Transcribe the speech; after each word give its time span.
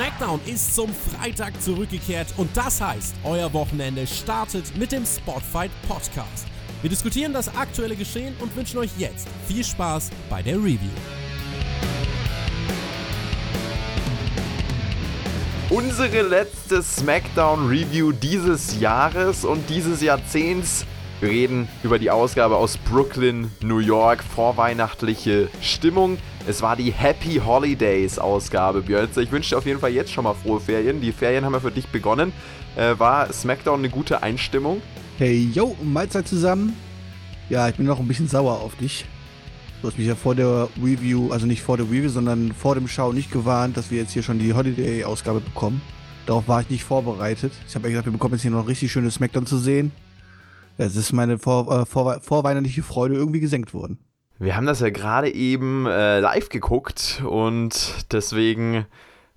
SmackDown 0.00 0.40
ist 0.46 0.74
zum 0.74 0.88
Freitag 0.94 1.60
zurückgekehrt 1.60 2.28
und 2.38 2.56
das 2.56 2.80
heißt, 2.80 3.16
euer 3.22 3.52
Wochenende 3.52 4.06
startet 4.06 4.74
mit 4.78 4.92
dem 4.92 5.04
Spotfight 5.04 5.70
Podcast. 5.86 6.46
Wir 6.80 6.88
diskutieren 6.88 7.34
das 7.34 7.54
aktuelle 7.54 7.94
Geschehen 7.94 8.34
und 8.40 8.56
wünschen 8.56 8.78
euch 8.78 8.88
jetzt 8.96 9.28
viel 9.46 9.62
Spaß 9.62 10.08
bei 10.30 10.40
der 10.40 10.56
Review. 10.56 10.88
Unsere 15.68 16.22
letzte 16.22 16.82
SmackDown-Review 16.82 18.12
dieses 18.12 18.80
Jahres 18.80 19.44
und 19.44 19.68
dieses 19.68 20.00
Jahrzehnts. 20.00 20.86
Wir 21.20 21.28
reden 21.28 21.68
über 21.82 21.98
die 21.98 22.10
Ausgabe 22.10 22.56
aus 22.56 22.78
Brooklyn, 22.78 23.50
New 23.60 23.80
York, 23.80 24.24
vorweihnachtliche 24.24 25.50
Stimmung. 25.60 26.16
Es 26.46 26.62
war 26.62 26.74
die 26.74 26.90
Happy 26.90 27.40
Holidays 27.44 28.18
Ausgabe, 28.18 28.80
Björn. 28.80 29.08
Ich 29.14 29.30
wünsche 29.30 29.50
dir 29.50 29.58
auf 29.58 29.66
jeden 29.66 29.78
Fall 29.78 29.92
jetzt 29.92 30.10
schon 30.10 30.24
mal 30.24 30.34
frohe 30.34 30.58
Ferien. 30.58 31.00
Die 31.00 31.12
Ferien 31.12 31.44
haben 31.44 31.52
ja 31.52 31.60
für 31.60 31.70
dich 31.70 31.86
begonnen. 31.88 32.32
Äh, 32.76 32.98
war 32.98 33.32
SmackDown 33.32 33.80
eine 33.80 33.90
gute 33.90 34.22
Einstimmung? 34.22 34.80
Hey, 35.18 35.50
yo, 35.52 35.76
Mahlzeit 35.82 36.26
zusammen. 36.26 36.74
Ja, 37.50 37.68
ich 37.68 37.76
bin 37.76 37.86
noch 37.86 38.00
ein 38.00 38.08
bisschen 38.08 38.26
sauer 38.26 38.60
auf 38.60 38.74
dich. 38.76 39.04
Du 39.82 39.88
hast 39.88 39.98
mich 39.98 40.06
ja 40.06 40.14
vor 40.14 40.34
der 40.34 40.68
Review, 40.82 41.30
also 41.30 41.46
nicht 41.46 41.62
vor 41.62 41.76
der 41.76 41.86
Review, 41.86 42.08
sondern 42.08 42.52
vor 42.52 42.74
dem 42.74 42.88
Show 42.88 43.12
nicht 43.12 43.30
gewarnt, 43.30 43.76
dass 43.76 43.90
wir 43.90 43.98
jetzt 43.98 44.12
hier 44.12 44.22
schon 44.22 44.38
die 44.38 44.52
Holiday-Ausgabe 44.52 45.40
bekommen. 45.40 45.80
Darauf 46.26 46.48
war 46.48 46.62
ich 46.62 46.70
nicht 46.70 46.84
vorbereitet. 46.84 47.52
Ich 47.68 47.74
habe 47.74 47.88
ja 47.88 47.90
gesagt, 47.90 48.06
wir 48.06 48.12
bekommen 48.12 48.34
jetzt 48.34 48.42
hier 48.42 48.50
noch 48.50 48.66
richtig 48.66 48.90
schöne 48.90 49.10
Smackdown 49.10 49.46
zu 49.46 49.58
sehen. 49.58 49.92
Es 50.78 50.96
ist 50.96 51.12
meine 51.12 51.38
vor, 51.38 51.82
äh, 51.82 51.86
vor, 51.86 52.20
vorweihnachtliche 52.20 52.82
Freude 52.82 53.14
irgendwie 53.14 53.40
gesenkt 53.40 53.74
worden. 53.74 53.98
Wir 54.40 54.56
haben 54.56 54.64
das 54.64 54.80
ja 54.80 54.88
gerade 54.88 55.30
eben 55.30 55.84
äh, 55.84 56.18
live 56.18 56.48
geguckt 56.48 57.22
und 57.26 58.06
deswegen 58.10 58.86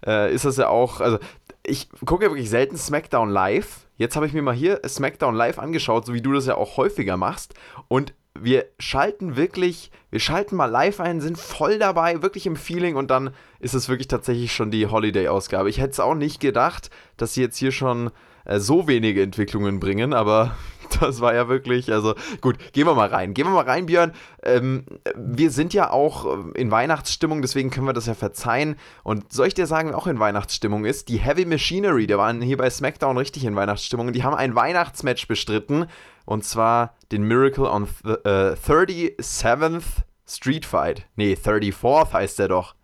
äh, 0.06 0.34
ist 0.34 0.46
das 0.46 0.56
ja 0.56 0.70
auch, 0.70 1.02
also 1.02 1.20
ich 1.62 1.90
gucke 2.06 2.24
ja 2.24 2.32
wirklich 2.32 2.50
selten 2.50 2.78
SmackDown 2.78 3.30
live. 3.30 3.86
Jetzt 3.98 4.16
habe 4.16 4.28
ich 4.28 4.34
mir 4.34 4.42
mal 4.42 4.56
hier 4.56 4.80
SmackDown 4.88 5.36
live 5.36 5.60
angeschaut, 5.60 6.06
so 6.06 6.14
wie 6.14 6.22
du 6.22 6.32
das 6.32 6.46
ja 6.46 6.56
auch 6.56 6.78
häufiger 6.78 7.18
machst. 7.18 7.54
Und 7.90 8.14
wir 8.40 8.66
schalten 8.80 9.36
wirklich, 9.36 9.92
wir 10.10 10.22
schalten 10.22 10.56
mal 10.56 10.68
live 10.68 11.02
ein, 11.02 11.20
sind 11.20 11.38
voll 11.38 11.80
dabei, 11.80 12.22
wirklich 12.22 12.46
im 12.46 12.56
Feeling 12.56 12.96
und 12.96 13.12
dann 13.12 13.32
ist 13.60 13.74
es 13.74 13.90
wirklich 13.90 14.08
tatsächlich 14.08 14.54
schon 14.54 14.72
die 14.72 14.88
Holiday-Ausgabe. 14.88 15.70
Ich 15.70 15.82
hätte 15.82 15.92
es 15.92 16.00
auch 16.00 16.16
nicht 16.16 16.40
gedacht, 16.40 16.90
dass 17.18 17.34
sie 17.34 17.42
jetzt 17.42 17.58
hier 17.58 17.74
schon 17.74 18.10
äh, 18.46 18.58
so 18.60 18.88
wenige 18.88 19.22
Entwicklungen 19.22 19.82
bringen, 19.82 20.14
aber 20.14 20.56
das 21.00 21.22
war 21.22 21.34
ja 21.34 21.48
wirklich, 21.48 21.92
also 21.92 22.16
gut, 22.42 22.58
gehen 22.74 22.86
wir 22.86 22.96
mal 22.96 23.10
rein. 23.10 23.34
Gehen 23.34 23.46
wir 23.46 23.52
mal 23.52 23.66
rein, 23.66 23.86
Björn. 23.86 24.14
Ähm, 24.44 24.86
wir 25.16 25.52
sind 25.52 25.74
ja 25.74 25.92
auch 25.92 26.26
äh, 26.26 26.60
in 26.60 26.72
Weihnachtsstimmung, 26.72 27.42
deswegen 27.42 27.70
können 27.70 27.88
wir 27.88 27.94
das 27.94 28.06
ja 28.06 28.14
verzeihen. 28.14 28.76
Und 29.04 29.32
soll 29.32 29.48
ich 29.48 29.54
dir 29.54 29.68
sagen, 29.68 29.90
wer 29.90 29.98
auch 29.98 30.08
in 30.08 30.20
Weihnachtsstimmung 30.20 30.86
ist? 30.86 31.10
Die 31.10 31.18
Heavy 31.18 31.46
Machinery, 31.46 32.08
der 32.08 32.18
waren 32.18 32.42
hier 32.42 32.58
bei 32.58 32.70
SmackDown 32.70 33.18
richtig 33.18 33.46
in 33.46 33.56
Weihnachtsstimmung 33.56 34.08
und 34.08 34.14
die 34.14 34.24
haben 34.24 34.36
ein 34.36 34.56
Weihnachtsmatch 34.56 35.28
bestritten 35.28 35.88
und 36.26 36.44
zwar 36.46 36.96
den 37.12 37.24
Miracle 37.24 37.66
on 37.66 37.88
th 37.88 38.26
äh, 38.26 38.54
37th 38.56 39.84
Street 40.26 40.66
Fight. 40.66 41.06
Nee, 41.16 41.34
34th 41.34 42.14
heißt 42.14 42.40
der 42.40 42.48
doch. 42.48 42.76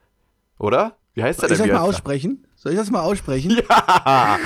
Oder? 0.57 0.97
Wie 1.13 1.23
heißt 1.23 1.41
der 1.41 1.49
denn? 1.49 1.57
Soll 1.57 1.67
ich 1.67 1.71
das 1.71 1.81
mal 1.81 1.87
aussprechen? 1.87 2.47
Soll 2.55 2.71
ich 2.73 2.77
das 2.77 2.91
mal 2.91 3.01
aussprechen? 3.01 3.61
Ja! 3.69 4.37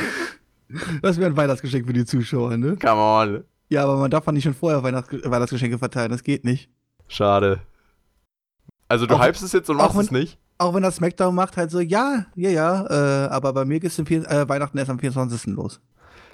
Das 1.03 1.17
wäre 1.17 1.29
ein 1.29 1.37
Weihnachtsgeschenk 1.37 1.85
für 1.85 1.93
die 1.93 2.05
Zuschauer, 2.05 2.57
ne? 2.57 2.77
Come 2.77 2.99
on. 2.99 3.43
Ja, 3.73 3.85
aber 3.85 3.97
man 3.97 4.11
darf 4.11 4.23
man 4.27 4.35
nicht 4.35 4.43
schon 4.43 4.53
vorher 4.53 4.83
Weihnachts 4.83 5.11
Weihnachtsgeschenke 5.11 5.79
verteilen, 5.79 6.11
das 6.11 6.23
geht 6.23 6.45
nicht. 6.45 6.69
Schade. 7.07 7.61
Also 8.87 9.07
du 9.07 9.15
auch, 9.15 9.25
hypst 9.25 9.41
es 9.41 9.51
jetzt 9.51 9.67
und 9.67 9.77
machst 9.77 9.97
wenn, 9.97 10.05
es 10.05 10.11
nicht? 10.11 10.37
Auch 10.59 10.75
wenn 10.75 10.83
das 10.83 10.97
SmackDown 10.97 11.33
macht, 11.33 11.57
halt 11.57 11.71
so, 11.71 11.79
ja, 11.79 12.27
ja, 12.35 12.51
ja, 12.51 12.85
äh, 12.85 13.29
aber 13.29 13.51
bei 13.51 13.65
mir 13.65 13.79
geht 13.79 13.89
es 13.89 13.97
äh, 13.97 14.47
Weihnachten 14.47 14.77
erst 14.77 14.91
am 14.91 14.99
24. 14.99 15.55
los. 15.55 15.81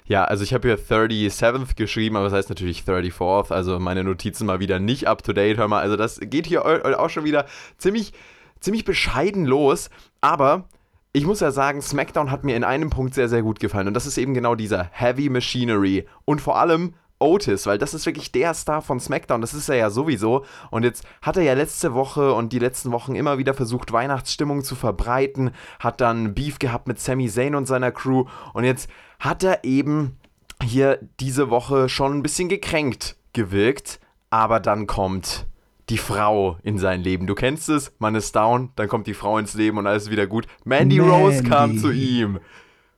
Ja, 0.04 0.24
also 0.24 0.44
ich 0.44 0.52
habe 0.52 0.68
hier 0.68 0.78
37th 0.78 1.76
geschrieben, 1.76 2.16
aber 2.16 2.26
das 2.26 2.34
heißt 2.34 2.50
natürlich 2.50 2.82
34th, 2.82 3.54
also 3.54 3.78
meine 3.78 4.04
Notizen 4.04 4.44
mal 4.44 4.60
wieder 4.60 4.78
nicht 4.78 5.08
up 5.08 5.22
to 5.22 5.32
date, 5.32 5.56
hör 5.56 5.68
mal, 5.68 5.80
also 5.80 5.96
das 5.96 6.20
geht 6.20 6.46
hier 6.46 6.66
auch 7.00 7.08
schon 7.08 7.24
wieder 7.24 7.46
ziemlich, 7.78 8.12
ziemlich 8.60 8.84
bescheiden 8.84 9.46
los, 9.46 9.88
aber 10.20 10.68
ich 11.14 11.24
muss 11.24 11.40
ja 11.40 11.52
sagen, 11.52 11.80
SmackDown 11.80 12.30
hat 12.30 12.44
mir 12.44 12.54
in 12.54 12.64
einem 12.64 12.90
Punkt 12.90 13.14
sehr, 13.14 13.30
sehr 13.30 13.40
gut 13.42 13.60
gefallen 13.60 13.88
und 13.88 13.94
das 13.94 14.04
ist 14.04 14.18
eben 14.18 14.34
genau 14.34 14.56
dieser 14.56 14.84
Heavy 14.92 15.30
Machinery 15.30 16.06
und 16.26 16.42
vor 16.42 16.58
allem 16.58 16.92
Otis, 17.20 17.66
weil 17.66 17.78
das 17.78 17.94
ist 17.94 18.06
wirklich 18.06 18.32
der 18.32 18.54
Star 18.54 18.82
von 18.82 18.98
SmackDown, 18.98 19.40
das 19.40 19.54
ist 19.54 19.68
er 19.68 19.76
ja 19.76 19.90
sowieso. 19.90 20.44
Und 20.70 20.82
jetzt 20.82 21.04
hat 21.22 21.36
er 21.36 21.42
ja 21.42 21.54
letzte 21.54 21.94
Woche 21.94 22.32
und 22.34 22.52
die 22.52 22.58
letzten 22.58 22.90
Wochen 22.90 23.14
immer 23.14 23.38
wieder 23.38 23.54
versucht, 23.54 23.92
Weihnachtsstimmung 23.92 24.64
zu 24.64 24.74
verbreiten, 24.74 25.52
hat 25.78 26.00
dann 26.00 26.34
Beef 26.34 26.58
gehabt 26.58 26.88
mit 26.88 26.98
Sami 26.98 27.28
Zayn 27.28 27.54
und 27.54 27.66
seiner 27.66 27.92
Crew 27.92 28.24
und 28.54 28.64
jetzt 28.64 28.90
hat 29.18 29.44
er 29.44 29.64
eben 29.64 30.16
hier 30.62 30.98
diese 31.20 31.50
Woche 31.50 31.88
schon 31.88 32.14
ein 32.14 32.22
bisschen 32.22 32.48
gekränkt 32.48 33.16
gewirkt, 33.32 34.00
aber 34.30 34.60
dann 34.60 34.86
kommt 34.86 35.46
die 35.88 35.98
Frau 35.98 36.58
in 36.62 36.78
sein 36.78 37.02
Leben. 37.02 37.26
Du 37.26 37.34
kennst 37.34 37.68
es, 37.68 37.92
man 37.98 38.14
ist 38.14 38.34
down, 38.36 38.70
dann 38.76 38.88
kommt 38.88 39.06
die 39.06 39.14
Frau 39.14 39.38
ins 39.38 39.54
Leben 39.54 39.78
und 39.78 39.86
alles 39.86 40.10
wieder 40.10 40.26
gut. 40.26 40.46
Mandy, 40.64 40.98
Mandy. 40.98 41.12
Rose 41.12 41.42
kam 41.42 41.78
zu 41.78 41.90
ihm 41.90 42.38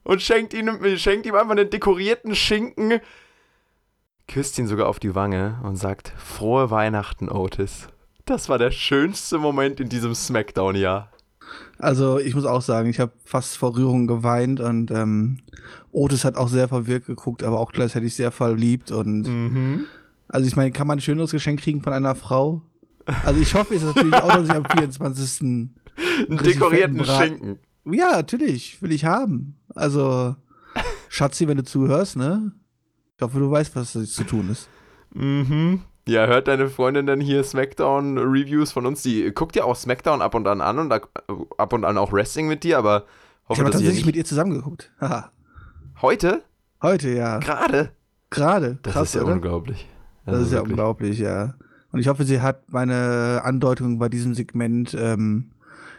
und 0.04 0.20
schenkt 0.20 0.54
ihm, 0.54 0.78
schenkt 0.96 1.26
ihm 1.26 1.34
einfach 1.34 1.52
einen 1.52 1.70
dekorierten 1.70 2.34
Schinken, 2.34 3.00
küsst 4.28 4.58
ihn 4.58 4.66
sogar 4.66 4.88
auf 4.88 4.98
die 4.98 5.14
Wange 5.14 5.60
und 5.62 5.76
sagt: 5.76 6.12
Frohe 6.16 6.70
Weihnachten, 6.70 7.28
Otis. 7.28 7.88
Das 8.24 8.48
war 8.48 8.58
der 8.58 8.70
schönste 8.70 9.38
Moment 9.38 9.80
in 9.80 9.88
diesem 9.88 10.14
Smackdown-Jahr. 10.14 11.10
Also 11.78 12.18
ich 12.18 12.34
muss 12.34 12.44
auch 12.44 12.62
sagen, 12.62 12.88
ich 12.88 13.00
habe 13.00 13.12
fast 13.24 13.56
vor 13.56 13.76
Rührung 13.76 14.06
geweint 14.06 14.60
und 14.60 14.90
ähm, 14.90 15.38
Otis 15.90 16.24
hat 16.24 16.36
auch 16.36 16.48
sehr 16.48 16.68
verwirrt 16.68 17.06
geguckt, 17.06 17.42
aber 17.42 17.58
auch 17.58 17.72
gleichzeitig 17.72 18.14
sehr 18.14 18.30
verliebt 18.30 18.90
und 18.90 19.22
mhm. 19.22 19.86
also 20.28 20.46
ich 20.46 20.56
meine, 20.56 20.70
kann 20.70 20.86
man 20.86 20.98
ein 20.98 21.02
schöneres 21.02 21.32
Geschenk 21.32 21.60
kriegen 21.60 21.82
von 21.82 21.92
einer 21.92 22.14
Frau? 22.14 22.62
Also 23.24 23.40
ich 23.40 23.54
hoffe 23.54 23.74
es 23.74 23.82
natürlich 23.82 24.14
auch, 24.14 24.32
dass 24.32 24.44
ich 24.44 24.54
am 24.54 24.64
24. 24.64 25.40
einen 25.42 25.74
dekorierten 26.28 27.04
Schinken. 27.04 27.58
Ja, 27.84 28.12
natürlich, 28.12 28.80
will 28.80 28.92
ich 28.92 29.04
haben. 29.04 29.56
Also 29.74 30.36
Schatzi, 31.08 31.48
wenn 31.48 31.56
du 31.56 31.64
zuhörst, 31.64 32.16
ne? 32.16 32.52
Ich 33.22 33.24
hoffe, 33.24 33.38
du 33.38 33.52
weißt, 33.52 33.76
was 33.76 33.92
zu 33.92 34.24
tun 34.24 34.50
ist. 34.50 34.68
Mhm. 35.14 35.82
Ja, 36.08 36.26
hört 36.26 36.48
deine 36.48 36.68
Freundin 36.68 37.06
denn 37.06 37.20
hier 37.20 37.44
Smackdown-Reviews 37.44 38.72
von 38.72 38.84
uns? 38.84 39.04
Die 39.04 39.30
guckt 39.32 39.54
ja 39.54 39.62
auch 39.62 39.76
Smackdown 39.76 40.20
ab 40.20 40.34
und 40.34 40.48
an 40.48 40.60
an 40.60 40.80
und 40.80 40.92
ab 40.92 41.72
und 41.72 41.84
an 41.84 41.98
auch 41.98 42.12
Wrestling 42.12 42.48
mit 42.48 42.64
dir, 42.64 42.78
aber 42.78 43.04
hoffe, 43.48 43.52
ich 43.52 43.58
habe 43.60 43.70
tatsächlich 43.70 43.98
nicht... 43.98 44.06
mit 44.06 44.16
ihr 44.16 44.24
zusammengeguckt. 44.24 44.90
Haha. 45.00 45.30
Heute? 46.00 46.42
Heute, 46.82 47.10
ja. 47.10 47.38
Gerade? 47.38 47.92
Gerade. 48.30 48.78
Das 48.82 48.92
Krass, 48.94 49.08
ist 49.10 49.14
ja 49.14 49.22
oder? 49.22 49.34
unglaublich. 49.34 49.88
Das, 50.26 50.34
das 50.34 50.42
ist 50.46 50.50
ja 50.50 50.58
wirklich. 50.58 50.72
unglaublich, 50.72 51.18
ja. 51.20 51.54
Und 51.92 52.00
ich 52.00 52.08
hoffe, 52.08 52.24
sie 52.24 52.40
hat 52.40 52.72
meine 52.72 53.42
Andeutung 53.44 54.00
bei 54.00 54.08
diesem 54.08 54.34
Segment 54.34 54.96
ähm, 54.98 55.52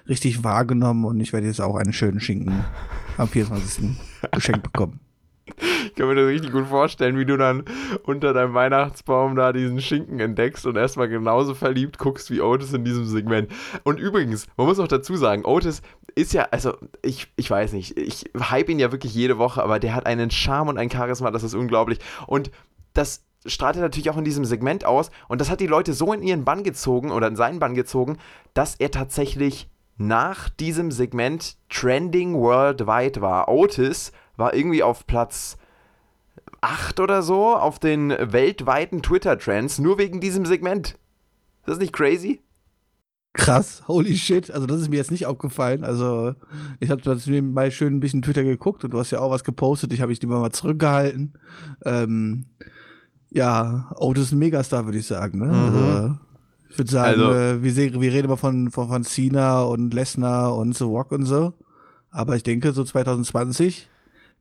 richtig 0.10 0.44
wahrgenommen 0.44 1.06
und 1.06 1.22
ich 1.22 1.32
werde 1.32 1.48
jetzt 1.48 1.62
auch 1.62 1.78
einen 1.78 1.94
schönen 1.94 2.20
Schinken 2.20 2.66
am 3.18 3.30
24. 3.30 3.96
geschenkt 4.34 4.64
bekommen. 4.64 5.00
Ich 5.46 5.96
kann 5.96 6.08
mir 6.08 6.16
das 6.16 6.28
richtig 6.28 6.52
gut 6.52 6.68
vorstellen, 6.68 7.18
wie 7.18 7.26
du 7.26 7.38
dann 7.38 7.66
unter 8.04 8.34
deinem 8.34 8.54
Weihnachtsbaum 8.54 9.36
da 9.36 9.52
diesen 9.52 9.82
Schinken 9.82 10.20
entdeckst 10.20 10.66
und 10.66 10.78
erstmal 10.78 11.10
genauso 11.10 11.54
verliebt 11.54 11.98
guckst 11.98 12.32
wie 12.32 12.42
Otis 12.42 12.74
in 12.74 12.86
diesem 12.86 13.06
Segment. 13.06 13.52
Und 13.84 14.00
übrigens, 14.00 14.48
man 14.56 14.68
muss 14.68 14.80
auch 14.80 14.88
dazu 14.88 15.18
sagen, 15.18 15.44
Otis 15.46 15.82
ist 16.16 16.34
ja, 16.34 16.48
also 16.52 16.78
ich, 17.02 17.28
ich 17.36 17.50
weiß 17.50 17.74
nicht, 17.74 17.98
ich 17.98 18.26
hype 18.40 18.70
ihn 18.70 18.80
ja 18.80 18.92
wirklich 18.92 19.14
jede 19.14 19.38
Woche, 19.38 19.62
aber 19.62 19.80
der 19.80 19.96
hat 19.96 20.06
einen 20.06 20.32
Charme 20.32 20.70
und 20.70 20.78
ein 20.78 20.90
Charisma, 20.90 21.32
das 21.32 21.44
ist 21.44 21.56
unglaublich. 21.56 22.00
Und 22.26 22.50
das 22.94 23.26
strahlt 23.46 23.76
er 23.76 23.82
natürlich 23.82 24.10
auch 24.10 24.18
in 24.18 24.24
diesem 24.24 24.46
Segment 24.46 24.86
aus 24.86 25.12
und 25.28 25.42
das 25.42 25.50
hat 25.50 25.60
die 25.60 25.68
Leute 25.68 25.94
so 25.94 26.14
in 26.14 26.24
ihren 26.24 26.46
Bann 26.46 26.64
gezogen 26.64 27.12
oder 27.12 27.28
in 27.28 27.36
seinen 27.36 27.60
Bann 27.60 27.76
gezogen, 27.76 28.18
dass 28.54 28.76
er 28.76 28.92
tatsächlich 28.92 29.70
nach 29.98 30.50
diesem 30.50 30.92
Segment 30.92 31.58
trending 31.70 32.36
worldwide 32.36 33.22
war. 33.22 33.50
Otis 33.50 34.12
war 34.38 34.54
irgendwie 34.54 34.84
auf 34.84 35.06
Platz 35.06 35.58
8 36.62 37.00
oder 37.00 37.22
so 37.22 37.56
auf 37.56 37.80
den 37.80 38.10
weltweiten 38.10 39.02
Twitter-Trends, 39.02 39.80
nur 39.80 39.98
wegen 39.98 40.20
diesem 40.22 40.46
Segment. 40.46 40.90
Ist 40.90 41.68
das 41.68 41.80
nicht 41.80 41.94
crazy? 41.94 42.42
Krass, 43.34 43.84
holy 43.88 44.16
shit. 44.16 44.52
Also, 44.52 44.68
das 44.68 44.82
ist 44.82 44.90
mir 44.90 44.98
jetzt 44.98 45.12
nicht 45.12 45.26
aufgefallen. 45.26 45.84
Also, 45.84 46.36
ich 46.80 46.92
habe 46.92 47.02
das 47.02 47.26
mal 47.28 47.72
schön 47.72 47.96
ein 47.96 48.00
bisschen 48.00 48.22
Twitter 48.22 48.44
geguckt 48.44 48.84
und 48.84 48.92
du 48.92 49.00
hast 49.00 49.12
ja 49.12 49.20
auch 49.20 49.32
was 49.32 49.44
gepostet. 49.44 49.92
Ich 49.92 50.02
habe 50.02 50.12
mich 50.12 50.22
lieber 50.22 50.40
mal 50.40 50.52
zurückgehalten. 50.52 51.34
Ähm, 51.84 52.46
ja, 53.32 53.92
Otis 53.96 54.26
ist 54.26 54.32
ein 54.34 54.40
Megastar, 54.40 54.86
würde 54.86 55.00
ich 55.00 55.08
sagen. 55.08 55.40
Ne? 55.40 55.48
Mhm. 55.48 55.54
Also, 55.54 56.18
ich 56.70 56.78
würde 56.78 56.92
sagen, 56.92 57.22
also, 57.22 57.34
äh, 57.34 57.64
wir, 57.64 58.02
wir 58.02 58.14
reden 58.14 58.26
immer 58.26 58.38
von, 58.38 58.70
von, 58.70 58.88
von 58.88 59.04
Cena 59.04 59.64
und 59.64 59.94
Lesnar 59.94 60.56
und 60.56 60.78
The 60.78 60.84
Rock 60.84 61.12
und 61.12 61.26
so. 61.26 61.54
Aber 62.12 62.36
ich 62.36 62.44
denke, 62.44 62.72
so 62.72 62.84
2020 62.84 63.90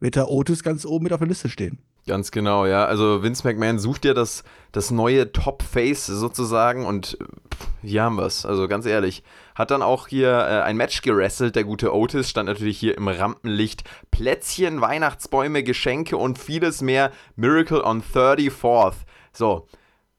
wird 0.02 0.16
der 0.16 0.28
Otis 0.28 0.62
ganz 0.62 0.84
oben 0.84 1.04
mit 1.04 1.12
auf 1.12 1.20
der 1.20 1.28
Liste 1.28 1.48
stehen. 1.48 1.78
Ganz 2.06 2.32
genau, 2.32 2.66
ja. 2.66 2.84
Also 2.84 3.22
Vince 3.22 3.46
McMahon 3.46 3.78
sucht 3.78 4.04
ja 4.04 4.12
das, 4.12 4.42
das 4.72 4.90
neue 4.90 5.30
Top-Face 5.30 6.06
sozusagen 6.06 6.84
und 6.84 7.16
pff, 7.54 7.68
hier 7.82 8.02
haben 8.02 8.16
wir 8.16 8.26
es. 8.26 8.44
Also 8.44 8.66
ganz 8.66 8.84
ehrlich. 8.86 9.22
Hat 9.54 9.70
dann 9.70 9.82
auch 9.82 10.08
hier 10.08 10.30
äh, 10.30 10.62
ein 10.62 10.76
Match 10.76 11.02
gerasselt, 11.02 11.54
der 11.54 11.62
gute 11.62 11.94
Otis, 11.94 12.28
stand 12.28 12.48
natürlich 12.48 12.78
hier 12.78 12.96
im 12.96 13.06
Rampenlicht. 13.06 13.84
Plätzchen, 14.10 14.80
Weihnachtsbäume, 14.80 15.62
Geschenke 15.62 16.16
und 16.16 16.38
vieles 16.38 16.82
mehr. 16.82 17.12
Miracle 17.36 17.84
on 17.84 18.02
34th. 18.02 18.94
So, 19.32 19.68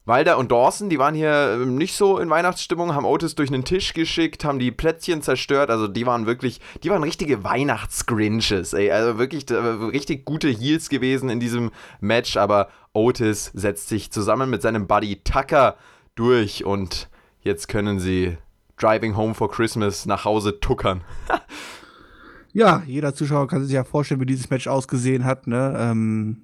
Walder 0.05 0.37
und 0.37 0.51
Dawson, 0.51 0.89
die 0.89 0.99
waren 0.99 1.15
hier 1.15 1.59
ähm, 1.61 1.77
nicht 1.77 1.95
so 1.95 2.19
in 2.19 2.29
Weihnachtsstimmung, 2.29 2.93
haben 2.93 3.05
Otis 3.05 3.35
durch 3.35 3.49
einen 3.49 3.63
Tisch 3.63 3.93
geschickt, 3.93 4.43
haben 4.43 4.59
die 4.59 4.71
Plätzchen 4.71 5.21
zerstört. 5.21 5.69
Also 5.69 5.87
die 5.87 6.05
waren 6.05 6.25
wirklich, 6.25 6.59
die 6.83 6.89
waren 6.89 7.03
richtige 7.03 7.43
Weihnachtsgrinches, 7.45 8.73
ey. 8.73 8.91
Also 8.91 9.17
wirklich 9.17 9.49
äh, 9.49 9.55
richtig 9.55 10.25
gute 10.25 10.49
Heels 10.49 10.89
gewesen 10.89 11.29
in 11.29 11.39
diesem 11.39 11.71
Match. 12.01 12.35
Aber 12.35 12.67
Otis 12.91 13.51
setzt 13.53 13.87
sich 13.87 14.11
zusammen 14.11 14.49
mit 14.49 14.61
seinem 14.61 14.87
Buddy 14.87 15.21
Tucker 15.23 15.77
durch 16.15 16.65
und 16.65 17.09
jetzt 17.41 17.69
können 17.69 17.99
sie 17.99 18.37
Driving 18.77 19.15
Home 19.15 19.33
for 19.33 19.49
Christmas 19.49 20.05
nach 20.05 20.25
Hause 20.25 20.59
tuckern. 20.59 21.01
ja, 22.53 22.83
jeder 22.85 23.13
Zuschauer 23.13 23.47
kann 23.47 23.63
sich 23.63 23.73
ja 23.73 23.85
vorstellen, 23.85 24.19
wie 24.19 24.25
dieses 24.25 24.49
Match 24.49 24.67
ausgesehen 24.67 25.23
hat. 25.23 25.47
Ne? 25.47 25.75
Ähm, 25.79 26.41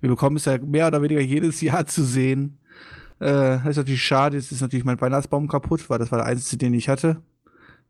wir 0.00 0.08
bekommen 0.08 0.36
es 0.36 0.46
ja 0.46 0.56
mehr 0.56 0.86
oder 0.86 1.02
weniger 1.02 1.20
jedes 1.20 1.60
Jahr 1.60 1.86
zu 1.86 2.04
sehen. 2.04 2.58
Äh, 3.22 3.58
das 3.58 3.66
ist 3.66 3.76
natürlich 3.76 4.02
schade. 4.02 4.36
Jetzt 4.36 4.50
ist 4.50 4.60
natürlich 4.60 4.84
mein 4.84 5.00
Weihnachtsbaum 5.00 5.46
kaputt, 5.46 5.88
weil 5.88 5.98
das 5.98 6.10
war 6.10 6.18
der 6.18 6.26
einzige, 6.26 6.58
den 6.58 6.74
ich 6.74 6.88
hatte. 6.88 7.22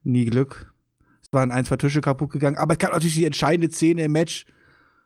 Nie 0.04 0.26
Glück. 0.26 0.74
Es 1.22 1.32
waren 1.32 1.50
ein, 1.50 1.64
zwei 1.64 1.76
Tische 1.76 2.02
kaputt 2.02 2.30
gegangen. 2.30 2.58
Aber 2.58 2.72
es 2.72 2.78
gab 2.78 2.92
natürlich 2.92 3.14
die 3.14 3.24
entscheidende 3.24 3.72
Szene 3.72 4.04
im 4.04 4.12
Match. 4.12 4.44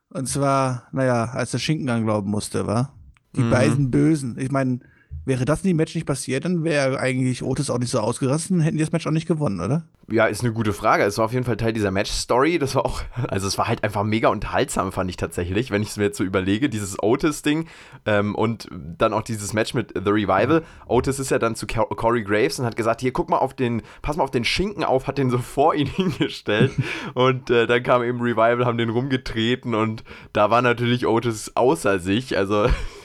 Und 0.09 0.29
zwar, 0.29 0.89
naja, 0.91 1.27
als 1.27 1.53
der 1.53 1.59
Schinken 1.59 1.89
anglauben 1.89 2.31
musste, 2.31 2.67
war. 2.67 2.93
Die 3.37 3.43
mhm. 3.43 3.51
beiden 3.51 3.91
Bösen. 3.93 4.37
Ich 4.39 4.51
meine, 4.51 4.81
Wäre 5.27 5.45
das 5.45 5.63
in 5.63 5.69
dem 5.69 5.77
Match 5.77 5.95
nicht 5.97 6.07
passiert, 6.07 6.45
dann 6.45 6.63
wäre 6.63 7.01
eigentlich 7.01 7.43
Otis 7.43 7.69
auch 7.69 7.79
nicht 7.79 7.91
so 7.91 7.99
ausgerastet 7.99 8.53
und 8.53 8.61
hätten 8.61 8.77
die 8.77 8.85
das 8.85 8.93
Match 8.93 9.07
auch 9.09 9.13
nicht 9.13 9.27
gewonnen, 9.27 9.61
oder? 9.61 9.83
Ja, 10.09 10.27
ist 10.27 10.45
eine 10.45 10.53
gute 10.53 10.73
Frage. 10.73 11.03
Es 11.03 11.19
war 11.19 11.25
auf 11.25 11.33
jeden 11.33 11.45
Fall 11.45 11.57
Teil 11.57 11.73
dieser 11.73 11.91
Match-Story. 11.91 12.61
Das 12.61 12.77
war 12.77 12.87
auch, 12.87 13.03
also 13.29 13.49
es 13.49 13.59
war 13.59 13.67
halt 13.67 13.83
einfach 13.83 14.05
mega 14.05 14.29
unterhaltsam, 14.29 14.93
fand 14.93 15.11
ich 15.11 15.17
tatsächlich, 15.17 15.73
wenn 15.73 15.83
ich 15.83 15.89
es 15.89 15.97
mir 15.97 16.05
jetzt 16.05 16.19
so 16.19 16.23
überlege, 16.23 16.69
dieses 16.69 17.03
Otis-Ding 17.03 17.67
ähm, 18.05 18.37
und 18.37 18.69
dann 18.71 19.13
auch 19.13 19.23
dieses 19.23 19.53
Match 19.53 19.75
mit 19.75 19.95
The 19.95 20.11
Revival. 20.11 20.63
Otis 20.87 21.19
ist 21.19 21.31
ja 21.31 21.41
dann 21.41 21.57
zu 21.57 21.67
Corey 21.67 22.23
Graves 22.23 22.61
und 22.61 22.67
hat 22.67 22.77
gesagt, 22.77 23.01
hier, 23.01 23.13
guck 23.13 23.29
mal 23.29 23.39
auf 23.39 23.53
den, 23.53 23.83
pass 24.03 24.17
mal 24.17 24.23
auf 24.23 24.31
den 24.31 24.45
Schinken 24.45 24.85
auf, 24.85 25.09
hat 25.09 25.19
den 25.19 25.31
so 25.31 25.39
vor 25.39 25.75
ihn 25.75 25.87
hingestellt 25.97 26.71
und 27.15 27.51
äh, 27.51 27.67
dann 27.67 27.83
kam 27.83 28.05
eben 28.05 28.21
Revival, 28.21 28.65
haben 28.65 28.79
den 28.79 28.91
rumgetreten 28.91 29.75
und 29.75 30.05
da 30.33 30.51
war 30.51 30.63
natürlich 30.63 31.05
Otis 31.07 31.51
außer 31.57 31.99
sich, 31.99 32.37
also 32.37 32.69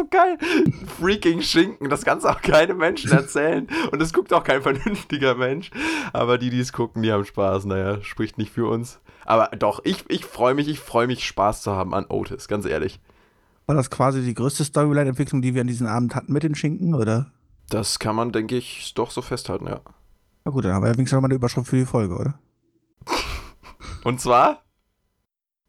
so 0.00 0.08
geil. 0.08 0.38
Freaking 0.98 1.42
Schinken, 1.42 1.88
das 1.88 2.04
kannst 2.04 2.26
auch 2.26 2.40
keine 2.40 2.74
Menschen 2.74 3.12
erzählen. 3.12 3.68
Und 3.90 4.00
das 4.00 4.12
guckt 4.12 4.32
auch 4.32 4.44
kein 4.44 4.62
vernünftiger 4.62 5.34
Mensch. 5.34 5.70
Aber 6.12 6.38
die, 6.38 6.50
die 6.50 6.60
es 6.60 6.72
gucken, 6.72 7.02
die 7.02 7.12
haben 7.12 7.24
Spaß. 7.24 7.66
Naja, 7.66 8.02
spricht 8.02 8.38
nicht 8.38 8.52
für 8.52 8.68
uns. 8.68 9.00
Aber 9.24 9.48
doch, 9.56 9.80
ich, 9.84 10.04
ich 10.08 10.24
freue 10.24 10.54
mich, 10.54 10.68
ich 10.68 10.80
freue 10.80 11.06
mich, 11.06 11.26
Spaß 11.26 11.62
zu 11.62 11.72
haben 11.72 11.94
an 11.94 12.06
Otis, 12.08 12.48
ganz 12.48 12.64
ehrlich. 12.64 13.00
War 13.66 13.74
das 13.76 13.90
quasi 13.90 14.22
die 14.22 14.34
größte 14.34 14.64
Storyline-Entwicklung, 14.64 15.42
die 15.42 15.54
wir 15.54 15.60
an 15.60 15.68
diesem 15.68 15.86
Abend 15.86 16.14
hatten 16.14 16.32
mit 16.32 16.42
den 16.42 16.54
Schinken, 16.54 16.94
oder? 16.94 17.30
Das 17.68 18.00
kann 18.00 18.16
man, 18.16 18.32
denke 18.32 18.56
ich, 18.56 18.94
doch 18.94 19.12
so 19.12 19.22
festhalten, 19.22 19.66
ja. 19.66 19.80
Na 20.44 20.50
gut, 20.50 20.64
dann 20.64 20.72
haben 20.72 20.84
wir 20.84 20.92
wenigstens 20.92 21.20
mal 21.20 21.26
eine 21.26 21.34
Überschrift 21.34 21.68
für 21.68 21.76
die 21.76 21.86
Folge, 21.86 22.16
oder? 22.16 22.38
Und 24.02 24.20
zwar 24.20 24.64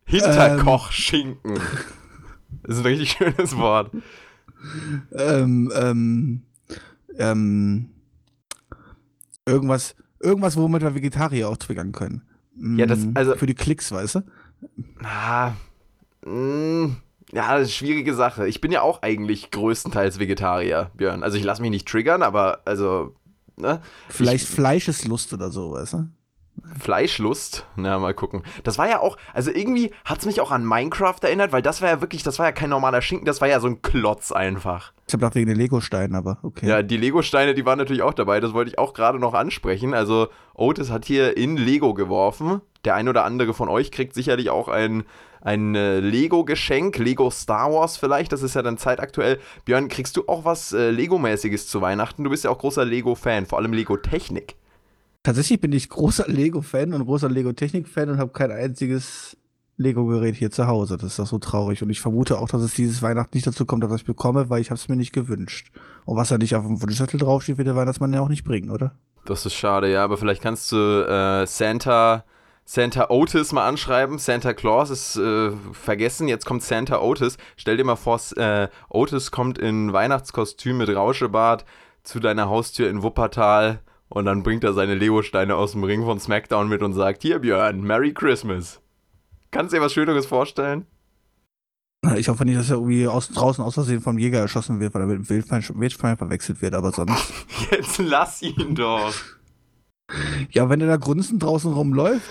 Hinterkochschinken. 0.06 1.58
Ähm. 1.58 1.62
Das 2.72 2.80
ist 2.80 2.86
ein 2.86 2.88
richtig 2.88 3.12
schönes 3.18 3.58
Wort. 3.58 3.92
ähm, 5.12 5.70
ähm, 5.76 6.42
ähm, 7.18 7.90
irgendwas, 9.46 9.94
irgendwas, 10.22 10.56
womit 10.56 10.82
wir 10.82 10.96
Vegetarier 10.96 11.50
auch 11.50 11.58
triggern 11.58 11.92
können. 11.92 12.22
Ja, 12.78 12.86
das, 12.86 13.00
also. 13.14 13.36
Für 13.36 13.46
die 13.46 13.56
Klicks, 13.56 13.92
weißt 13.92 14.16
du? 14.16 14.22
Ah, 15.04 15.52
mh, 16.24 16.32
mm, 16.32 16.96
ja, 17.34 17.58
das 17.58 17.64
ist 17.64 17.82
eine 17.82 17.88
schwierige 17.88 18.14
Sache. 18.14 18.48
Ich 18.48 18.62
bin 18.62 18.72
ja 18.72 18.84
auch 18.84 19.02
eigentlich 19.02 19.52
größtenteils 19.52 20.20
Vegetarier, 20.20 20.92
Björn. 20.96 21.24
Also 21.24 21.38
ich 21.38 21.44
lasse 21.44 21.62
mich 21.62 21.72
nicht 21.72 21.90
triggern, 21.90 22.24
aber 22.24 22.62
also, 22.64 23.16
ne? 23.58 23.82
Vielleicht 24.08 24.46
ich, 24.46 24.50
Fleischeslust 24.50 25.34
oder 25.34 25.52
so, 25.52 25.74
weißt 25.74 25.94
du? 25.94 26.08
Fleischlust. 26.80 27.66
Na, 27.76 28.00
mal 28.00 28.14
gucken. 28.14 28.44
Das 28.64 28.78
war 28.78 28.90
ja 28.90 29.00
auch, 29.00 29.18
also 29.34 29.52
irgendwie 29.52 29.92
hat 30.06 30.20
es 30.20 30.26
mich 30.26 30.42
auch 30.42 30.52
an 30.52 30.66
Minecraft 30.66 31.18
erinnert, 31.22 31.52
weil 31.52 31.62
das 31.62 31.82
war 31.82 31.90
ja 31.90 32.02
wirklich, 32.02 32.24
das 32.24 32.40
war 32.40 32.46
ja 32.46 32.52
kein 32.52 32.70
normaler 32.70 33.02
Schinken, 33.02 33.26
das 33.26 33.42
war 33.42 33.48
ja 33.48 33.60
so 33.60 33.68
ein 33.68 33.82
Klotz 33.82 34.32
einfach. 34.32 34.94
Ich 35.08 35.14
habe 35.14 35.22
gedacht 35.22 35.36
wegen 35.36 35.48
den 35.48 35.58
Lego-Steinen, 35.58 36.16
aber 36.16 36.38
okay. 36.44 36.68
Ja, 36.68 36.84
die 36.84 36.98
Lego-Steine, 36.98 37.54
die 37.54 37.66
waren 37.66 37.78
natürlich 37.78 38.02
auch 38.02 38.14
dabei, 38.14 38.40
das 38.40 38.54
wollte 38.54 38.72
ich 38.72 38.80
auch 38.80 38.94
gerade 38.94 39.20
noch 39.20 39.34
ansprechen. 39.34 39.94
Also 39.94 40.28
Otis 40.54 40.90
hat 40.92 41.06
hier 41.06 41.36
in 41.38 41.58
Lego 41.58 41.94
geworfen. 41.94 42.62
Der 42.86 42.96
ein 42.96 43.08
oder 43.08 43.26
andere 43.26 43.54
von 43.54 43.70
euch 43.70 43.92
kriegt 43.92 44.14
sicherlich 44.14 44.50
auch 44.50 44.68
ein, 44.68 45.04
ein 45.42 45.76
äh, 45.76 46.00
Lego-Geschenk, 46.00 46.98
Lego 46.98 47.30
Star 47.30 47.72
Wars 47.72 47.98
vielleicht, 47.98 48.32
das 48.32 48.42
ist 48.42 48.56
ja 48.56 48.62
dann 48.62 48.78
zeitaktuell. 48.78 49.40
Björn, 49.66 49.88
kriegst 49.88 50.18
du 50.18 50.24
auch 50.28 50.46
was 50.46 50.74
äh, 50.74 50.90
Lego-mäßiges 50.90 51.68
zu 51.68 51.82
Weihnachten? 51.82 52.24
Du 52.24 52.30
bist 52.30 52.44
ja 52.44 52.50
auch 52.50 52.58
großer 52.58 52.86
Lego-Fan, 52.86 53.46
vor 53.46 53.60
allem 53.60 53.74
Lego-Technik. 53.74 54.56
Tatsächlich 55.24 55.62
bin 55.62 55.72
ich 55.72 55.90
großer 55.90 56.28
Lego-Fan 56.28 56.94
und 56.94 57.06
großer 57.06 57.30
Lego-Technik-Fan 57.30 58.10
und 58.10 58.18
habe 58.18 58.32
kein 58.32 58.52
einziges 58.52 59.38
Lego-Gerät 59.78 60.36
hier 60.36 60.52
zu 60.52 60.68
Hause. 60.68 60.98
Das 60.98 61.12
ist 61.12 61.20
doch 61.20 61.28
so 61.28 61.38
traurig. 61.38 61.84
Und 61.84 61.90
ich 61.90 62.02
vermute 62.02 62.40
auch, 62.40 62.50
dass 62.50 62.62
es 62.62 62.74
dieses 62.74 63.02
Weihnachten 63.02 63.36
nicht 63.36 63.46
dazu 63.46 63.66
kommt, 63.66 63.84
dass 63.84 63.94
ich 63.94 64.06
bekomme, 64.06 64.50
weil 64.50 64.62
ich 64.62 64.70
habe 64.70 64.80
es 64.80 64.90
mir 64.90 64.96
nicht 64.96 65.14
gewünscht. 65.14 65.72
Und 66.06 66.18
was 66.18 66.30
da 66.30 66.38
nicht 66.38 66.56
auf 66.56 66.66
dem 66.66 66.82
Wunschzettel 66.82 67.20
draufsteht, 67.20 67.58
wird 67.58 67.68
der 67.68 67.76
Weihnachtsmann 67.76 68.14
ja 68.14 68.22
auch 68.22 68.30
nicht 68.30 68.44
bringen, 68.44 68.72
oder? 68.72 68.96
Das 69.26 69.46
ist 69.46 69.54
schade, 69.54 69.92
ja. 69.92 70.04
Aber 70.04 70.18
vielleicht 70.18 70.42
kannst 70.42 70.72
du 70.72 70.76
äh, 70.76 71.46
Santa, 71.46 72.24
Santa 72.66 73.10
Otis 73.10 73.52
mal 73.52 73.68
anschreiben. 73.68 74.18
Santa 74.18 74.54
Claus 74.54 74.90
ist 74.90 75.18
äh, 75.18 75.52
vergessen. 75.74 76.28
Jetzt 76.28 76.46
kommt 76.46 76.64
Santa 76.64 77.00
Otis. 77.00 77.38
Stell 77.58 77.78
dir 77.78 77.84
mal 77.84 77.96
vor, 77.96 78.20
äh, 78.38 78.70
Otis 78.90 79.30
kommt 79.30 79.60
in 79.60 79.94
Weihnachtskostüm 79.94 80.78
mit 80.78 80.90
Rauschebart 80.90 81.66
zu 82.02 82.20
deiner 82.20 82.50
Haustür 82.50 82.90
in 82.90 83.04
Wuppertal 83.04 83.82
und 84.12 84.26
dann 84.26 84.44
bringt 84.44 84.64
er 84.66 84.74
seine 84.74 84.96
Lego-Steine 84.96 85.56
aus 85.56 85.72
dem 85.72 85.86
Ring 85.86 86.04
von 86.04 86.20
SmackDown 86.20 86.68
mit 86.68 86.84
und 86.84 86.94
sagt: 86.94 87.22
Hier, 87.22 87.40
Björn, 87.40 87.82
Merry 87.82 88.14
Christmas. 88.14 88.82
Kannst 89.52 89.72
du 89.72 89.78
dir 89.78 89.84
was 89.84 89.94
Schöneres 89.94 90.26
vorstellen? 90.26 90.86
Ich 92.18 92.28
hoffe 92.28 92.46
nicht, 92.46 92.58
dass 92.58 92.70
er 92.70 92.78
irgendwie 92.78 93.08
aus, 93.08 93.30
draußen 93.30 93.64
aus 93.64 93.76
Versehen 93.76 94.02
vom 94.02 94.18
Jäger 94.18 94.40
erschossen 94.40 94.80
wird, 94.80 94.94
weil 94.94 95.04
er 95.04 95.08
mit 95.08 95.18
dem 95.18 95.30
Wildschwein, 95.30 95.64
Wildschwein 95.76 96.18
verwechselt 96.18 96.62
wird, 96.62 96.74
aber 96.74 96.92
sonst. 96.92 97.32
Jetzt 97.72 98.00
lass 98.00 98.42
ihn 98.42 98.76
doch. 98.76 99.14
Ja, 100.50 100.70
wenn 100.70 100.82
er 100.82 100.88
da 100.88 100.98
grunzend 100.98 101.42
draußen 101.42 101.72
rumläuft, 101.72 102.28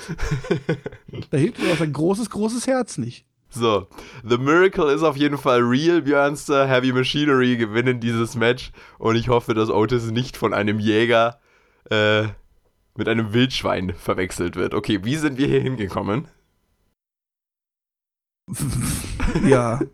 da 1.31 1.39
hilft 1.39 1.63
mir 1.63 1.73
auch 1.73 1.79
sein 1.79 1.93
großes, 1.95 2.29
großes 2.29 2.67
Herz 2.67 2.99
nicht. 2.99 3.25
So, 3.49 3.87
The 4.23 4.37
Miracle 4.37 4.93
ist 4.93 5.03
auf 5.03 5.17
jeden 5.17 5.39
Fall 5.39 5.61
real, 5.61 6.03
Björnster. 6.03 6.67
Heavy 6.67 6.93
Machinery 6.93 7.57
gewinnen 7.57 8.01
dieses 8.01 8.35
Match 8.37 8.71
und 8.99 9.17
ich 9.17 9.29
hoffe, 9.29 9.55
dass 9.55 9.71
Otis 9.71 10.11
nicht 10.11 10.37
von 10.37 10.53
einem 10.53 10.79
Jäger 10.79 11.41
äh, 11.91 12.29
mit 12.97 13.09
einem 13.09 13.33
Wildschwein 13.33 13.95
verwechselt 13.95 14.57
wird. 14.57 14.75
Okay, 14.75 15.05
wie 15.05 15.17
sind 15.17 15.39
wir 15.39 15.47
hier 15.47 15.61
hingekommen? 15.61 16.29
ja. 19.49 19.81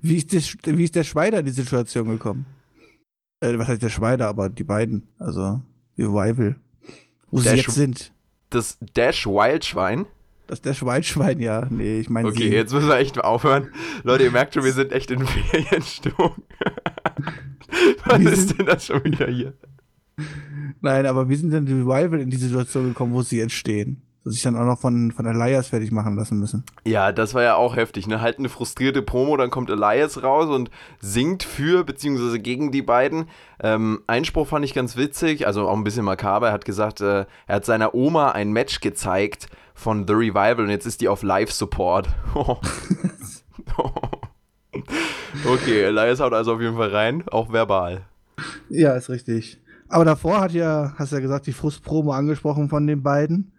Wie 0.00 0.16
ist, 0.16 0.32
das, 0.32 0.56
wie 0.64 0.84
ist 0.84 0.94
der 0.94 1.02
Schweider 1.02 1.40
in 1.40 1.46
die 1.46 1.50
Situation 1.50 2.08
gekommen? 2.08 2.46
Äh, 3.40 3.58
was 3.58 3.66
heißt 3.66 3.82
der 3.82 3.88
Schweider, 3.88 4.28
aber 4.28 4.48
die 4.48 4.62
beiden, 4.62 5.08
also 5.18 5.60
Revival. 5.98 6.54
Wo 7.32 7.40
Dash, 7.40 7.50
sie 7.50 7.56
jetzt 7.56 7.74
sind. 7.74 8.12
Das 8.50 8.78
Dash 8.94 9.26
Wildschwein? 9.26 10.06
Das 10.46 10.62
Dash 10.62 10.84
Wildschwein, 10.84 11.40
ja. 11.40 11.66
Nee, 11.68 11.98
ich 11.98 12.08
meine. 12.08 12.28
Okay, 12.28 12.48
sie. 12.48 12.54
jetzt 12.54 12.72
müssen 12.72 12.88
wir 12.88 12.96
echt 12.96 13.18
aufhören. 13.18 13.72
Leute, 14.04 14.22
ihr 14.22 14.30
merkt 14.30 14.54
schon, 14.54 14.62
wir 14.62 14.72
sind 14.72 14.92
echt 14.92 15.10
in 15.10 15.26
Ferienstimmung. 15.26 16.44
was 18.04 18.20
ist 18.20 18.56
denn 18.56 18.66
das 18.66 18.86
schon 18.86 19.04
wieder 19.04 19.26
hier? 19.26 19.54
Nein, 20.80 21.06
aber 21.06 21.28
wie 21.28 21.36
sind 21.36 21.52
denn 21.52 21.66
die 21.66 21.72
Revival 21.72 22.20
in 22.20 22.30
die 22.30 22.36
Situation 22.36 22.88
gekommen, 22.88 23.12
wo 23.12 23.22
sie 23.22 23.38
jetzt 23.38 23.54
stehen? 23.54 24.02
Dass 24.24 24.34
sich 24.34 24.42
dann 24.42 24.56
auch 24.56 24.64
noch 24.64 24.78
von, 24.78 25.12
von 25.12 25.26
Elias 25.26 25.68
fertig 25.68 25.90
machen 25.90 26.16
lassen 26.16 26.38
müssen. 26.38 26.64
Ja, 26.84 27.12
das 27.12 27.34
war 27.34 27.42
ja 27.42 27.54
auch 27.54 27.76
heftig, 27.76 28.06
ne? 28.08 28.20
Halt 28.20 28.38
eine 28.38 28.48
frustrierte 28.48 29.00
Promo, 29.00 29.36
dann 29.36 29.50
kommt 29.50 29.70
Elias 29.70 30.22
raus 30.22 30.48
und 30.48 30.70
singt 31.00 31.44
für 31.44 31.84
bzw. 31.84 32.38
gegen 32.38 32.70
die 32.72 32.82
beiden. 32.82 33.26
Ähm, 33.60 34.00
Einspruch 34.06 34.48
fand 34.48 34.64
ich 34.64 34.74
ganz 34.74 34.96
witzig, 34.96 35.46
also 35.46 35.68
auch 35.68 35.76
ein 35.76 35.84
bisschen 35.84 36.04
makaber. 36.04 36.48
Er 36.48 36.52
hat 36.52 36.64
gesagt, 36.64 37.00
äh, 37.00 37.26
er 37.46 37.56
hat 37.56 37.64
seiner 37.64 37.94
Oma 37.94 38.32
ein 38.32 38.52
Match 38.52 38.80
gezeigt 38.80 39.48
von 39.74 40.06
The 40.06 40.14
Revival 40.14 40.60
und 40.60 40.70
jetzt 40.70 40.86
ist 40.86 41.00
die 41.00 41.08
auf 41.08 41.22
Live-Support. 41.22 42.08
okay, 45.46 45.82
Elias 45.82 46.20
haut 46.20 46.32
also 46.32 46.54
auf 46.54 46.60
jeden 46.60 46.76
Fall 46.76 46.90
rein, 46.90 47.22
auch 47.28 47.52
verbal. 47.52 48.02
Ja, 48.68 48.94
ist 48.94 49.08
richtig. 49.08 49.58
Aber 49.88 50.04
davor 50.04 50.40
hat 50.40 50.52
ja, 50.52 50.94
hast 50.96 51.12
ja 51.12 51.20
gesagt, 51.20 51.46
die 51.46 51.52
Frustpromo 51.52 52.12
angesprochen 52.12 52.68
von 52.68 52.86
den 52.86 53.02
beiden. 53.02 53.52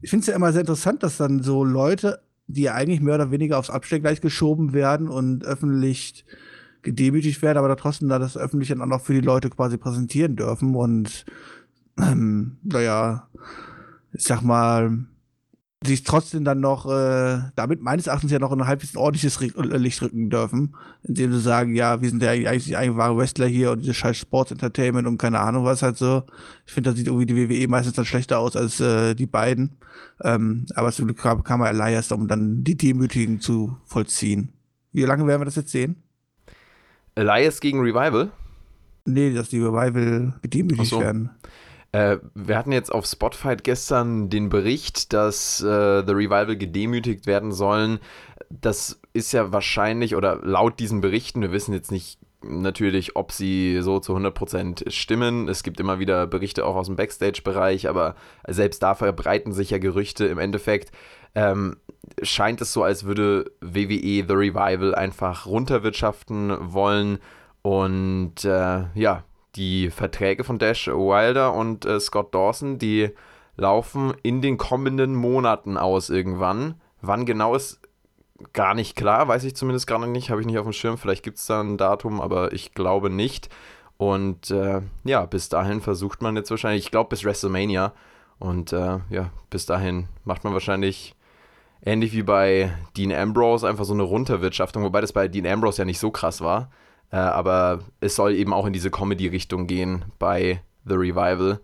Ich 0.00 0.10
finde 0.10 0.22
es 0.22 0.26
ja 0.26 0.34
immer 0.34 0.52
sehr 0.52 0.62
interessant, 0.62 1.02
dass 1.02 1.16
dann 1.16 1.42
so 1.42 1.64
Leute 1.64 2.20
die 2.46 2.70
eigentlich 2.70 3.00
mehr 3.00 3.14
oder 3.14 3.30
weniger 3.30 3.58
aufs 3.58 3.70
Abstellgleis 3.70 4.20
geschoben 4.20 4.72
werden 4.72 5.08
und 5.08 5.44
öffentlich 5.44 6.24
gedemütigt 6.82 7.40
werden, 7.40 7.58
aber 7.58 7.68
da 7.68 7.76
trotzdem 7.76 8.08
da 8.08 8.18
das 8.18 8.36
öffentlich 8.36 8.68
dann 8.68 8.82
auch 8.82 8.86
noch 8.86 9.00
für 9.00 9.14
die 9.14 9.20
Leute 9.20 9.48
quasi 9.48 9.78
präsentieren 9.78 10.36
dürfen 10.36 10.74
und 10.74 11.24
ähm, 11.98 12.58
naja, 12.62 13.28
ich 14.12 14.24
sag 14.24 14.42
mal, 14.42 15.06
sich 15.86 16.02
trotzdem 16.02 16.44
dann 16.44 16.60
noch, 16.60 16.86
äh, 16.86 17.40
damit 17.56 17.82
meines 17.82 18.06
Erachtens 18.06 18.30
ja 18.30 18.38
noch 18.38 18.52
ein 18.52 18.66
halbwegs 18.66 18.96
ordentliches 18.96 19.40
äh, 19.40 19.76
Licht 19.76 20.02
rücken 20.02 20.30
dürfen, 20.30 20.76
indem 21.02 21.32
sie 21.32 21.40
sagen, 21.40 21.74
ja, 21.74 22.00
wir 22.00 22.08
sind 22.08 22.22
ja 22.22 22.30
eigentlich 22.30 22.64
die 22.64 22.76
eigentlich 22.76 22.96
wahre 22.96 23.16
Wrestler 23.16 23.46
hier 23.46 23.72
und 23.72 23.80
dieses 23.80 23.96
scheiß 23.96 24.16
Sports 24.16 24.50
Entertainment 24.50 25.06
und 25.06 25.18
keine 25.18 25.40
Ahnung 25.40 25.64
was 25.64 25.82
halt 25.82 25.96
so. 25.96 26.22
Ich 26.66 26.72
finde, 26.72 26.90
da 26.90 26.96
sieht 26.96 27.06
irgendwie 27.06 27.26
die 27.26 27.36
WWE 27.36 27.68
meistens 27.68 27.94
dann 27.94 28.04
schlechter 28.04 28.38
aus 28.38 28.56
als 28.56 28.80
äh, 28.80 29.14
die 29.14 29.26
beiden. 29.26 29.76
Ähm, 30.22 30.66
aber 30.74 30.92
zum 30.92 31.06
Glück 31.06 31.18
kam 31.18 31.60
er 31.60 31.70
Elias, 31.70 32.12
um 32.12 32.28
dann 32.28 32.64
die 32.64 32.76
Demütigen 32.76 33.40
zu 33.40 33.76
vollziehen. 33.84 34.52
Wie 34.92 35.02
lange 35.02 35.26
werden 35.26 35.40
wir 35.40 35.46
das 35.46 35.56
jetzt 35.56 35.70
sehen? 35.70 36.02
Elias 37.14 37.60
gegen 37.60 37.80
Revival? 37.80 38.30
Nee, 39.06 39.34
dass 39.34 39.50
die 39.50 39.60
Revival 39.60 40.34
gedemütigt 40.42 40.90
so. 40.90 41.00
werden. 41.00 41.30
Äh, 41.94 42.18
wir 42.34 42.58
hatten 42.58 42.72
jetzt 42.72 42.92
auf 42.92 43.06
Spotfight 43.06 43.62
gestern 43.62 44.28
den 44.28 44.48
Bericht, 44.48 45.12
dass 45.12 45.60
äh, 45.60 46.02
The 46.04 46.12
Revival 46.12 46.56
gedemütigt 46.56 47.28
werden 47.28 47.52
sollen. 47.52 48.00
Das 48.50 49.00
ist 49.12 49.30
ja 49.30 49.52
wahrscheinlich, 49.52 50.16
oder 50.16 50.40
laut 50.42 50.80
diesen 50.80 51.00
Berichten, 51.00 51.40
wir 51.40 51.52
wissen 51.52 51.72
jetzt 51.72 51.92
nicht 51.92 52.18
natürlich, 52.42 53.14
ob 53.14 53.30
sie 53.30 53.78
so 53.80 54.00
zu 54.00 54.16
100% 54.16 54.90
stimmen. 54.90 55.48
Es 55.48 55.62
gibt 55.62 55.78
immer 55.78 56.00
wieder 56.00 56.26
Berichte 56.26 56.66
auch 56.66 56.74
aus 56.74 56.88
dem 56.88 56.96
Backstage-Bereich, 56.96 57.88
aber 57.88 58.16
selbst 58.48 58.82
da 58.82 58.96
verbreiten 58.96 59.52
sich 59.52 59.70
ja 59.70 59.78
Gerüchte 59.78 60.26
im 60.26 60.38
Endeffekt. 60.38 60.90
Ähm, 61.36 61.76
scheint 62.24 62.60
es 62.60 62.72
so, 62.72 62.82
als 62.82 63.04
würde 63.04 63.52
WWE 63.60 64.24
The 64.26 64.34
Revival 64.34 64.96
einfach 64.96 65.46
runterwirtschaften 65.46 66.56
wollen 66.60 67.18
und 67.62 68.44
äh, 68.44 68.82
ja, 68.94 69.22
die 69.56 69.90
Verträge 69.90 70.44
von 70.44 70.58
Dash 70.58 70.88
Wilder 70.88 71.54
und 71.54 71.84
äh, 71.84 72.00
Scott 72.00 72.34
Dawson, 72.34 72.78
die 72.78 73.10
laufen 73.56 74.14
in 74.22 74.42
den 74.42 74.56
kommenden 74.56 75.14
Monaten 75.14 75.76
aus 75.76 76.10
irgendwann. 76.10 76.80
Wann 77.00 77.24
genau 77.26 77.54
ist 77.54 77.80
gar 78.52 78.74
nicht 78.74 78.96
klar, 78.96 79.28
weiß 79.28 79.44
ich 79.44 79.54
zumindest 79.54 79.86
gerade 79.86 80.06
nicht, 80.06 80.30
habe 80.30 80.40
ich 80.40 80.46
nicht 80.46 80.58
auf 80.58 80.64
dem 80.64 80.72
Schirm. 80.72 80.98
Vielleicht 80.98 81.22
gibt 81.22 81.38
es 81.38 81.46
da 81.46 81.60
ein 81.60 81.76
Datum, 81.76 82.20
aber 82.20 82.52
ich 82.52 82.74
glaube 82.74 83.10
nicht. 83.10 83.48
Und 83.96 84.50
äh, 84.50 84.82
ja, 85.04 85.26
bis 85.26 85.48
dahin 85.48 85.80
versucht 85.80 86.20
man 86.20 86.36
jetzt 86.36 86.50
wahrscheinlich, 86.50 86.84
ich 86.84 86.90
glaube 86.90 87.10
bis 87.10 87.24
WrestleMania. 87.24 87.92
Und 88.38 88.72
äh, 88.72 88.98
ja, 89.10 89.30
bis 89.50 89.66
dahin 89.66 90.08
macht 90.24 90.44
man 90.44 90.52
wahrscheinlich 90.52 91.14
ähnlich 91.84 92.12
wie 92.12 92.22
bei 92.22 92.72
Dean 92.96 93.12
Ambrose 93.12 93.68
einfach 93.68 93.84
so 93.84 93.94
eine 93.94 94.02
Runterwirtschaftung, 94.02 94.82
wobei 94.82 95.00
das 95.00 95.12
bei 95.12 95.28
Dean 95.28 95.46
Ambrose 95.46 95.82
ja 95.82 95.84
nicht 95.84 96.00
so 96.00 96.10
krass 96.10 96.40
war. 96.40 96.70
Äh, 97.14 97.18
aber 97.18 97.78
es 98.00 98.16
soll 98.16 98.34
eben 98.34 98.52
auch 98.52 98.66
in 98.66 98.72
diese 98.72 98.90
Comedy-Richtung 98.90 99.68
gehen 99.68 100.04
bei 100.18 100.60
The 100.84 100.96
Revival. 100.96 101.60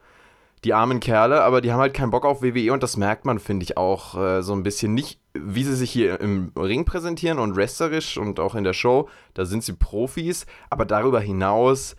Die 0.63 0.75
armen 0.75 1.01
Kerle, 1.01 1.43
aber 1.43 1.61
die 1.61 1.73
haben 1.73 1.81
halt 1.81 1.93
keinen 1.93 2.13
Bock 2.13 2.25
auf 2.25 2.41
WWE 2.41 2.73
und 2.73 2.85
das 2.85 2.97
merkt 2.97 3.25
man, 3.25 3.41
finde 3.41 3.65
ich, 3.65 3.77
auch 3.77 4.17
äh, 4.17 4.43
so 4.43 4.53
ein 4.53 4.63
bisschen 4.63 4.95
nicht, 4.95 5.19
wie 5.35 5.65
sie 5.65 5.75
sich 5.75 5.91
hier 5.91 6.21
im 6.21 6.53
Ring 6.57 6.85
präsentieren 6.85 7.41
und 7.41 7.57
wrestlerisch 7.57 8.17
und 8.17 8.39
auch 8.39 8.55
in 8.55 8.63
der 8.63 8.75
Show. 8.75 9.09
Da 9.35 9.45
sind 9.45 9.65
sie 9.65 9.73
Profis, 9.73 10.47
aber 10.69 10.85
darüber 10.85 11.19
hinaus, 11.19 11.97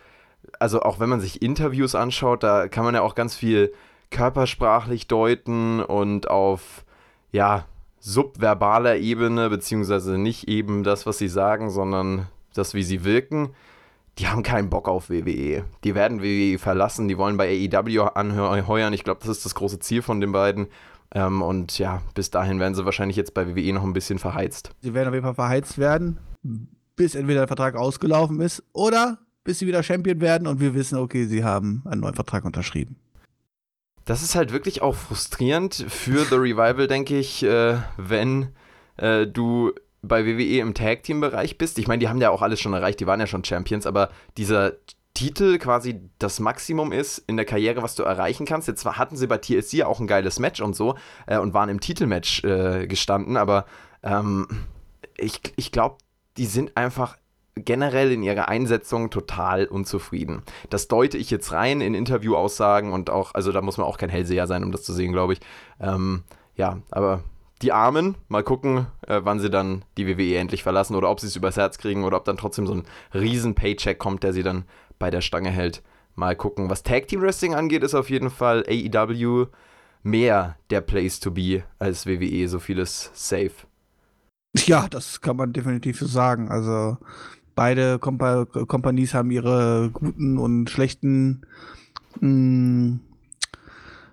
also 0.60 0.82
auch 0.84 1.02
wenn 1.02 1.10
man 1.10 1.20
sich 1.20 1.42
Interviews 1.42 1.94
anschaut, 1.94 2.44
da 2.44 2.70
kann 2.70 2.86
man 2.86 2.96
ja 2.96 3.02
auch 3.02 3.16
ganz 3.16 3.36
viel 3.36 3.74
körpersprachlich 4.12 5.08
deuten 5.08 5.82
und 5.82 6.30
auf, 6.30 6.86
ja, 7.34 7.66
subverbaler 8.00 8.96
Ebene, 8.96 9.50
beziehungsweise 9.50 10.18
nicht 10.18 10.48
eben 10.48 10.84
das, 10.86 11.06
was 11.06 11.18
sie 11.18 11.28
sagen, 11.28 11.70
sondern 11.70 12.28
das, 12.54 12.74
wie 12.74 12.84
sie 12.84 13.04
wirken, 13.04 13.54
die 14.18 14.28
haben 14.28 14.44
keinen 14.44 14.70
Bock 14.70 14.88
auf 14.88 15.10
WWE. 15.10 15.64
Die 15.84 15.96
werden 15.96 16.22
WWE 16.22 16.58
verlassen, 16.60 17.08
die 17.08 17.18
wollen 17.18 17.38
bei 17.38 17.48
AEW 17.48 18.02
anheuern. 18.14 18.94
Ich 18.94 19.04
glaube, 19.04 19.22
das 19.22 19.30
ist 19.30 19.46
das 19.46 19.56
große 19.56 19.80
Ziel 19.80 20.02
von 20.02 20.20
den 20.20 20.32
beiden. 20.32 20.68
Ähm, 21.14 21.42
und 21.42 21.78
ja, 21.78 22.02
bis 22.14 22.30
dahin 22.30 22.60
werden 22.60 22.76
sie 22.76 22.86
wahrscheinlich 22.86 23.18
jetzt 23.18 23.34
bei 23.34 23.48
WWE 23.48 23.74
noch 23.74 23.84
ein 23.84 23.94
bisschen 23.94 24.20
verheizt. 24.20 24.72
Sie 24.82 24.94
werden 24.94 25.10
auf 25.10 25.14
jeden 25.14 25.26
Fall 25.26 25.36
verheizt 25.36 25.78
werden, 25.78 26.18
bis 26.96 27.16
entweder 27.16 27.42
der 27.42 27.48
Vertrag 27.48 27.76
ausgelaufen 27.76 28.40
ist 28.42 28.64
oder 28.74 29.20
bis 29.44 29.60
sie 29.60 29.68
wieder 29.68 29.84
Champion 29.84 30.22
werden 30.22 30.48
und 30.48 30.60
wir 30.60 30.74
wissen, 30.74 30.98
okay, 30.98 31.26
sie 31.26 31.44
haben 31.44 31.84
einen 31.86 32.02
neuen 32.02 32.14
Vertrag 32.14 32.46
unterschrieben. 32.46 32.98
Das 34.06 34.24
ist 34.24 34.36
halt 34.36 34.52
wirklich 34.52 34.82
auch 34.82 34.96
frustrierend 34.96 35.86
für 35.88 36.26
The 36.26 36.36
Revival, 36.36 36.88
denke 36.88 37.18
ich, 37.18 37.44
äh, 37.44 37.78
wenn 37.98 38.50
äh, 38.98 39.28
du 39.28 39.74
bei 40.02 40.26
WWE 40.26 40.60
im 40.60 40.74
Tag 40.74 41.04
Team 41.04 41.22
Bereich 41.22 41.58
bist. 41.58 41.78
Ich 41.78 41.88
meine, 41.88 42.00
die 42.00 42.10
haben 42.10 42.22
ja 42.22 42.32
auch 42.32 42.42
alles 42.42 42.60
schon 42.60 42.74
erreicht, 42.74 43.00
die 43.00 43.08
waren 43.08 43.20
ja 43.20 43.28
schon 43.28 43.44
Champions, 43.44 43.86
aber 43.86 44.10
dieser 44.38 44.74
Titel 45.14 45.58
quasi 45.58 46.02
das 46.20 46.40
Maximum 46.40 46.92
ist 46.92 47.20
in 47.28 47.36
der 47.38 47.46
Karriere, 47.46 47.84
was 47.84 47.96
du 47.96 48.04
erreichen 48.04 48.46
kannst. 48.46 48.68
Jetzt 48.68 48.86
hatten 48.86 49.18
sie 49.18 49.28
bei 49.28 49.38
TSC 49.38 49.84
auch 49.84 50.00
ein 50.00 50.08
geiles 50.08 50.40
Match 50.40 50.62
und 50.62 50.76
so 50.76 50.96
äh, 51.28 51.38
und 51.38 51.54
waren 51.54 51.70
im 51.70 51.80
Titelmatch 51.80 52.44
äh, 52.44 52.88
gestanden, 52.88 53.38
aber 53.38 53.66
ähm, 54.04 54.48
ich, 55.18 55.42
ich 55.58 55.72
glaube, 55.72 55.98
die 56.38 56.46
sind 56.46 56.78
einfach 56.78 57.18
generell 57.56 58.12
in 58.12 58.24
ihrer 58.24 58.48
Einsetzung 58.48 59.10
total 59.10 59.66
unzufrieden. 59.66 60.44
Das 60.70 60.88
deute 60.88 61.18
ich 61.18 61.30
jetzt 61.30 61.52
rein 61.52 61.82
in 61.82 61.94
Interviewaussagen 61.94 62.94
und 62.94 63.10
auch, 63.10 63.34
also 63.36 63.52
da 63.52 63.62
muss 63.62 63.78
man 63.78 63.86
auch 63.86 63.98
kein 63.98 64.10
Hellseher 64.10 64.48
sein, 64.48 64.64
um 64.64 64.72
das 64.72 64.84
zu 64.84 64.94
sehen, 64.94 65.12
glaube 65.12 65.34
ich. 65.34 65.40
Ähm, 65.80 66.24
ja, 66.56 66.80
aber 66.90 67.24
die 67.62 67.72
Armen, 67.72 68.16
mal 68.28 68.44
gucken, 68.44 68.88
äh, 69.08 69.22
wann 69.24 69.40
sie 69.40 69.50
dann 69.50 69.84
die 69.98 70.08
WWE 70.08 70.38
endlich 70.38 70.64
verlassen 70.64 70.96
oder 70.96 71.10
ob 71.10 71.20
sie 71.20 71.28
es 71.28 71.36
übers 71.36 71.58
Herz 71.58 71.78
kriegen 71.78 72.04
oder 72.04 72.18
ob 72.18 72.26
dann 72.26 72.38
trotzdem 72.38 72.68
so 72.68 72.74
ein 72.74 72.84
riesen 73.14 73.56
Paycheck 73.56 74.00
kommt, 74.00 74.24
der 74.24 74.34
sie 74.34 74.44
dann 74.44 74.66
bei 75.00 75.12
der 75.12 75.22
Stange 75.22 75.50
hält. 75.50 75.84
Mal 76.16 76.36
gucken. 76.36 76.70
Was 76.70 76.84
Tag 76.84 77.08
Team 77.08 77.22
Wrestling 77.22 77.56
angeht, 77.56 77.84
ist 77.84 77.96
auf 77.96 78.10
jeden 78.10 78.30
Fall 78.30 78.64
AEW 78.68 79.48
mehr 80.04 80.58
der 80.70 80.82
Place 80.82 81.20
to 81.20 81.32
be 81.32 81.64
als 81.80 82.06
WWE, 82.06 82.48
so 82.48 82.60
vieles 82.60 83.12
safe. 83.14 83.52
Ja, 84.56 84.88
das 84.90 85.22
kann 85.22 85.38
man 85.38 85.54
definitiv 85.54 86.00
so 86.00 86.08
sagen. 86.08 86.50
Also 86.50 86.98
beide 87.56 88.00
Kompa 88.00 88.46
Companies 88.46 89.14
haben 89.14 89.32
ihre 89.32 89.90
guten 89.94 90.38
und 90.38 90.70
schlechten 90.70 91.46
mh, 92.20 92.28
mm, 92.28 93.00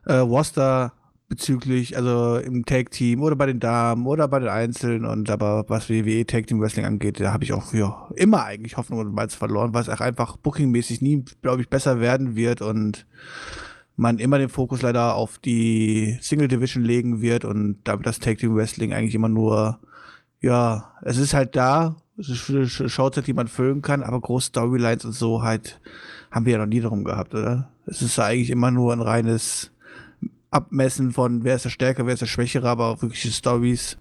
äh, 0.04 0.14
Roster 0.14 0.92
bezüglich, 1.28 1.96
also 1.96 2.36
im 2.36 2.64
Tag 2.64 2.90
Team 2.90 3.22
oder 3.22 3.36
bei 3.36 3.46
den 3.46 3.60
Damen 3.60 4.06
oder 4.06 4.28
bei 4.28 4.38
den 4.38 4.48
Einzelnen 4.48 5.04
und 5.04 5.28
aber 5.30 5.64
was 5.68 5.90
WWE 5.90 6.24
Tag 6.24 6.46
Team 6.46 6.60
Wrestling 6.60 6.86
angeht, 6.86 7.20
da 7.20 7.32
habe 7.32 7.44
ich 7.44 7.52
auch 7.52 7.74
ja, 7.74 8.08
immer 8.16 8.44
eigentlich 8.44 8.76
Hoffnung 8.76 9.00
und 9.00 9.14
Malz 9.14 9.34
verloren, 9.34 9.74
es 9.74 9.88
auch 9.90 10.00
einfach 10.00 10.38
bookingmäßig 10.38 11.02
nie, 11.02 11.24
glaube 11.42 11.60
ich, 11.60 11.68
besser 11.68 12.00
werden 12.00 12.34
wird 12.34 12.62
und 12.62 13.06
man 13.96 14.18
immer 14.18 14.38
den 14.38 14.48
Fokus 14.48 14.80
leider 14.80 15.14
auf 15.16 15.38
die 15.38 16.18
Single 16.22 16.48
Division 16.48 16.84
legen 16.84 17.20
wird 17.20 17.44
und 17.44 17.78
damit 17.84 18.06
das 18.06 18.20
Tag 18.20 18.38
Team 18.38 18.54
Wrestling 18.54 18.92
eigentlich 18.94 19.14
immer 19.14 19.28
nur, 19.28 19.80
ja, 20.40 20.94
es 21.02 21.18
ist 21.18 21.34
halt 21.34 21.56
da, 21.56 21.96
es 22.16 22.28
ist 22.28 22.48
eine 22.48 22.66
Showzeit, 22.66 23.26
die 23.26 23.34
man 23.34 23.48
füllen 23.48 23.82
kann, 23.82 24.02
aber 24.02 24.20
große 24.20 24.48
Storylines 24.48 25.04
und 25.04 25.12
so 25.12 25.42
halt 25.42 25.80
haben 26.30 26.46
wir 26.46 26.54
ja 26.54 26.58
noch 26.58 26.66
nie 26.66 26.80
darum 26.80 27.04
gehabt, 27.04 27.34
oder? 27.34 27.70
Es 27.86 28.02
ist 28.02 28.18
eigentlich 28.18 28.50
immer 28.50 28.70
nur 28.70 28.92
ein 28.92 29.00
reines 29.00 29.72
Abmessen 30.50 31.12
von 31.12 31.44
wer 31.44 31.56
ist 31.56 31.64
der 31.64 31.70
Stärker, 31.70 32.06
wer 32.06 32.14
ist 32.14 32.20
der 32.20 32.26
Schwächere, 32.26 32.68
aber 32.68 32.86
auch 32.86 33.02
wirkliche 33.02 33.30
Stories. 33.30 33.98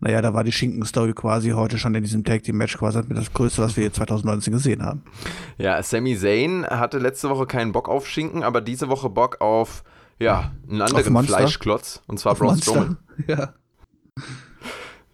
Naja, 0.00 0.20
da 0.20 0.34
war 0.34 0.44
die 0.44 0.52
Schinken-Story 0.52 1.14
quasi 1.14 1.50
heute 1.50 1.78
schon 1.78 1.94
in 1.94 2.02
diesem 2.02 2.22
Tag 2.22 2.42
Team 2.42 2.56
Match 2.56 2.76
quasi 2.76 3.00
das 3.08 3.32
Größte, 3.32 3.62
was 3.62 3.76
wir 3.76 3.84
jetzt 3.84 3.96
2019 3.96 4.52
gesehen 4.52 4.82
haben. 4.82 5.02
Ja, 5.56 5.82
Sami 5.82 6.16
Zayn 6.16 6.66
hatte 6.66 6.98
letzte 6.98 7.30
Woche 7.30 7.46
keinen 7.46 7.72
Bock 7.72 7.88
auf 7.88 8.06
Schinken, 8.06 8.42
aber 8.42 8.60
diese 8.60 8.88
Woche 8.88 9.08
Bock 9.08 9.40
auf, 9.40 9.84
ja, 10.18 10.52
einen 10.68 10.82
anderen 10.82 11.24
Fleischklotz. 11.24 12.02
Und 12.06 12.18
zwar 12.18 12.34
Braun 12.34 12.58
Strowman. 12.58 12.98
Ja. 13.26 13.54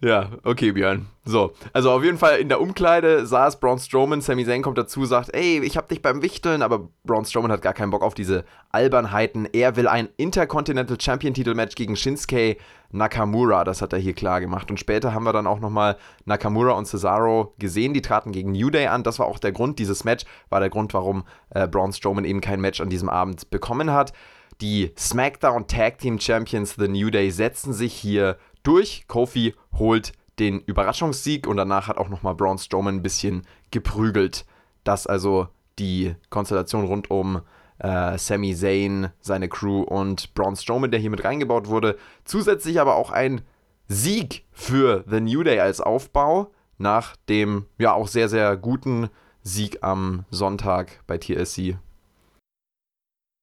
Ja, 0.03 0.31
okay, 0.43 0.73
Björn. 0.73 1.05
So, 1.23 1.53
also 1.71 1.89
auf 1.89 2.03
jeden 2.03 2.17
Fall 2.17 2.39
in 2.39 2.49
der 2.49 2.59
Umkleide 2.59 3.25
saß 3.25 3.61
Braun 3.61 3.79
Strowman, 3.79 4.19
Sami 4.19 4.45
Zayn 4.45 4.61
kommt 4.61 4.77
dazu, 4.77 5.05
sagt, 5.05 5.33
ey, 5.33 5.61
ich 5.63 5.77
hab 5.77 5.87
dich 5.87 6.01
beim 6.01 6.21
Wichteln, 6.21 6.61
aber 6.61 6.89
Braun 7.05 7.23
Strowman 7.23 7.53
hat 7.53 7.61
gar 7.61 7.71
keinen 7.71 7.91
Bock 7.91 8.01
auf 8.01 8.13
diese 8.13 8.43
Albernheiten. 8.73 9.47
Er 9.53 9.77
will 9.77 9.87
ein 9.87 10.09
Intercontinental 10.17 10.99
Champion 10.99 11.33
Titelmatch 11.33 11.75
gegen 11.75 11.95
Shinsuke 11.95 12.57
Nakamura, 12.91 13.63
das 13.63 13.81
hat 13.81 13.93
er 13.93 13.99
hier 13.99 14.13
klar 14.13 14.41
gemacht. 14.41 14.69
Und 14.69 14.77
später 14.77 15.13
haben 15.13 15.23
wir 15.23 15.31
dann 15.31 15.47
auch 15.47 15.61
nochmal 15.61 15.95
Nakamura 16.25 16.73
und 16.73 16.85
Cesaro 16.85 17.53
gesehen, 17.57 17.93
die 17.93 18.01
traten 18.01 18.33
gegen 18.33 18.51
New 18.51 18.71
Day 18.71 18.87
an. 18.87 19.03
Das 19.03 19.19
war 19.19 19.27
auch 19.27 19.39
der 19.39 19.53
Grund, 19.53 19.79
dieses 19.79 20.03
Match 20.03 20.25
war 20.49 20.59
der 20.59 20.69
Grund, 20.69 20.93
warum 20.93 21.23
äh, 21.51 21.65
Braun 21.65 21.93
Strowman 21.93 22.25
eben 22.25 22.41
kein 22.41 22.59
Match 22.59 22.81
an 22.81 22.89
diesem 22.89 23.07
Abend 23.07 23.49
bekommen 23.49 23.93
hat. 23.93 24.11
Die 24.59 24.91
SmackDown 24.97 25.67
Tag 25.67 25.97
Team 25.99 26.19
Champions 26.19 26.75
The 26.77 26.87
New 26.87 27.09
Day 27.09 27.31
setzen 27.31 27.73
sich 27.73 27.93
hier 27.93 28.37
durch. 28.63 29.05
Kofi 29.07 29.53
holt 29.77 30.13
den 30.39 30.59
Überraschungssieg 30.61 31.47
und 31.47 31.57
danach 31.57 31.87
hat 31.87 31.97
auch 31.97 32.09
nochmal 32.09 32.35
Braun 32.35 32.57
Strowman 32.57 32.95
ein 32.95 33.03
bisschen 33.03 33.43
geprügelt. 33.71 34.45
Das 34.83 35.07
also 35.07 35.47
die 35.79 36.15
Konstellation 36.29 36.85
rund 36.85 37.11
um 37.11 37.41
äh, 37.79 38.17
Sami 38.17 38.55
Zayn, 38.55 39.09
seine 39.19 39.49
Crew 39.49 39.81
und 39.81 40.33
Braun 40.33 40.55
Strowman, 40.55 40.91
der 40.91 40.99
hier 40.99 41.09
mit 41.09 41.23
reingebaut 41.23 41.67
wurde. 41.67 41.97
Zusätzlich 42.25 42.79
aber 42.79 42.95
auch 42.95 43.11
ein 43.11 43.41
Sieg 43.87 44.45
für 44.51 45.03
The 45.07 45.19
New 45.19 45.43
Day 45.43 45.59
als 45.59 45.81
Aufbau 45.81 46.51
nach 46.77 47.15
dem 47.29 47.65
ja 47.77 47.93
auch 47.93 48.07
sehr, 48.07 48.29
sehr 48.29 48.57
guten 48.57 49.09
Sieg 49.43 49.83
am 49.83 50.25
Sonntag 50.31 51.01
bei 51.05 51.17
TSC. 51.17 51.77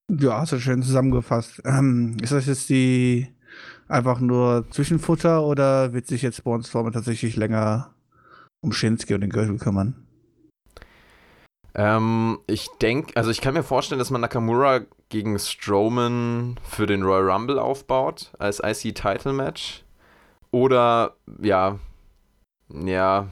Ja, 0.09 0.41
hast 0.41 0.53
du 0.53 0.59
schön 0.59 0.83
zusammengefasst. 0.83 1.62
Ähm, 1.65 2.17
ist 2.21 2.33
das 2.33 2.47
jetzt 2.47 2.69
die 2.69 3.29
einfach 3.90 4.20
nur 4.20 4.66
Zwischenfutter 4.70 5.42
oder 5.44 5.92
wird 5.92 6.06
sich 6.06 6.23
jetzt 6.23 6.44
Braun 6.44 6.62
Strowman 6.62 6.92
tatsächlich 6.92 7.37
länger 7.37 7.94
um 8.61 8.73
Shinsuke 8.73 9.14
und 9.14 9.23
den 9.23 9.30
Gürtel 9.30 9.59
kümmern? 9.59 10.06
Ähm, 11.75 12.38
ich 12.47 12.68
denke, 12.80 13.16
also 13.16 13.30
ich 13.30 13.40
kann 13.40 13.54
mir 13.54 13.62
vorstellen, 13.62 13.99
dass 13.99 14.11
man 14.11 14.20
Nakamura 14.20 14.80
gegen 15.09 15.38
Strowman 15.38 16.59
für 16.62 16.87
den 16.87 17.02
Royal 17.02 17.30
Rumble 17.30 17.59
aufbaut 17.59 18.32
als 18.38 18.61
IC-Title-Match. 18.62 19.85
Oder, 20.50 21.14
ja, 21.40 21.78
ja. 22.73 23.28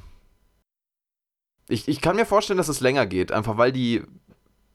Ich, 1.69 1.89
ich 1.89 2.01
kann 2.01 2.17
mir 2.17 2.27
vorstellen, 2.27 2.59
dass 2.59 2.69
es 2.69 2.81
länger 2.81 3.07
geht, 3.07 3.33
einfach 3.33 3.59
weil 3.59 3.73
die 3.73 4.03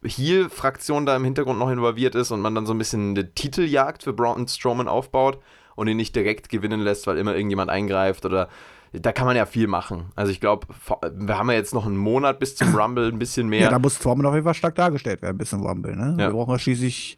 Heel-Fraktion 0.04 1.06
da 1.06 1.16
im 1.16 1.24
Hintergrund 1.24 1.58
noch 1.58 1.70
involviert 1.70 2.16
ist 2.16 2.32
und 2.32 2.42
man 2.42 2.54
dann 2.54 2.66
so 2.66 2.74
ein 2.74 2.78
bisschen 2.78 3.12
eine 3.12 3.34
Titeljagd 3.34 4.04
für 4.04 4.14
Braun 4.14 4.48
Strowman 4.48 4.90
aufbaut 4.90 5.40
und 5.76 5.88
ihn 5.88 5.98
nicht 5.98 6.16
direkt 6.16 6.50
gewinnen 6.50 6.82
lässt, 6.82 7.08
weil 7.08 7.18
immer 7.18 7.36
irgendjemand 7.36 7.70
eingreift 7.70 8.26
oder 8.26 8.50
da 8.94 9.12
kann 9.12 9.26
man 9.26 9.36
ja 9.36 9.46
viel 9.46 9.68
machen. 9.68 10.12
Also 10.16 10.32
ich 10.32 10.40
glaube, 10.40 10.68
wir 11.16 11.38
haben 11.38 11.50
ja 11.50 11.56
jetzt 11.56 11.74
noch 11.74 11.86
einen 11.86 11.98
Monat 11.98 12.40
bis 12.40 12.56
zum 12.56 12.76
Rumble, 12.76 13.08
ein 13.08 13.18
bisschen 13.18 13.50
mehr. 13.50 13.62
Ja, 13.62 13.70
da 13.70 13.80
muss 13.80 13.96
Strowman 13.96 14.26
auf 14.26 14.36
jeden 14.36 14.46
Fall 14.46 14.54
stark 14.54 14.76
dargestellt 14.76 15.22
werden, 15.24 15.38
bis 15.38 15.50
zum 15.50 15.66
Rumble. 15.66 15.96
Ne? 15.96 16.16
Ja. 16.20 16.28
Wir 16.28 16.30
brauchen 16.30 16.52
ja 16.52 16.60
schließlich 16.60 17.18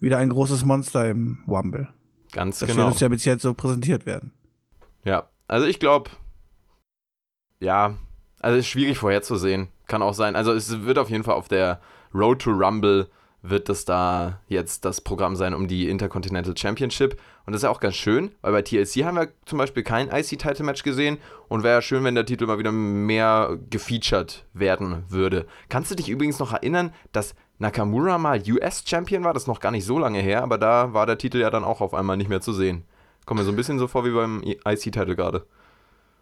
wieder 0.00 0.18
ein 0.18 0.30
großes 0.30 0.64
Monster 0.64 1.10
im 1.10 1.44
Rumble. 1.46 1.88
Ganz 2.32 2.60
das 2.60 2.68
genau. 2.68 2.76
Das 2.76 2.86
wird 2.86 2.92
uns 2.94 3.00
ja 3.00 3.08
bis 3.08 3.24
jetzt 3.26 3.42
so 3.42 3.52
präsentiert 3.52 4.06
werden. 4.06 4.32
Ja, 5.04 5.28
also 5.48 5.66
ich 5.66 5.78
glaube, 5.78 6.10
ja, 7.60 7.94
also 8.40 8.56
es 8.56 8.64
ist 8.64 8.70
schwierig 8.70 8.96
vorherzusehen. 8.98 9.68
Kann 9.86 10.02
auch 10.02 10.14
sein. 10.14 10.34
Also 10.34 10.52
es 10.52 10.84
wird 10.84 10.98
auf 10.98 11.10
jeden 11.10 11.24
Fall 11.24 11.34
auf 11.34 11.48
der 11.48 11.80
Road 12.14 12.40
to 12.40 12.50
Rumble 12.50 13.08
wird 13.42 13.68
das 13.68 13.84
da 13.84 14.40
jetzt 14.46 14.84
das 14.84 15.00
Programm 15.00 15.36
sein 15.36 15.52
um 15.52 15.66
die 15.66 15.88
Intercontinental 15.88 16.56
Championship. 16.56 17.20
Und 17.44 17.52
das 17.52 17.60
ist 17.60 17.64
ja 17.64 17.70
auch 17.70 17.80
ganz 17.80 17.96
schön, 17.96 18.30
weil 18.40 18.52
bei 18.52 18.62
TLC 18.62 19.04
haben 19.04 19.16
wir 19.16 19.28
zum 19.46 19.58
Beispiel 19.58 19.82
kein 19.82 20.08
IC-Title-Match 20.08 20.82
gesehen 20.82 21.18
und 21.48 21.62
wäre 21.62 21.76
ja 21.76 21.82
schön, 21.82 22.04
wenn 22.04 22.14
der 22.14 22.26
Titel 22.26 22.46
mal 22.46 22.58
wieder 22.58 22.72
mehr 22.72 23.58
gefeatured 23.70 24.44
werden 24.52 25.04
würde. 25.08 25.46
Kannst 25.68 25.90
du 25.90 25.94
dich 25.94 26.08
übrigens 26.08 26.38
noch 26.38 26.52
erinnern, 26.52 26.92
dass 27.10 27.34
Nakamura 27.58 28.18
mal 28.18 28.42
US-Champion 28.46 29.24
war? 29.24 29.34
Das 29.34 29.44
ist 29.44 29.48
noch 29.48 29.60
gar 29.60 29.72
nicht 29.72 29.84
so 29.84 29.98
lange 29.98 30.20
her, 30.20 30.42
aber 30.42 30.56
da 30.58 30.92
war 30.92 31.06
der 31.06 31.18
Titel 31.18 31.38
ja 31.38 31.50
dann 31.50 31.64
auch 31.64 31.80
auf 31.80 31.94
einmal 31.94 32.16
nicht 32.16 32.28
mehr 32.28 32.40
zu 32.40 32.52
sehen. 32.52 32.84
Kommt 33.26 33.40
mir 33.40 33.44
so 33.44 33.52
ein 33.52 33.56
bisschen 33.56 33.78
so 33.78 33.88
vor 33.88 34.04
wie 34.04 34.10
beim 34.10 34.42
IC-Title 34.42 35.16
gerade. 35.16 35.44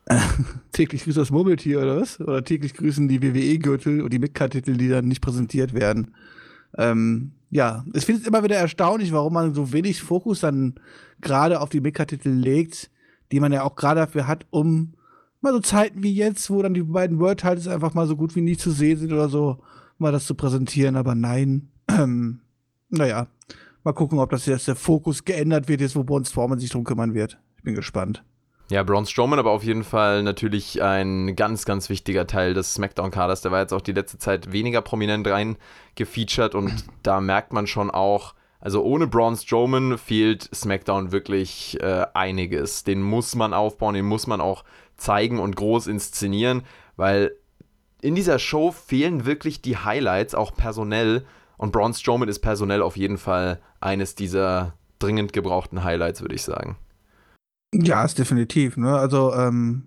täglich 0.73 1.05
grüßt 1.05 1.19
das 1.19 1.31
Murmeltier 1.31 1.81
oder 1.81 2.01
was? 2.01 2.21
Oder 2.21 2.45
täglich 2.45 2.75
grüßen 2.75 3.09
die 3.09 3.23
WWE-Gürtel 3.23 4.03
und 4.03 4.13
die 4.13 4.19
Midcard-Titel, 4.19 4.77
die 4.77 4.89
dann 4.89 5.07
nicht 5.07 5.21
präsentiert 5.21 5.75
werden. 5.75 6.15
Ähm, 6.77 7.33
ja, 7.51 7.85
ich 7.93 8.05
finde 8.05 8.23
es 8.23 8.29
immer 8.29 8.45
wieder 8.45 8.57
erstaunlich, 8.57 9.13
warum 9.13 9.33
man 9.33 9.55
so 9.55 9.73
wenig 9.73 10.03
Fokus 10.03 10.41
dann 10.41 10.75
gerade 11.21 11.61
auf 11.61 11.69
die 11.69 11.81
Mega-Titel 11.81 12.31
legt, 12.31 12.91
die 13.33 13.41
man 13.41 13.53
ja 13.53 13.65
auch 13.65 13.75
gerade 13.75 14.01
dafür 14.01 14.27
hat, 14.27 14.47
um 14.51 14.95
mal 15.41 15.53
so 15.53 15.61
Zeiten 15.61 16.03
wie 16.03 16.15
jetzt, 16.15 16.49
wo 16.51 16.63
dann 16.63 16.75
die 16.75 16.83
beiden 16.83 17.19
World 17.19 17.41
Titles 17.41 17.67
einfach 17.67 17.95
mal 17.95 18.07
so 18.07 18.17
gut 18.17 18.37
wie 18.37 18.41
nie 18.41 18.57
zu 18.57 18.71
sehen 18.71 18.99
sind 18.99 19.13
oder 19.13 19.29
so, 19.29 19.59
mal 19.99 20.13
das 20.13 20.27
zu 20.27 20.35
präsentieren. 20.35 20.97
Aber 20.97 21.15
nein, 21.15 21.71
ähm, 21.89 22.41
naja, 22.89 23.27
mal 23.83 23.93
gucken, 23.93 24.19
ob 24.19 24.31
das 24.31 24.47
jetzt 24.47 24.69
der 24.69 24.77
Fokus 24.77 25.25
geändert 25.25 25.69
wird, 25.69 25.81
jetzt 25.81 25.97
wo 25.97 26.05
Braun 26.05 26.25
Strowman 26.25 26.61
sich 26.61 26.71
drum 26.71 26.85
kümmern 26.85 27.15
wird. 27.15 27.39
Ich 27.57 27.65
bin 27.65 27.75
gespannt. 27.75 28.25
Ja, 28.71 28.85
Braun 28.85 29.05
Strowman 29.05 29.41
aber 29.41 29.51
auf 29.51 29.65
jeden 29.65 29.83
Fall 29.83 30.23
natürlich 30.23 30.81
ein 30.81 31.35
ganz, 31.35 31.65
ganz 31.65 31.89
wichtiger 31.91 32.29
Teil 32.29 32.55
des 32.55 32.75
SmackDown-Kaders. 32.75 33.43
Der 33.43 33.51
war 33.51 33.61
jetzt 33.61 33.73
auch 33.73 33.81
die 33.81 33.91
letzte 33.91 34.19
Zeit 34.19 34.53
weniger 34.53 34.81
prominent 34.81 35.27
rein 35.27 35.57
gefeatured 35.97 36.55
und 36.55 36.85
da 37.03 37.21
merkt 37.21 37.53
man 37.53 37.67
schon 37.67 37.91
auch, 37.91 38.35
also 38.61 38.85
ohne 38.85 39.09
Braun 39.09 39.37
Strowman 39.37 39.99
fehlt 39.99 40.49
SmackDown 40.55 41.11
wirklich 41.11 41.83
äh, 41.83 42.07
einiges. 42.15 42.85
Den 42.85 43.03
muss 43.03 43.35
man 43.35 43.55
aufbauen, 43.55 43.95
den 43.95 44.07
muss 44.07 44.29
man 44.29 44.41
auch 44.41 44.63
zeigen 44.97 45.41
und 45.41 45.57
groß 45.57 45.89
inszenieren, 45.89 46.63
weil 46.95 47.35
in 48.03 48.15
dieser 48.15 48.39
Show 48.39 48.71
fehlen 48.71 49.27
wirklich 49.27 49.63
die 49.63 49.79
Highlights, 49.79 50.37
auch 50.37 50.55
personell. 50.55 51.27
Und 51.57 51.73
Braun 51.73 51.93
Strowman 51.93 52.29
ist 52.29 52.39
personell 52.39 52.83
auf 52.83 52.97
jeden 52.97 53.19
Fall 53.19 53.59
eines 53.81 54.15
dieser 54.15 54.75
dringend 55.01 55.33
gebrauchten 55.33 55.83
Highlights, 55.83 56.21
würde 56.21 56.37
ich 56.37 56.43
sagen. 56.43 56.77
Ja, 57.73 58.05
ist 58.05 58.19
definitiv. 58.19 58.77
Ne? 58.77 58.97
Also 58.97 59.33
ähm, 59.35 59.85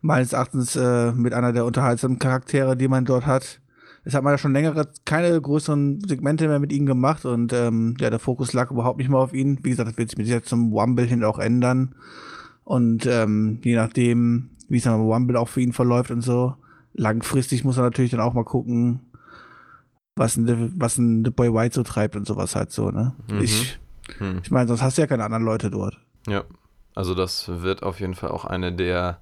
meines 0.00 0.32
Erachtens 0.32 0.76
äh, 0.76 1.12
mit 1.12 1.32
einer 1.32 1.52
der 1.52 1.64
unterhaltsamen 1.64 2.18
Charaktere, 2.18 2.76
die 2.76 2.88
man 2.88 3.04
dort 3.04 3.26
hat. 3.26 3.60
Es 4.04 4.14
hat 4.14 4.24
man 4.24 4.32
ja 4.32 4.38
schon 4.38 4.52
längere 4.52 4.88
keine 5.04 5.40
größeren 5.40 6.00
Segmente 6.00 6.48
mehr 6.48 6.58
mit 6.58 6.72
ihm 6.72 6.86
gemacht 6.86 7.24
und 7.24 7.52
ähm, 7.52 7.94
ja, 8.00 8.10
der 8.10 8.18
Fokus 8.18 8.52
lag 8.52 8.72
überhaupt 8.72 8.98
nicht 8.98 9.08
mehr 9.08 9.20
auf 9.20 9.32
ihn. 9.32 9.60
Wie 9.62 9.70
gesagt, 9.70 9.88
das 9.88 9.96
wird 9.96 10.10
sich 10.10 10.18
mit 10.18 10.26
jetzt 10.26 10.48
zum 10.48 10.72
Wumble 10.72 11.06
hin 11.06 11.22
auch 11.22 11.38
ändern. 11.38 11.94
Und 12.64 13.06
ähm, 13.06 13.60
je 13.62 13.76
nachdem, 13.76 14.50
wie 14.68 14.78
es 14.78 14.84
dann 14.84 14.98
beim 14.98 15.06
Wumble 15.06 15.36
auch 15.36 15.48
für 15.48 15.60
ihn 15.60 15.72
verläuft 15.72 16.10
und 16.10 16.22
so, 16.22 16.56
langfristig 16.94 17.62
muss 17.62 17.76
er 17.76 17.84
natürlich 17.84 18.10
dann 18.10 18.20
auch 18.20 18.34
mal 18.34 18.44
gucken, 18.44 19.00
was 20.16 20.36
ein, 20.36 20.72
was 20.76 20.98
ein 20.98 21.24
The 21.24 21.30
Boy 21.30 21.54
White 21.54 21.76
so 21.76 21.84
treibt 21.84 22.16
und 22.16 22.26
sowas 22.26 22.56
halt 22.56 22.72
so, 22.72 22.90
ne? 22.90 23.14
Mhm. 23.30 23.40
Ich, 23.40 23.78
hm. 24.18 24.40
ich 24.42 24.50
meine, 24.50 24.66
sonst 24.66 24.82
hast 24.82 24.98
du 24.98 25.02
ja 25.02 25.06
keine 25.06 25.24
anderen 25.24 25.44
Leute 25.44 25.70
dort. 25.70 25.98
Ja, 26.26 26.44
also 26.94 27.14
das 27.14 27.62
wird 27.62 27.82
auf 27.82 28.00
jeden 28.00 28.14
Fall 28.14 28.30
auch 28.30 28.44
eine 28.44 28.72
der 28.72 29.20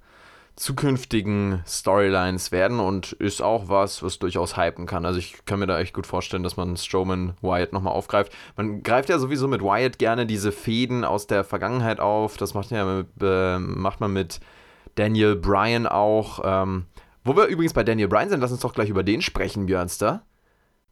zukünftigen 0.56 1.62
Storylines 1.66 2.52
werden 2.52 2.80
und 2.80 3.12
ist 3.12 3.40
auch 3.40 3.68
was, 3.68 4.02
was 4.02 4.18
durchaus 4.18 4.58
hypen 4.58 4.84
kann. 4.84 5.06
Also 5.06 5.18
ich 5.18 5.44
kann 5.46 5.58
mir 5.58 5.66
da 5.66 5.78
echt 5.78 5.94
gut 5.94 6.06
vorstellen, 6.06 6.42
dass 6.42 6.58
man 6.58 6.76
Strowman 6.76 7.32
Wyatt 7.40 7.72
nochmal 7.72 7.94
aufgreift. 7.94 8.32
Man 8.56 8.82
greift 8.82 9.08
ja 9.08 9.18
sowieso 9.18 9.48
mit 9.48 9.62
Wyatt 9.62 9.98
gerne 9.98 10.26
diese 10.26 10.52
Fäden 10.52 11.04
aus 11.04 11.26
der 11.26 11.44
Vergangenheit 11.44 11.98
auf. 11.98 12.36
Das 12.36 12.52
macht, 12.52 12.70
ja 12.70 12.84
mit, 12.84 13.06
äh, 13.22 13.58
macht 13.58 14.00
man 14.00 14.12
mit 14.12 14.40
Daniel 14.96 15.34
Bryan 15.34 15.86
auch. 15.86 16.40
Ähm, 16.44 16.84
wo 17.24 17.34
wir 17.36 17.46
übrigens 17.46 17.72
bei 17.72 17.82
Daniel 17.84 18.08
Bryan 18.08 18.28
sind, 18.28 18.40
lass 18.40 18.52
uns 18.52 18.60
doch 18.60 18.74
gleich 18.74 18.90
über 18.90 19.02
den 19.02 19.22
sprechen, 19.22 19.64
Björnster. 19.64 20.24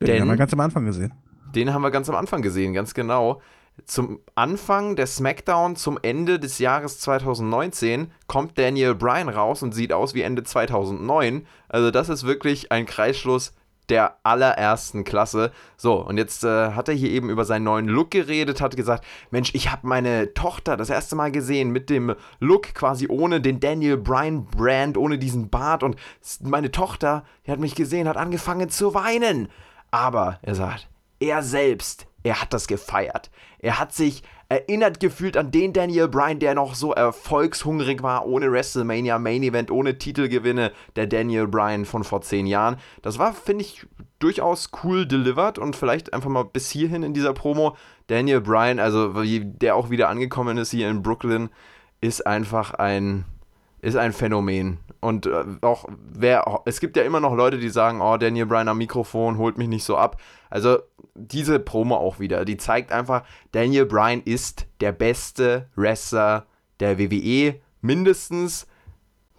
Den 0.00 0.20
haben 0.20 0.28
wir 0.28 0.36
ganz 0.36 0.52
am 0.54 0.60
Anfang 0.60 0.86
gesehen. 0.86 1.12
Den 1.54 1.74
haben 1.74 1.82
wir 1.82 1.90
ganz 1.90 2.08
am 2.08 2.14
Anfang 2.14 2.40
gesehen, 2.40 2.72
ganz 2.72 2.94
genau 2.94 3.42
zum 3.86 4.20
Anfang 4.34 4.96
der 4.96 5.06
SmackDown 5.06 5.76
zum 5.76 5.98
Ende 6.02 6.38
des 6.38 6.58
Jahres 6.58 6.98
2019 7.00 8.10
kommt 8.26 8.58
Daniel 8.58 8.94
Bryan 8.94 9.28
raus 9.28 9.62
und 9.62 9.74
sieht 9.74 9.92
aus 9.92 10.14
wie 10.14 10.22
Ende 10.22 10.42
2009. 10.42 11.46
Also 11.68 11.90
das 11.90 12.08
ist 12.08 12.24
wirklich 12.24 12.72
ein 12.72 12.86
Kreisschluss 12.86 13.52
der 13.88 14.16
allerersten 14.22 15.04
Klasse. 15.04 15.50
So, 15.76 15.94
und 15.94 16.18
jetzt 16.18 16.44
äh, 16.44 16.72
hat 16.72 16.88
er 16.88 16.94
hier 16.94 17.10
eben 17.10 17.30
über 17.30 17.44
seinen 17.44 17.64
neuen 17.64 17.88
Look 17.88 18.10
geredet, 18.10 18.60
hat 18.60 18.76
gesagt, 18.76 19.04
Mensch, 19.30 19.54
ich 19.54 19.70
habe 19.70 19.86
meine 19.86 20.34
Tochter 20.34 20.76
das 20.76 20.90
erste 20.90 21.16
Mal 21.16 21.32
gesehen 21.32 21.70
mit 21.70 21.90
dem 21.90 22.14
Look 22.38 22.74
quasi 22.74 23.06
ohne 23.08 23.40
den 23.40 23.60
Daniel 23.60 23.96
Bryan 23.96 24.44
Brand, 24.46 24.96
ohne 24.96 25.18
diesen 25.18 25.48
Bart 25.48 25.82
und 25.82 25.96
meine 26.42 26.70
Tochter, 26.70 27.24
die 27.46 27.50
hat 27.50 27.60
mich 27.60 27.74
gesehen, 27.74 28.08
hat 28.08 28.16
angefangen 28.16 28.68
zu 28.68 28.94
weinen. 28.94 29.48
Aber 29.90 30.38
er 30.42 30.54
sagt, 30.54 30.88
er 31.18 31.42
selbst, 31.42 32.06
er 32.22 32.42
hat 32.42 32.52
das 32.52 32.66
gefeiert. 32.66 33.30
Er 33.58 33.78
hat 33.78 33.92
sich 33.92 34.22
erinnert 34.48 34.98
gefühlt 35.00 35.36
an 35.36 35.50
den 35.50 35.72
Daniel 35.72 36.08
Bryan, 36.08 36.38
der 36.38 36.54
noch 36.54 36.74
so 36.74 36.92
erfolgshungrig 36.92 38.02
war, 38.02 38.26
ohne 38.26 38.50
WrestleMania 38.50 39.18
Main 39.18 39.42
Event, 39.42 39.70
ohne 39.70 39.98
Titelgewinne, 39.98 40.72
der 40.96 41.06
Daniel 41.06 41.46
Bryan 41.46 41.84
von 41.84 42.02
vor 42.02 42.22
zehn 42.22 42.46
Jahren. 42.46 42.76
Das 43.02 43.18
war, 43.18 43.34
finde 43.34 43.64
ich, 43.64 43.86
durchaus 44.18 44.70
cool 44.82 45.06
delivered 45.06 45.58
und 45.58 45.76
vielleicht 45.76 46.14
einfach 46.14 46.30
mal 46.30 46.44
bis 46.44 46.70
hierhin 46.70 47.02
in 47.02 47.12
dieser 47.12 47.34
Promo. 47.34 47.76
Daniel 48.06 48.40
Bryan, 48.40 48.78
also 48.78 49.12
der 49.22 49.76
auch 49.76 49.90
wieder 49.90 50.08
angekommen 50.08 50.56
ist 50.56 50.70
hier 50.70 50.88
in 50.88 51.02
Brooklyn, 51.02 51.50
ist 52.00 52.26
einfach 52.26 52.72
ein, 52.74 53.26
ist 53.80 53.96
ein 53.96 54.12
Phänomen. 54.12 54.78
Und 55.00 55.26
äh, 55.26 55.44
auch 55.62 55.86
wer, 56.12 56.62
es 56.64 56.80
gibt 56.80 56.96
ja 56.96 57.04
immer 57.04 57.20
noch 57.20 57.34
Leute, 57.34 57.58
die 57.58 57.68
sagen, 57.68 58.00
oh, 58.00 58.16
Daniel 58.16 58.46
Bryan 58.46 58.68
am 58.68 58.78
Mikrofon 58.78 59.38
holt 59.38 59.58
mich 59.58 59.68
nicht 59.68 59.84
so 59.84 59.96
ab. 59.96 60.20
Also 60.50 60.78
diese 61.14 61.60
Promo 61.60 61.96
auch 61.96 62.18
wieder, 62.18 62.44
die 62.44 62.56
zeigt 62.56 62.92
einfach, 62.92 63.22
Daniel 63.52 63.86
Bryan 63.86 64.22
ist 64.22 64.66
der 64.80 64.92
beste 64.92 65.68
Wrestler 65.76 66.46
der 66.80 66.98
WWE, 66.98 67.60
mindestens. 67.80 68.66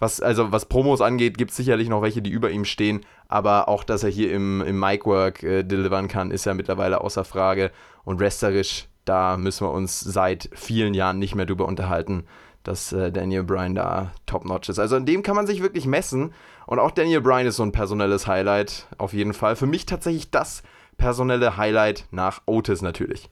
Was, 0.01 0.21
also 0.21 0.53
was 0.53 0.65
Promos 0.65 1.01
angeht, 1.01 1.37
gibt 1.37 1.51
es 1.51 1.57
sicherlich 1.57 1.89
noch 1.89 2.01
welche, 2.01 2.21
die 2.21 2.29
über 2.29 2.49
ihm 2.51 2.63
stehen, 2.63 3.01
aber 3.27 3.67
auch, 3.67 3.83
dass 3.83 4.03
er 4.03 4.09
hier 4.09 4.31
im, 4.31 4.61
im 4.61 4.79
Micwork 4.79 5.43
äh, 5.43 5.63
delivern 5.63 6.07
kann, 6.07 6.31
ist 6.31 6.45
ja 6.45 6.53
mittlerweile 6.53 7.01
außer 7.01 7.25
Frage. 7.25 7.71
Und 8.05 8.21
wrestlerisch, 8.21 8.87
da 9.03 9.35
müssen 9.35 9.67
wir 9.67 9.71
uns 9.71 9.99
seit 9.99 10.49
vielen 10.53 10.93
Jahren 10.93 11.19
nicht 11.19 11.35
mehr 11.35 11.45
drüber 11.45 11.67
unterhalten 11.67 12.23
dass 12.69 12.93
äh, 12.93 13.11
Daniel 13.11 13.43
Bryan 13.43 13.73
da 13.73 14.11
top-notch 14.27 14.69
ist. 14.69 14.77
Also 14.77 14.95
an 14.95 15.07
dem 15.07 15.23
kann 15.23 15.35
man 15.35 15.47
sich 15.47 15.63
wirklich 15.63 15.87
messen. 15.87 16.33
Und 16.67 16.77
auch 16.77 16.91
Daniel 16.91 17.19
Bryan 17.21 17.47
ist 17.47 17.55
so 17.55 17.63
ein 17.63 17.71
personelles 17.71 18.27
Highlight, 18.27 18.85
auf 18.99 19.11
jeden 19.11 19.33
Fall. 19.33 19.55
Für 19.55 19.65
mich 19.65 19.87
tatsächlich 19.87 20.29
das 20.29 20.61
personelle 20.95 21.57
Highlight 21.57 22.05
nach 22.11 22.43
Otis 22.45 22.83
natürlich. 22.83 23.31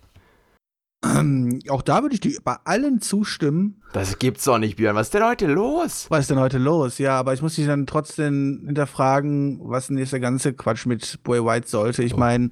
Ähm, 1.05 1.60
auch 1.69 1.83
da 1.83 2.01
würde 2.01 2.15
ich 2.15 2.21
dir 2.21 2.39
bei 2.43 2.55
allen 2.63 3.01
zustimmen. 3.01 3.83
Das 3.93 4.17
gibt's 4.17 4.45
doch 4.45 4.57
nicht, 4.57 4.77
Björn. 4.77 4.95
Was 4.95 5.07
ist 5.07 5.13
denn 5.13 5.23
heute 5.23 5.45
los? 5.45 6.07
Was 6.10 6.21
ist 6.21 6.31
denn 6.31 6.39
heute 6.39 6.57
los? 6.57 6.97
Ja, 6.97 7.19
aber 7.19 7.33
ich 7.36 7.41
muss 7.43 7.53
dich 7.55 7.67
dann 7.67 7.86
trotzdem 7.86 8.63
hinterfragen, 8.65 9.60
was 9.62 9.88
denn 9.88 9.97
jetzt 9.99 10.12
der 10.13 10.19
ganze 10.19 10.53
Quatsch 10.53 10.88
mit 10.88 11.21
Boy 11.23 11.45
White 11.45 11.67
sollte. 11.67 12.03
Ich 12.03 12.15
Oh. 12.15 12.17
meine, 12.17 12.49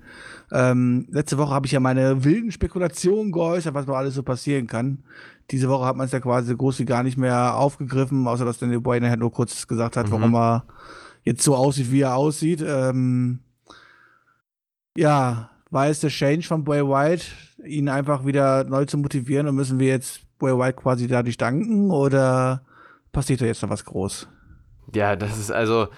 ähm, 0.51 1.07
letzte 1.09 1.39
Woche 1.39 1.53
habe 1.55 1.65
ich 1.65 1.71
ja 1.71 1.79
meine 1.79 2.23
wilden 2.23 2.51
Spekulationen 2.51 3.31
geäußert, 3.31 3.73
was 3.73 3.87
noch 3.87 3.95
alles 3.95 4.13
so 4.13 4.21
passieren 4.21 4.67
kann. 4.67 5.03
Diese 5.49 5.67
Woche 5.67 5.85
hat 5.85 5.95
man 5.95 6.05
es 6.05 6.11
ja 6.11 6.19
quasi 6.19 6.49
so 6.49 6.55
groß 6.57 6.77
wie 6.79 6.85
gar 6.85 7.01
nicht 7.01 7.17
mehr 7.17 7.55
aufgegriffen, 7.55 8.27
außer 8.27 8.45
dass 8.45 8.59
Daniel 8.59 8.81
Boy 8.81 8.99
nachher 8.99 9.17
nur 9.17 9.31
kurz 9.31 9.65
gesagt 9.67 9.97
hat, 9.97 10.11
warum 10.11 10.35
er 10.35 10.65
jetzt 11.23 11.41
so 11.43 11.55
aussieht, 11.55 11.91
wie 11.91 12.01
er 12.01 12.15
aussieht. 12.15 12.63
Ähm, 12.65 13.39
ja, 14.95 15.49
war 15.75 15.89
es 15.89 15.99
der 15.99 16.09
Change 16.09 16.47
von 16.47 16.63
Boy 16.63 16.87
White, 16.87 17.25
ihn 17.65 17.89
einfach 17.89 18.25
wieder 18.25 18.63
neu 18.63 18.85
zu 18.85 18.97
motivieren 18.97 19.49
und 19.49 19.55
müssen 19.55 19.77
wir 19.77 19.89
jetzt 19.89 20.21
Boy 20.39 20.57
White 20.57 20.81
quasi 20.81 21.05
dadurch 21.05 21.35
danken 21.35 21.91
oder 21.91 22.63
passiert 23.11 23.41
da 23.41 23.45
jetzt 23.45 23.61
noch 23.61 23.69
was 23.69 23.83
groß? 23.83 24.29
Ja, 24.93 25.17
das 25.17 25.37
ist 25.37 25.51
also. 25.51 25.89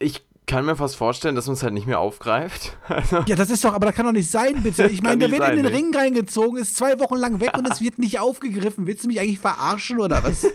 Ich 0.00 0.26
kann 0.46 0.66
mir 0.66 0.74
fast 0.74 0.96
vorstellen, 0.96 1.36
dass 1.36 1.46
man 1.46 1.54
es 1.54 1.62
halt 1.62 1.72
nicht 1.72 1.86
mehr 1.86 2.00
aufgreift. 2.00 2.76
Also, 2.88 3.22
Ja, 3.28 3.36
das 3.36 3.48
ist 3.48 3.64
doch, 3.64 3.72
aber 3.72 3.86
das 3.86 3.94
kann 3.94 4.06
doch 4.06 4.12
nicht 4.12 4.30
sein, 4.30 4.60
bitte. 4.60 4.88
Ich 4.88 5.02
meine, 5.04 5.18
der 5.18 5.30
wird 5.30 5.42
in 5.42 5.46
sein, 5.46 5.56
den 5.56 5.66
nee. 5.66 5.72
Ring 5.72 5.94
reingezogen, 5.94 6.58
ist 6.58 6.76
zwei 6.76 6.98
Wochen 6.98 7.16
lang 7.16 7.38
weg 7.40 7.56
und 7.56 7.70
es 7.70 7.80
wird 7.80 8.00
nicht 8.00 8.18
aufgegriffen. 8.18 8.88
Willst 8.88 9.04
du 9.04 9.08
mich 9.08 9.20
eigentlich 9.20 9.38
verarschen 9.38 10.00
oder 10.00 10.24
was? 10.24 10.48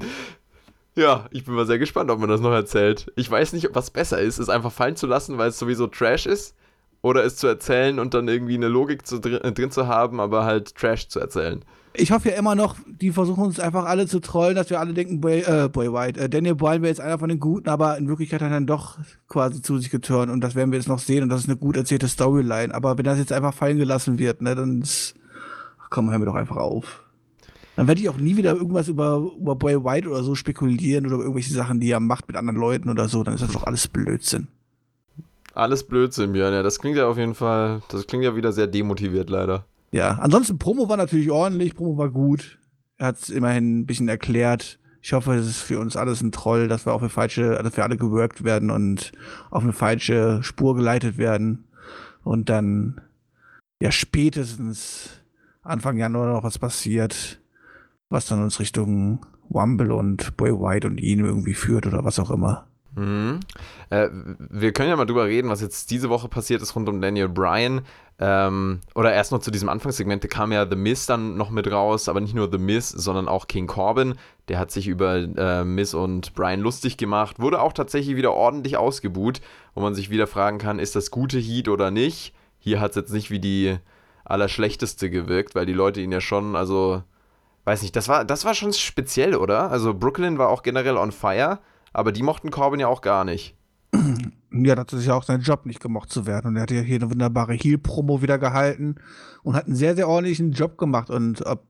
ja, 0.94 1.26
ich 1.32 1.44
bin 1.44 1.52
mal 1.52 1.66
sehr 1.66 1.78
gespannt, 1.78 2.10
ob 2.10 2.18
man 2.18 2.30
das 2.30 2.40
noch 2.40 2.52
erzählt. 2.52 3.12
Ich 3.16 3.30
weiß 3.30 3.52
nicht, 3.52 3.68
was 3.74 3.90
besser 3.90 4.18
ist, 4.18 4.38
es 4.38 4.48
einfach 4.48 4.72
fallen 4.72 4.96
zu 4.96 5.06
lassen, 5.06 5.36
weil 5.36 5.50
es 5.50 5.58
sowieso 5.58 5.86
Trash 5.86 6.24
ist, 6.24 6.54
oder 7.02 7.24
es 7.24 7.36
zu 7.36 7.48
erzählen 7.48 7.98
und 7.98 8.14
dann 8.14 8.28
irgendwie 8.28 8.54
eine 8.54 8.68
Logik 8.68 9.06
zu, 9.06 9.18
drin, 9.18 9.40
äh, 9.42 9.52
drin 9.52 9.70
zu 9.70 9.86
haben, 9.88 10.20
aber 10.20 10.44
halt 10.44 10.74
Trash 10.76 11.08
zu 11.08 11.20
erzählen. 11.20 11.64
Ich 11.94 12.10
hoffe 12.10 12.30
ja 12.30 12.36
immer 12.36 12.54
noch, 12.54 12.76
die 12.86 13.10
versuchen 13.10 13.44
uns 13.44 13.60
einfach 13.60 13.84
alle 13.84 14.06
zu 14.06 14.20
trollen, 14.20 14.54
dass 14.54 14.70
wir 14.70 14.80
alle 14.80 14.94
denken, 14.94 15.20
Boy, 15.20 15.40
äh, 15.40 15.68
Boy 15.68 15.92
White, 15.92 16.18
äh, 16.18 16.28
Daniel 16.30 16.54
Bryan 16.54 16.80
wäre 16.80 16.88
jetzt 16.88 17.00
einer 17.00 17.18
von 17.18 17.28
den 17.28 17.38
Guten, 17.38 17.68
aber 17.68 17.98
in 17.98 18.08
Wirklichkeit 18.08 18.40
hat 18.40 18.48
er 18.48 18.54
dann 18.54 18.66
doch 18.66 18.98
quasi 19.28 19.60
zu 19.60 19.76
sich 19.78 19.90
geturnt 19.90 20.32
und 20.32 20.40
das 20.40 20.54
werden 20.54 20.70
wir 20.72 20.78
jetzt 20.78 20.88
noch 20.88 21.00
sehen 21.00 21.22
und 21.22 21.28
das 21.28 21.42
ist 21.42 21.48
eine 21.48 21.58
gut 21.58 21.76
erzählte 21.76 22.08
Storyline. 22.08 22.74
Aber 22.74 22.96
wenn 22.96 23.04
das 23.04 23.18
jetzt 23.18 23.32
einfach 23.32 23.52
fallen 23.52 23.76
gelassen 23.76 24.18
wird, 24.18 24.40
ne, 24.40 24.54
dann 24.54 24.80
ist, 24.80 25.14
ach 25.82 25.90
komm, 25.90 26.10
hör 26.10 26.18
mir 26.18 26.24
doch 26.24 26.34
einfach 26.34 26.56
auf. 26.56 27.02
Dann 27.76 27.88
werde 27.88 28.00
ich 28.00 28.08
auch 28.08 28.16
nie 28.16 28.36
wieder 28.36 28.54
irgendwas 28.54 28.88
über, 28.88 29.32
über 29.38 29.56
Boy 29.56 29.84
White 29.84 30.08
oder 30.08 30.22
so 30.22 30.34
spekulieren 30.34 31.04
oder 31.04 31.16
über 31.16 31.24
irgendwelche 31.24 31.52
Sachen, 31.52 31.80
die 31.80 31.90
er 31.90 32.00
macht 32.00 32.26
mit 32.26 32.36
anderen 32.36 32.58
Leuten 32.58 32.88
oder 32.88 33.08
so, 33.08 33.22
dann 33.22 33.34
ist 33.34 33.42
das 33.42 33.52
doch 33.52 33.64
alles 33.64 33.88
Blödsinn. 33.88 34.48
Alles 35.54 35.84
Blödsinn, 35.84 36.32
Björn. 36.32 36.54
Ja, 36.54 36.62
das 36.62 36.78
klingt 36.78 36.96
ja 36.96 37.06
auf 37.06 37.18
jeden 37.18 37.34
Fall, 37.34 37.82
das 37.88 38.06
klingt 38.06 38.24
ja 38.24 38.34
wieder 38.36 38.52
sehr 38.52 38.66
demotiviert, 38.66 39.28
leider. 39.28 39.66
Ja, 39.90 40.18
ansonsten 40.20 40.58
Promo 40.58 40.88
war 40.88 40.96
natürlich 40.96 41.30
ordentlich, 41.30 41.74
Promo 41.74 41.98
war 41.98 42.08
gut. 42.08 42.58
Er 42.96 43.08
hat 43.08 43.18
es 43.18 43.28
immerhin 43.28 43.80
ein 43.80 43.86
bisschen 43.86 44.08
erklärt. 44.08 44.78
Ich 45.02 45.12
hoffe, 45.12 45.34
es 45.34 45.46
ist 45.46 45.60
für 45.60 45.78
uns 45.80 45.96
alles 45.96 46.22
ein 46.22 46.32
Troll, 46.32 46.68
dass 46.68 46.86
wir 46.86 46.94
auf 46.94 47.02
eine 47.02 47.10
falsche, 47.10 47.60
dass 47.62 47.76
wir 47.76 47.84
alle 47.84 47.96
geworkt 47.96 48.44
werden 48.44 48.70
und 48.70 49.12
auf 49.50 49.62
eine 49.62 49.72
falsche 49.72 50.42
Spur 50.42 50.76
geleitet 50.76 51.18
werden. 51.18 51.64
Und 52.22 52.48
dann, 52.48 53.00
ja, 53.82 53.90
spätestens 53.90 55.10
Anfang 55.62 55.98
Januar 55.98 56.32
noch 56.32 56.44
was 56.44 56.58
passiert, 56.58 57.40
was 58.08 58.26
dann 58.26 58.42
uns 58.42 58.60
Richtung 58.60 59.26
Wumble 59.48 59.92
und 59.92 60.36
Boy 60.36 60.52
White 60.52 60.86
und 60.86 60.98
ihn 60.98 61.24
irgendwie 61.24 61.54
führt 61.54 61.86
oder 61.86 62.04
was 62.04 62.18
auch 62.18 62.30
immer. 62.30 62.68
Mhm. 62.94 63.40
Äh, 63.90 64.08
wir 64.12 64.72
können 64.72 64.90
ja 64.90 64.96
mal 64.96 65.06
drüber 65.06 65.24
reden, 65.24 65.48
was 65.48 65.60
jetzt 65.60 65.90
diese 65.90 66.10
Woche 66.10 66.28
passiert 66.28 66.62
ist 66.62 66.76
rund 66.76 66.88
um 66.88 67.00
Daniel 67.00 67.28
Bryan. 67.28 67.82
Ähm, 68.18 68.80
oder 68.94 69.12
erst 69.12 69.32
noch 69.32 69.40
zu 69.40 69.50
diesem 69.50 69.68
Anfangssegment, 69.68 70.28
kam 70.30 70.52
ja 70.52 70.68
The 70.68 70.76
Miz 70.76 71.06
dann 71.06 71.36
noch 71.36 71.50
mit 71.50 71.70
raus, 71.70 72.08
aber 72.08 72.20
nicht 72.20 72.34
nur 72.34 72.50
The 72.52 72.58
Miz, 72.58 72.90
sondern 72.90 73.28
auch 73.28 73.48
King 73.48 73.66
Corbin. 73.66 74.14
Der 74.48 74.58
hat 74.58 74.70
sich 74.70 74.86
über 74.86 75.16
äh, 75.16 75.64
Miz 75.64 75.94
und 75.94 76.34
Bryan 76.34 76.60
lustig 76.60 76.96
gemacht, 76.98 77.40
wurde 77.40 77.60
auch 77.60 77.72
tatsächlich 77.72 78.16
wieder 78.16 78.32
ordentlich 78.32 78.76
ausgebuht, 78.76 79.40
wo 79.74 79.80
man 79.80 79.94
sich 79.94 80.10
wieder 80.10 80.26
fragen 80.26 80.58
kann, 80.58 80.78
ist 80.78 80.94
das 80.94 81.10
gute 81.10 81.38
Heat 81.38 81.68
oder 81.68 81.90
nicht? 81.90 82.34
Hier 82.58 82.80
hat 82.80 82.90
es 82.90 82.96
jetzt 82.96 83.12
nicht 83.12 83.30
wie 83.30 83.40
die 83.40 83.78
allerschlechteste 84.24 85.10
gewirkt, 85.10 85.54
weil 85.54 85.66
die 85.66 85.72
Leute 85.72 86.00
ihn 86.00 86.12
ja 86.12 86.20
schon, 86.20 86.54
also, 86.54 87.02
weiß 87.64 87.82
nicht, 87.82 87.96
das 87.96 88.08
war, 88.08 88.24
das 88.24 88.44
war 88.44 88.54
schon 88.54 88.72
speziell, 88.72 89.34
oder? 89.34 89.70
Also 89.70 89.94
Brooklyn 89.94 90.38
war 90.38 90.48
auch 90.48 90.62
generell 90.62 90.96
on 90.96 91.10
fire. 91.10 91.58
Aber 91.92 92.12
die 92.12 92.22
mochten 92.22 92.50
Corbin 92.50 92.80
ja 92.80 92.88
auch 92.88 93.00
gar 93.00 93.24
nicht. 93.24 93.54
Ja, 94.50 94.74
das 94.74 94.92
ist 94.92 95.06
ja 95.06 95.14
auch 95.14 95.22
sein 95.24 95.40
Job, 95.40 95.66
nicht 95.66 95.80
gemocht 95.80 96.10
zu 96.10 96.26
werden. 96.26 96.48
Und 96.48 96.56
er 96.56 96.62
hat 96.62 96.70
ja 96.70 96.80
hier 96.80 96.96
eine 96.96 97.10
wunderbare 97.10 97.54
Heel-Promo 97.54 98.22
wieder 98.22 98.38
gehalten 98.38 98.96
und 99.42 99.54
hat 99.54 99.66
einen 99.66 99.76
sehr, 99.76 99.94
sehr 99.94 100.08
ordentlichen 100.08 100.52
Job 100.52 100.78
gemacht. 100.78 101.10
Und 101.10 101.44
ob, 101.46 101.64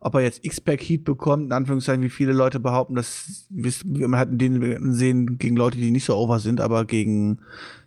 ob 0.00 0.14
er 0.14 0.20
jetzt 0.20 0.44
X-Pack 0.44 0.80
Heat 0.82 1.04
bekommt, 1.04 1.46
in 1.46 1.52
Anführungszeichen, 1.52 2.02
wie 2.02 2.10
viele 2.10 2.32
Leute 2.32 2.60
behaupten, 2.60 2.94
das 2.94 3.46
wir 3.50 4.22
in 4.22 4.38
den 4.38 4.92
sehen 4.94 5.38
gegen 5.38 5.56
Leute, 5.56 5.78
die 5.78 5.90
nicht 5.90 6.04
so 6.04 6.16
over 6.16 6.38
sind, 6.38 6.60
aber 6.60 6.84
gegen 6.84 7.38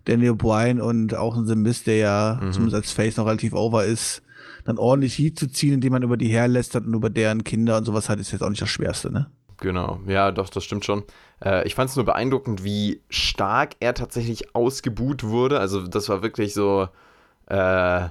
Daniel 0.06 0.36
Bryan 0.36 0.82
und 0.82 1.15
auch 1.15 1.36
ein 1.38 1.45
The 1.45 1.56
Miz, 1.56 1.84
der 1.84 1.97
ja 1.97 2.39
Mhm. 2.41 2.52
zumindest 2.52 2.76
als 2.76 2.91
Face 2.91 3.17
noch 3.17 3.28
relativ 3.28 3.54
over 3.54 3.86
ist, 3.86 4.24
dann 4.65 4.78
ordentlich 4.78 5.17
Heat 5.17 5.38
zu 5.39 5.47
ziehen, 5.47 5.74
indem 5.74 5.93
man 5.93 6.04
über 6.04 6.17
die 6.17 6.28
herlästert 6.28 6.86
und 6.86 6.93
über 6.93 7.10
deren 7.10 7.43
Kinder 7.43 7.78
und 7.78 7.86
sowas 7.86 8.10
hat, 8.10 8.19
ist 8.19 8.32
jetzt 8.32 8.41
auch 8.41 8.50
nicht 8.50 8.62
das 8.62 8.69
Schwerste, 8.69 9.12
ne? 9.12 9.28
Genau, 9.62 10.00
ja, 10.08 10.32
doch, 10.32 10.50
das 10.50 10.63
stimmt 10.63 10.86
schon. 10.86 11.04
Äh, 11.43 11.67
ich 11.67 11.76
fand 11.76 11.89
es 11.89 11.95
nur 11.95 12.04
beeindruckend, 12.04 12.63
wie 12.63 13.02
stark 13.10 13.76
er 13.80 13.93
tatsächlich 13.93 14.56
ausgebuht 14.56 15.24
wurde. 15.24 15.60
Also, 15.60 15.88
das 15.88 16.10
war 16.10 16.24
wirklich 16.24 16.56
so 16.56 16.89
äh, 17.45 18.10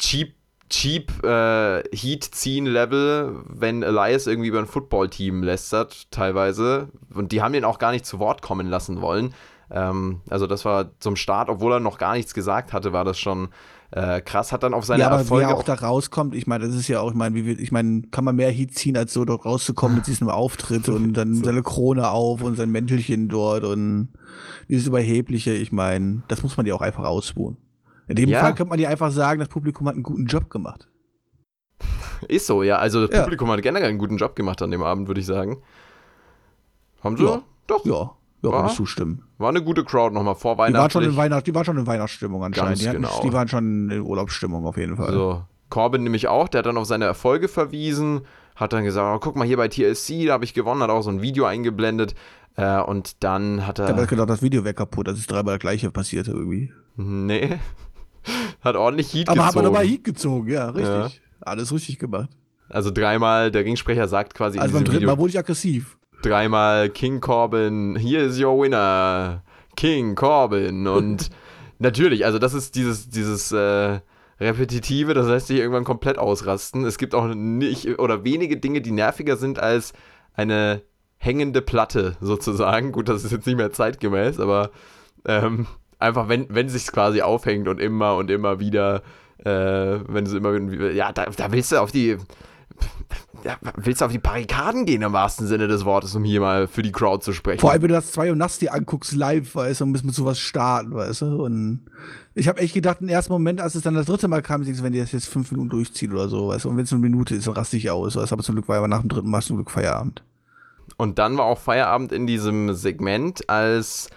cheap, 0.00 0.34
cheap 0.68 1.24
äh, 1.24 1.84
Heat-Ziehen-Level, 1.92 3.44
wenn 3.46 3.84
Elias 3.84 4.26
irgendwie 4.26 4.48
über 4.48 4.58
ein 4.58 4.66
Football-Team 4.66 5.44
lästert, 5.44 6.10
teilweise. 6.10 6.88
Und 7.14 7.30
die 7.30 7.40
haben 7.40 7.54
ihn 7.54 7.64
auch 7.64 7.78
gar 7.78 7.92
nicht 7.92 8.04
zu 8.04 8.18
Wort 8.18 8.42
kommen 8.42 8.66
lassen 8.66 9.00
wollen. 9.00 9.34
Ähm, 9.70 10.20
also, 10.28 10.48
das 10.48 10.64
war 10.64 10.98
zum 10.98 11.14
Start, 11.14 11.48
obwohl 11.48 11.74
er 11.74 11.80
noch 11.80 11.98
gar 11.98 12.14
nichts 12.14 12.34
gesagt 12.34 12.72
hatte, 12.72 12.92
war 12.92 13.04
das 13.04 13.20
schon 13.20 13.50
äh, 13.94 14.20
krass. 14.20 14.50
Hat 14.50 14.64
dann 14.64 14.74
auf 14.74 14.84
seine 14.84 15.02
ja, 15.02 15.06
aber 15.06 15.18
Erfolge 15.18 15.46
wie 15.46 15.50
er 15.50 15.56
auch 15.56 15.62
da 15.62 15.74
rauskommt, 15.74 16.34
ich 16.34 16.48
meine, 16.48 16.66
das 16.66 16.74
ist 16.74 16.88
ja 16.88 17.00
auch, 17.00 17.10
ich 17.10 17.16
meine, 17.16 17.36
wie 17.36 17.46
wir, 17.46 17.58
ich 17.58 17.70
meine, 17.70 18.02
kann 18.10 18.24
man 18.24 18.34
mehr 18.34 18.50
Heat 18.50 18.74
ziehen, 18.74 18.96
als 18.96 19.12
so 19.12 19.24
dort 19.24 19.44
rauszukommen 19.44 19.96
mit 19.98 20.08
diesem 20.08 20.28
Auftritt 20.28 20.88
und 20.88 21.12
dann 21.12 21.34
seine 21.44 21.62
Krone 21.62 22.08
auf 22.10 22.42
und 22.42 22.56
sein 22.56 22.70
Mäntelchen 22.70 23.28
dort 23.28 23.62
und 23.62 24.08
dieses 24.68 24.88
Überhebliche, 24.88 25.52
ich 25.52 25.70
meine, 25.70 26.24
das 26.26 26.42
muss 26.42 26.56
man 26.56 26.66
ja 26.66 26.74
auch 26.74 26.80
einfach 26.80 27.04
ausruhen. 27.04 27.56
In 28.08 28.16
dem 28.16 28.28
Ja. 28.28 28.40
Fall 28.40 28.54
könnte 28.54 28.70
man 28.70 28.80
ja 28.80 28.88
einfach 28.88 29.12
sagen, 29.12 29.38
das 29.38 29.48
Publikum 29.48 29.86
hat 29.86 29.94
einen 29.94 30.02
guten 30.02 30.26
Job 30.26 30.50
gemacht. 30.50 30.88
Ist 32.26 32.46
so, 32.46 32.62
ja. 32.64 32.78
Also 32.78 33.06
das 33.06 33.14
Ja. 33.16 33.22
Publikum 33.22 33.48
hat 33.50 33.62
generell 33.62 33.88
einen 33.88 33.98
guten 33.98 34.16
Job 34.16 34.34
gemacht 34.34 34.60
an 34.60 34.72
dem 34.72 34.82
Abend, 34.82 35.06
würde 35.06 35.20
ich 35.20 35.26
sagen. 35.26 35.58
Haben 37.02 37.16
sie? 37.16 37.24
Ja. 37.24 37.42
Doch. 37.66 37.84
Ja, 37.86 38.10
ja, 38.50 38.58
War? 38.58 38.66
ich 38.66 38.76
zustimmen. 38.76 39.22
War 39.38 39.48
eine 39.48 39.62
gute 39.62 39.84
Crowd 39.84 40.14
nochmal 40.14 40.34
vor 40.34 40.54
Die 40.54 40.72
waren, 40.74 40.90
schon 40.90 41.02
in 41.02 41.08
Weihnachten. 41.10 41.16
Weihnacht, 41.16 41.46
die 41.46 41.54
waren 41.54 41.64
schon 41.64 41.78
in 41.78 41.86
Weihnachtsstimmung 41.86 42.44
anscheinend. 42.44 42.80
Die, 42.80 42.88
hatten, 42.88 43.02
genau. 43.02 43.20
die 43.22 43.32
waren 43.32 43.48
schon 43.48 43.90
in 43.90 44.00
Urlaubsstimmung 44.00 44.66
auf 44.66 44.76
jeden 44.76 44.96
Fall. 44.96 45.12
So. 45.12 45.42
Corbin 45.70 46.02
nämlich 46.04 46.28
auch, 46.28 46.48
der 46.48 46.60
hat 46.60 46.66
dann 46.66 46.76
auf 46.76 46.86
seine 46.86 47.04
Erfolge 47.04 47.48
verwiesen, 47.48 48.22
hat 48.54 48.72
dann 48.72 48.84
gesagt, 48.84 49.16
oh, 49.16 49.18
guck 49.18 49.36
mal 49.36 49.46
hier 49.46 49.56
bei 49.56 49.68
TLC, 49.68 50.26
da 50.26 50.34
habe 50.34 50.44
ich 50.44 50.54
gewonnen, 50.54 50.82
hat 50.82 50.90
auch 50.90 51.02
so 51.02 51.10
ein 51.10 51.22
Video 51.22 51.46
eingeblendet. 51.46 52.14
Äh, 52.56 52.80
und 52.80 53.24
dann 53.24 53.66
hat 53.66 53.80
Ich 53.80 53.88
habe 53.88 54.02
er. 54.02 54.06
gedacht, 54.06 54.30
das 54.30 54.42
Video 54.42 54.64
wäre 54.64 54.74
kaputt, 54.74 55.08
das 55.08 55.18
ist 55.18 55.30
dreimal 55.30 55.54
das 55.54 55.60
gleiche 55.60 55.90
passierte 55.90 56.30
irgendwie. 56.30 56.72
Nee. 56.96 57.58
hat 58.60 58.76
ordentlich 58.76 59.12
Heat 59.12 59.28
Aber 59.28 59.46
hat 59.46 59.54
man 59.54 59.64
gezogen. 59.64 59.74
dabei 59.74 59.86
Heat 59.88 60.04
gezogen, 60.04 60.50
ja, 60.50 60.68
richtig. 60.70 61.20
Alles 61.40 61.72
richtig 61.72 61.98
gemacht. 61.98 62.30
Also 62.68 62.90
dreimal, 62.90 63.50
der 63.50 63.64
Ringsprecher 63.64 64.08
sagt 64.08 64.34
quasi 64.34 64.58
Also 64.58 64.74
beim 64.74 64.84
dritten 64.84 65.06
Mal 65.06 65.18
wurde 65.18 65.30
ich 65.30 65.38
aggressiv. 65.38 65.98
Dreimal 66.24 66.88
King 66.88 67.20
Corbin, 67.20 67.96
here 67.96 68.24
is 68.24 68.40
your 68.40 68.58
winner, 68.58 69.42
King 69.76 70.14
Corbin. 70.14 70.86
Und 70.86 71.30
natürlich, 71.78 72.24
also 72.24 72.38
das 72.38 72.54
ist 72.54 72.74
dieses, 72.74 73.10
dieses 73.10 73.52
äh, 73.52 74.00
Repetitive, 74.40 75.14
das 75.14 75.26
lässt 75.26 75.48
sich 75.48 75.58
irgendwann 75.58 75.84
komplett 75.84 76.18
ausrasten. 76.18 76.84
Es 76.84 76.98
gibt 76.98 77.14
auch 77.14 77.26
nicht 77.34 77.98
oder 77.98 78.24
wenige 78.24 78.56
Dinge, 78.56 78.80
die 78.80 78.90
nerviger 78.90 79.36
sind 79.36 79.58
als 79.58 79.92
eine 80.32 80.82
hängende 81.18 81.62
Platte 81.62 82.16
sozusagen. 82.20 82.92
Gut, 82.92 83.08
das 83.08 83.24
ist 83.24 83.32
jetzt 83.32 83.46
nicht 83.46 83.56
mehr 83.56 83.72
zeitgemäß, 83.72 84.40
aber 84.40 84.70
ähm, 85.26 85.66
einfach, 85.98 86.28
wenn, 86.28 86.46
wenn 86.48 86.68
sich 86.68 86.86
quasi 86.86 87.22
aufhängt 87.22 87.68
und 87.68 87.80
immer 87.80 88.16
und 88.16 88.30
immer 88.30 88.60
wieder, 88.60 89.02
äh, 89.38 89.98
wenn 90.08 90.24
du 90.24 90.36
immer 90.36 90.52
irgendwie, 90.52 90.88
ja, 90.88 91.12
da, 91.12 91.26
da 91.26 91.52
willst 91.52 91.72
du 91.72 91.80
auf 91.80 91.92
die, 91.92 92.16
ja, 93.44 93.58
willst 93.76 94.00
du 94.00 94.06
auf 94.06 94.12
die 94.12 94.18
Barrikaden 94.18 94.86
gehen 94.86 95.02
im 95.02 95.12
wahrsten 95.12 95.46
Sinne 95.46 95.68
des 95.68 95.84
Wortes, 95.84 96.14
um 96.14 96.24
hier 96.24 96.40
mal 96.40 96.66
für 96.66 96.82
die 96.82 96.92
Crowd 96.92 97.22
zu 97.22 97.32
sprechen. 97.32 97.60
Vor 97.60 97.70
allem, 97.70 97.82
wenn 97.82 97.88
du 97.88 97.94
das 97.94 98.12
2 98.12 98.32
und 98.32 98.38
nachts 98.38 98.58
dir 98.58 98.72
anguckst 98.72 99.12
live, 99.12 99.54
weißt 99.54 99.80
du, 99.80 99.84
und 99.84 99.92
bist 99.92 100.04
mit 100.04 100.14
sowas 100.14 100.38
starten, 100.38 100.94
weißt 100.94 101.22
du. 101.22 101.44
Und 101.44 101.82
ich 102.34 102.48
habe 102.48 102.60
echt 102.60 102.74
gedacht, 102.74 102.98
im 103.00 103.08
ersten 103.08 103.32
Moment, 103.32 103.60
als 103.60 103.74
es 103.74 103.82
dann 103.82 103.94
das 103.94 104.06
dritte 104.06 104.28
Mal 104.28 104.40
kam, 104.40 104.64
denkst 104.64 104.78
du, 104.78 104.84
wenn 104.84 104.94
die 104.94 104.98
das 104.98 105.12
jetzt 105.12 105.28
fünf 105.28 105.50
Minuten 105.50 105.68
durchzieht 105.68 106.10
oder 106.10 106.28
so, 106.28 106.48
weißt 106.48 106.64
du, 106.64 106.70
und 106.70 106.76
wenn 106.78 106.84
es 106.84 106.92
eine 106.92 107.02
Minute 107.02 107.34
ist, 107.34 107.46
dann 107.46 107.54
raste 107.54 107.76
ich 107.76 107.90
aus, 107.90 108.16
weißt 108.16 108.30
du, 108.30 108.34
aber 108.34 108.42
zum 108.42 108.54
Glück 108.54 108.68
war 108.68 108.78
aber 108.78 108.88
nach 108.88 109.00
dem 109.00 109.10
dritten 109.10 109.30
Mal 109.30 109.42
zum 109.42 109.56
Glück 109.56 109.70
Feierabend. 109.70 110.22
Und 110.96 111.18
dann 111.18 111.36
war 111.36 111.44
auch 111.44 111.58
Feierabend 111.58 112.12
in 112.12 112.26
diesem 112.26 112.72
Segment, 112.72 113.48
als 113.50 114.08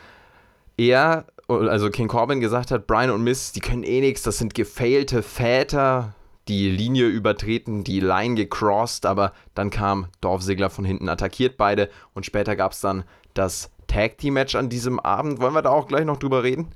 er 0.77 1.25
also 1.47 1.89
King 1.89 2.07
Corbin 2.07 2.39
gesagt 2.39 2.71
hat, 2.71 2.87
Brian 2.87 3.09
und 3.09 3.23
Miss, 3.23 3.51
die 3.53 3.61
können 3.61 3.83
eh 3.83 4.01
nichts, 4.01 4.23
das 4.23 4.37
sind 4.37 4.53
gefailte 4.53 5.23
Väter, 5.23 6.13
die 6.47 6.69
Linie 6.69 7.07
übertreten, 7.07 7.83
die 7.83 7.99
Line 7.99 8.35
gecrossed, 8.35 9.05
aber 9.05 9.33
dann 9.53 9.69
kam 9.69 10.07
Dorf 10.21 10.43
Ziggler 10.43 10.69
von 10.69 10.85
hinten, 10.85 11.09
attackiert 11.09 11.57
beide 11.57 11.89
und 12.13 12.25
später 12.25 12.55
gab 12.55 12.71
es 12.71 12.81
dann 12.81 13.03
das 13.33 13.71
Tag 13.87 14.17
Team 14.17 14.35
Match 14.35 14.55
an 14.55 14.69
diesem 14.69 14.99
Abend. 14.99 15.39
Wollen 15.39 15.53
wir 15.53 15.61
da 15.61 15.69
auch 15.69 15.87
gleich 15.87 16.05
noch 16.05 16.17
drüber 16.17 16.43
reden? 16.43 16.67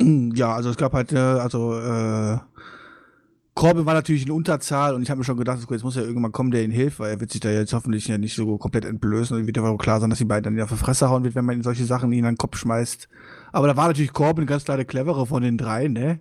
Ja, 0.00 0.54
also 0.54 0.70
es 0.70 0.76
gab 0.76 0.92
halt, 0.92 1.12
äh, 1.12 1.18
also 1.18 1.78
äh, 1.78 2.38
Corbin 3.54 3.86
war 3.86 3.94
natürlich 3.94 4.24
in 4.24 4.30
Unterzahl 4.30 4.94
und 4.94 5.02
ich 5.02 5.10
habe 5.10 5.18
mir 5.18 5.24
schon 5.24 5.36
gedacht, 5.36 5.58
jetzt 5.68 5.82
muss 5.82 5.96
ja 5.96 6.02
irgendwann 6.02 6.30
kommen, 6.30 6.52
der 6.52 6.62
ihn 6.62 6.70
hilft, 6.70 7.00
weil 7.00 7.10
er 7.10 7.20
wird 7.20 7.32
sich 7.32 7.40
da 7.40 7.50
jetzt 7.50 7.72
hoffentlich 7.72 8.06
ja 8.06 8.16
nicht 8.16 8.36
so 8.36 8.56
komplett 8.56 8.84
entblößen 8.84 9.36
und 9.36 9.46
wird 9.46 9.56
ja 9.56 9.64
wohl 9.64 9.76
klar 9.76 9.98
sein, 9.98 10.10
dass 10.10 10.20
die 10.20 10.24
beiden 10.24 10.44
dann 10.44 10.56
ja 10.56 10.62
auf 10.62 10.70
die 10.70 10.76
Fresse 10.76 11.10
hauen 11.10 11.24
wird, 11.24 11.34
wenn 11.34 11.44
man 11.44 11.56
in 11.56 11.62
solche 11.64 11.84
Sachen 11.84 12.12
ihn 12.12 12.24
an 12.24 12.34
den 12.34 12.38
Kopf 12.38 12.56
schmeißt. 12.56 13.08
Aber 13.50 13.66
da 13.66 13.76
war 13.76 13.88
natürlich 13.88 14.12
Corbin 14.12 14.46
ganz 14.46 14.64
klar 14.64 14.76
der 14.76 14.86
clevere 14.86 15.26
von 15.26 15.42
den 15.42 15.58
dreien, 15.58 15.92
ne? 15.92 16.20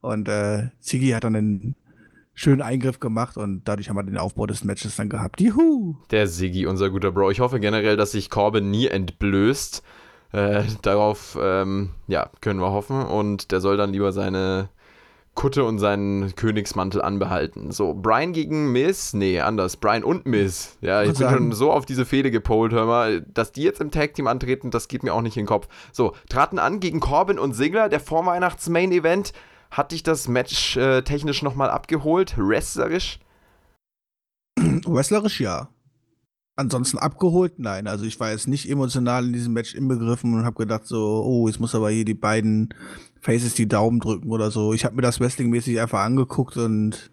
Und 0.00 0.28
äh, 0.28 0.68
Ziggy 0.78 1.10
hat 1.10 1.24
dann 1.24 1.34
einen 1.34 1.74
schönen 2.36 2.62
Eingriff 2.62 3.00
gemacht 3.00 3.36
und 3.36 3.62
dadurch 3.64 3.88
haben 3.88 3.96
wir 3.96 4.02
den 4.04 4.18
Aufbau 4.18 4.46
des 4.46 4.62
Matches 4.62 4.94
dann 4.94 5.08
gehabt. 5.08 5.40
Juhu! 5.40 5.96
Der 6.10 6.28
Siggy, 6.28 6.66
unser 6.66 6.90
guter 6.90 7.10
Bro. 7.10 7.32
Ich 7.32 7.40
hoffe 7.40 7.58
generell, 7.58 7.96
dass 7.96 8.12
sich 8.12 8.30
Corbin 8.30 8.70
nie 8.70 8.86
entblößt. 8.86 9.82
Äh, 10.32 10.64
darauf, 10.82 11.36
ähm, 11.40 11.90
ja, 12.06 12.30
können 12.42 12.60
wir 12.60 12.70
hoffen. 12.70 13.04
Und 13.04 13.50
der 13.52 13.60
soll 13.60 13.78
dann 13.78 13.92
lieber 13.92 14.12
seine 14.12 14.68
Kutte 15.34 15.64
und 15.64 15.78
seinen 15.78 16.34
Königsmantel 16.34 17.00
anbehalten. 17.00 17.72
So, 17.72 17.94
Brian 17.94 18.34
gegen 18.34 18.70
Miss? 18.70 19.14
Nee, 19.14 19.40
anders. 19.40 19.78
Brian 19.78 20.04
und 20.04 20.26
Miss. 20.26 20.76
Ja, 20.82 21.02
ich 21.02 21.18
bin 21.18 21.28
schon 21.28 21.52
so 21.52 21.72
auf 21.72 21.86
diese 21.86 22.04
Fehde 22.04 22.30
gepolt, 22.30 22.72
hör 22.72 22.84
mal. 22.86 23.22
Dass 23.22 23.52
die 23.52 23.62
jetzt 23.62 23.80
im 23.80 23.90
Tag-Team 23.90 24.26
antreten, 24.26 24.70
das 24.70 24.88
geht 24.88 25.02
mir 25.02 25.14
auch 25.14 25.22
nicht 25.22 25.36
in 25.38 25.42
den 25.42 25.48
Kopf. 25.48 25.68
So, 25.90 26.14
traten 26.28 26.58
an 26.58 26.80
gegen 26.80 27.00
Corbin 27.00 27.38
und 27.38 27.54
Sigler, 27.54 27.88
der 27.88 28.00
Vorweihnachts-Main-Event. 28.00 29.32
Hat 29.70 29.92
dich 29.92 30.02
das 30.02 30.28
Match 30.28 30.76
äh, 30.76 31.02
technisch 31.02 31.42
nochmal 31.42 31.70
abgeholt? 31.70 32.34
Wrestlerisch? 32.36 33.18
Wrestlerisch 34.86 35.40
ja. 35.40 35.68
Ansonsten 36.58 36.98
abgeholt? 36.98 37.58
Nein. 37.58 37.86
Also 37.86 38.06
ich 38.06 38.18
war 38.18 38.30
jetzt 38.30 38.48
nicht 38.48 38.70
emotional 38.70 39.26
in 39.26 39.32
diesem 39.32 39.52
Match 39.52 39.74
inbegriffen 39.74 40.34
und 40.34 40.44
habe 40.44 40.56
gedacht 40.56 40.86
so, 40.86 41.22
oh, 41.22 41.48
jetzt 41.48 41.60
muss 41.60 41.74
aber 41.74 41.90
hier 41.90 42.06
die 42.06 42.14
beiden 42.14 42.72
Faces 43.20 43.54
die 43.54 43.68
Daumen 43.68 44.00
drücken 44.00 44.30
oder 44.30 44.50
so. 44.50 44.72
Ich 44.72 44.84
habe 44.84 44.96
mir 44.96 45.02
das 45.02 45.20
Wrestling-mäßig 45.20 45.80
einfach 45.80 46.00
angeguckt 46.00 46.56
und 46.56 47.10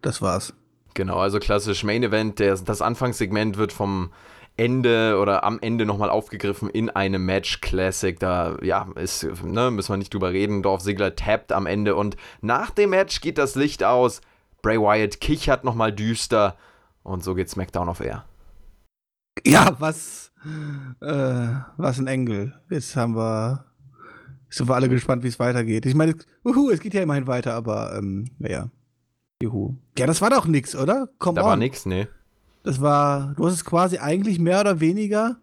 das 0.00 0.22
war's. 0.22 0.54
Genau, 0.94 1.16
also 1.16 1.40
klassisch 1.40 1.82
Main 1.82 2.04
Event. 2.04 2.38
Der, 2.38 2.54
das 2.54 2.82
Anfangssegment 2.82 3.56
wird 3.56 3.72
vom 3.72 4.10
Ende 4.56 5.18
oder 5.20 5.42
am 5.44 5.58
Ende 5.60 5.84
nochmal 5.84 6.10
aufgegriffen 6.10 6.70
in 6.70 6.90
einem 6.90 7.24
Match 7.24 7.60
Classic. 7.60 8.18
Da, 8.18 8.56
ja, 8.62 8.86
ist, 8.94 9.26
ne, 9.42 9.70
müssen 9.70 9.92
wir 9.92 9.96
nicht 9.96 10.14
drüber 10.14 10.32
reden. 10.32 10.62
Dorf 10.62 10.82
Ziggler 10.82 11.16
tappt 11.16 11.52
am 11.52 11.66
Ende 11.66 11.96
und 11.96 12.16
nach 12.40 12.70
dem 12.70 12.90
Match 12.90 13.20
geht 13.20 13.38
das 13.38 13.54
Licht 13.56 13.82
aus. 13.82 14.20
Bray 14.62 14.78
Wyatt 14.78 15.20
kichert 15.20 15.64
nochmal 15.64 15.92
düster 15.92 16.56
und 17.02 17.24
so 17.24 17.34
geht 17.34 17.50
SmackDown 17.50 17.88
auf 17.88 18.00
Air. 18.00 18.24
Ja, 19.44 19.76
was, 19.78 20.32
äh, 21.00 21.48
was 21.76 21.98
ein 21.98 22.06
Engel. 22.06 22.54
Jetzt 22.70 22.94
haben 22.96 23.16
wir, 23.16 23.64
sind 24.48 24.68
wir 24.68 24.74
alle 24.76 24.88
gespannt, 24.88 25.24
wie 25.24 25.28
es 25.28 25.40
weitergeht. 25.40 25.84
Ich 25.86 25.94
meine, 25.94 26.14
uhu, 26.44 26.70
es 26.70 26.80
geht 26.80 26.94
ja 26.94 27.02
immerhin 27.02 27.26
weiter, 27.26 27.54
aber, 27.54 27.96
ähm, 27.98 28.30
naja. 28.38 28.70
Juhu. 29.42 29.74
Ja, 29.98 30.06
das 30.06 30.22
war 30.22 30.30
doch 30.30 30.46
nix, 30.46 30.74
oder? 30.76 31.08
Komm 31.18 31.34
Da 31.34 31.42
on. 31.42 31.48
war 31.48 31.56
nix, 31.56 31.84
nee. 31.84 32.06
Das 32.64 32.80
war, 32.80 33.34
du 33.36 33.46
hast 33.46 33.52
es 33.52 33.64
quasi 33.64 33.98
eigentlich 33.98 34.38
mehr 34.40 34.60
oder 34.60 34.80
weniger. 34.80 35.36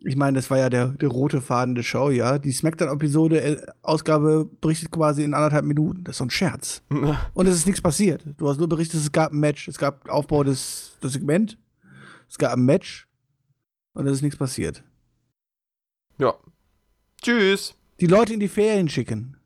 Ich 0.00 0.16
meine, 0.16 0.36
das 0.36 0.50
war 0.50 0.58
ja 0.58 0.68
der, 0.68 0.88
der 0.88 1.08
rote 1.08 1.40
Faden 1.40 1.74
der 1.74 1.84
Show, 1.84 2.10
ja. 2.10 2.38
Die 2.38 2.52
Smackdown-Episode, 2.52 3.40
äh, 3.40 3.66
Ausgabe 3.82 4.50
berichtet 4.60 4.90
quasi 4.90 5.22
in 5.22 5.32
anderthalb 5.32 5.64
Minuten. 5.64 6.04
Das 6.04 6.14
ist 6.14 6.18
so 6.18 6.24
ein 6.24 6.30
Scherz. 6.30 6.82
Und 7.34 7.46
es 7.46 7.54
ist 7.54 7.66
nichts 7.66 7.80
passiert. 7.80 8.24
Du 8.36 8.48
hast 8.48 8.58
nur 8.58 8.68
berichtet, 8.68 9.00
es 9.00 9.12
gab 9.12 9.32
ein 9.32 9.38
Match, 9.38 9.68
es 9.68 9.78
gab 9.78 10.08
Aufbau 10.08 10.42
des, 10.42 10.98
des 11.02 11.12
Segment, 11.12 11.56
es 12.28 12.36
gab 12.36 12.54
ein 12.54 12.64
Match 12.64 13.08
und 13.92 14.06
es 14.06 14.14
ist 14.14 14.22
nichts 14.22 14.38
passiert. 14.38 14.82
Ja. 16.18 16.34
Tschüss. 17.22 17.74
Die 18.00 18.06
Leute 18.06 18.34
in 18.34 18.40
die 18.40 18.48
Ferien 18.48 18.88
schicken. 18.88 19.36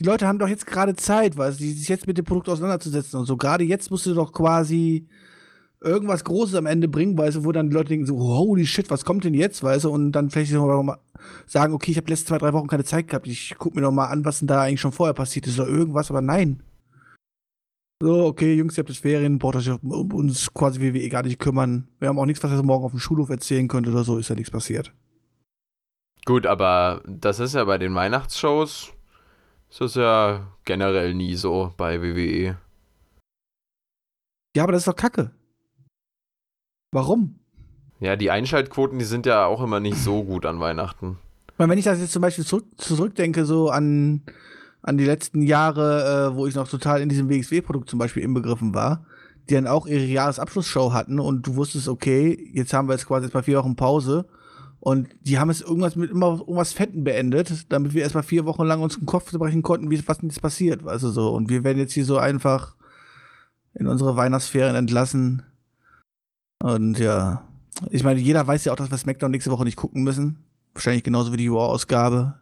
Die 0.00 0.04
Leute 0.04 0.26
haben 0.26 0.38
doch 0.38 0.48
jetzt 0.48 0.66
gerade 0.66 0.94
Zeit, 0.94 1.36
weil 1.36 1.52
sie 1.52 1.72
sich 1.72 1.88
jetzt 1.88 2.06
mit 2.06 2.18
dem 2.18 2.24
Produkt 2.24 2.48
auseinanderzusetzen 2.48 3.18
und 3.18 3.26
so. 3.26 3.36
Gerade 3.36 3.64
jetzt 3.64 3.90
musst 3.90 4.06
du 4.06 4.14
doch 4.14 4.32
quasi 4.32 5.08
irgendwas 5.80 6.24
Großes 6.24 6.54
am 6.56 6.66
Ende 6.66 6.88
bringen, 6.88 7.16
weißt 7.16 7.36
du, 7.36 7.44
wo 7.44 7.52
dann 7.52 7.70
die 7.70 7.74
Leute 7.74 7.90
denken 7.90 8.06
so, 8.06 8.18
holy 8.18 8.66
shit, 8.66 8.90
was 8.90 9.04
kommt 9.04 9.24
denn 9.24 9.34
jetzt, 9.34 9.62
weißt 9.62 9.84
du, 9.84 9.90
und 9.90 10.12
dann 10.12 10.30
vielleicht 10.30 10.52
mal 10.52 10.98
sagen, 11.46 11.72
okay, 11.72 11.92
ich 11.92 11.96
habe 11.96 12.10
letzte 12.10 12.26
zwei, 12.26 12.38
drei 12.38 12.52
Wochen 12.52 12.66
keine 12.66 12.84
Zeit 12.84 13.08
gehabt, 13.08 13.26
ich 13.26 13.54
guck 13.58 13.74
mir 13.74 13.82
noch 13.82 13.92
mal 13.92 14.06
an, 14.06 14.24
was 14.24 14.40
denn 14.40 14.48
da 14.48 14.62
eigentlich 14.62 14.80
schon 14.80 14.92
vorher 14.92 15.14
passiert 15.14 15.46
ist 15.46 15.58
oder 15.58 15.68
irgendwas, 15.68 16.10
aber 16.10 16.20
nein. 16.20 16.62
So, 18.00 18.26
okay, 18.26 18.54
Jungs, 18.54 18.76
ihr 18.76 18.82
habt 18.82 18.90
das 18.90 18.98
Ferien, 18.98 19.38
braucht 19.38 19.56
euch 19.56 19.70
um 19.70 20.12
uns 20.12 20.52
quasi 20.54 20.80
wie 20.80 20.94
wir 20.94 21.08
gar 21.08 21.24
nicht 21.24 21.40
kümmern. 21.40 21.88
Wir 21.98 22.08
haben 22.08 22.18
auch 22.18 22.26
nichts, 22.26 22.42
was 22.44 22.52
ihr 22.52 22.62
morgen 22.62 22.84
auf 22.84 22.92
dem 22.92 23.00
Schulhof 23.00 23.28
erzählen 23.28 23.66
könnt 23.66 23.88
oder 23.88 24.04
so, 24.04 24.18
ist 24.18 24.28
ja 24.28 24.36
nichts 24.36 24.52
passiert. 24.52 24.92
Gut, 26.24 26.46
aber 26.46 27.02
das 27.06 27.40
ist 27.40 27.54
ja 27.54 27.64
bei 27.64 27.78
den 27.78 27.94
Weihnachtsshows, 27.94 28.92
ist 29.70 29.80
das 29.80 29.94
ja 29.94 30.52
generell 30.64 31.14
nie 31.14 31.34
so 31.34 31.72
bei 31.76 32.00
WWE. 32.00 32.56
Ja, 34.56 34.62
aber 34.62 34.72
das 34.72 34.82
ist 34.82 34.88
doch 34.88 34.96
Kacke. 34.96 35.32
Warum? 36.90 37.36
Ja, 38.00 38.16
die 38.16 38.30
Einschaltquoten, 38.30 38.98
die 38.98 39.04
sind 39.04 39.26
ja 39.26 39.46
auch 39.46 39.62
immer 39.62 39.80
nicht 39.80 39.98
so 39.98 40.22
gut 40.22 40.46
an 40.46 40.60
Weihnachten. 40.60 41.18
Weil 41.56 41.68
wenn 41.68 41.78
ich 41.78 41.84
das 41.84 41.98
jetzt 41.98 42.12
zum 42.12 42.22
Beispiel 42.22 42.44
zurück, 42.44 42.66
zurückdenke, 42.76 43.44
so 43.44 43.70
an, 43.70 44.22
an 44.82 44.96
die 44.96 45.04
letzten 45.04 45.42
Jahre, 45.42 46.30
äh, 46.32 46.36
wo 46.36 46.46
ich 46.46 46.54
noch 46.54 46.68
total 46.68 47.02
in 47.02 47.08
diesem 47.08 47.28
WXW-Produkt 47.28 47.90
zum 47.90 47.98
Beispiel 47.98 48.22
inbegriffen 48.22 48.74
war, 48.74 49.04
die 49.48 49.54
dann 49.54 49.66
auch 49.66 49.86
ihre 49.86 50.04
Jahresabschlussshow 50.04 50.92
hatten 50.92 51.18
und 51.18 51.46
du 51.46 51.56
wusstest, 51.56 51.88
okay, 51.88 52.50
jetzt 52.52 52.72
haben 52.72 52.88
wir 52.88 52.94
jetzt 52.94 53.06
quasi 53.06 53.24
erstmal 53.24 53.42
vier 53.42 53.58
Wochen 53.58 53.76
Pause 53.76 54.26
und 54.78 55.08
die 55.22 55.38
haben 55.38 55.50
es 55.50 55.60
irgendwas 55.60 55.96
mit 55.96 56.10
immer 56.10 56.38
irgendwas 56.38 56.72
Fetten 56.72 57.02
beendet, 57.02 57.72
damit 57.72 57.94
wir 57.94 58.02
erstmal 58.02 58.22
vier 58.22 58.44
Wochen 58.44 58.64
lang 58.64 58.80
uns 58.80 58.96
den 58.96 59.06
Kopf 59.06 59.32
brechen 59.32 59.62
konnten, 59.62 59.90
wie 59.90 60.06
was 60.06 60.18
denn 60.18 60.28
jetzt 60.28 60.42
passiert, 60.42 60.86
also 60.86 61.10
so. 61.10 61.30
Und 61.30 61.50
wir 61.50 61.64
werden 61.64 61.78
jetzt 61.78 61.94
hier 61.94 62.04
so 62.04 62.18
einfach 62.18 62.76
in 63.74 63.88
unsere 63.88 64.16
Weihnachtsferien 64.16 64.76
entlassen 64.76 65.42
und 66.62 66.98
ja, 66.98 67.44
ich 67.90 68.02
meine, 68.02 68.20
jeder 68.20 68.46
weiß 68.46 68.64
ja 68.64 68.72
auch, 68.72 68.76
dass 68.76 68.90
wir 68.90 68.98
SmackDown 68.98 69.30
nächste 69.30 69.50
Woche 69.50 69.64
nicht 69.64 69.76
gucken 69.76 70.02
müssen. 70.02 70.44
Wahrscheinlich 70.74 71.04
genauso 71.04 71.32
wie 71.32 71.36
die 71.36 71.48
Raw-Ausgabe. 71.48 72.34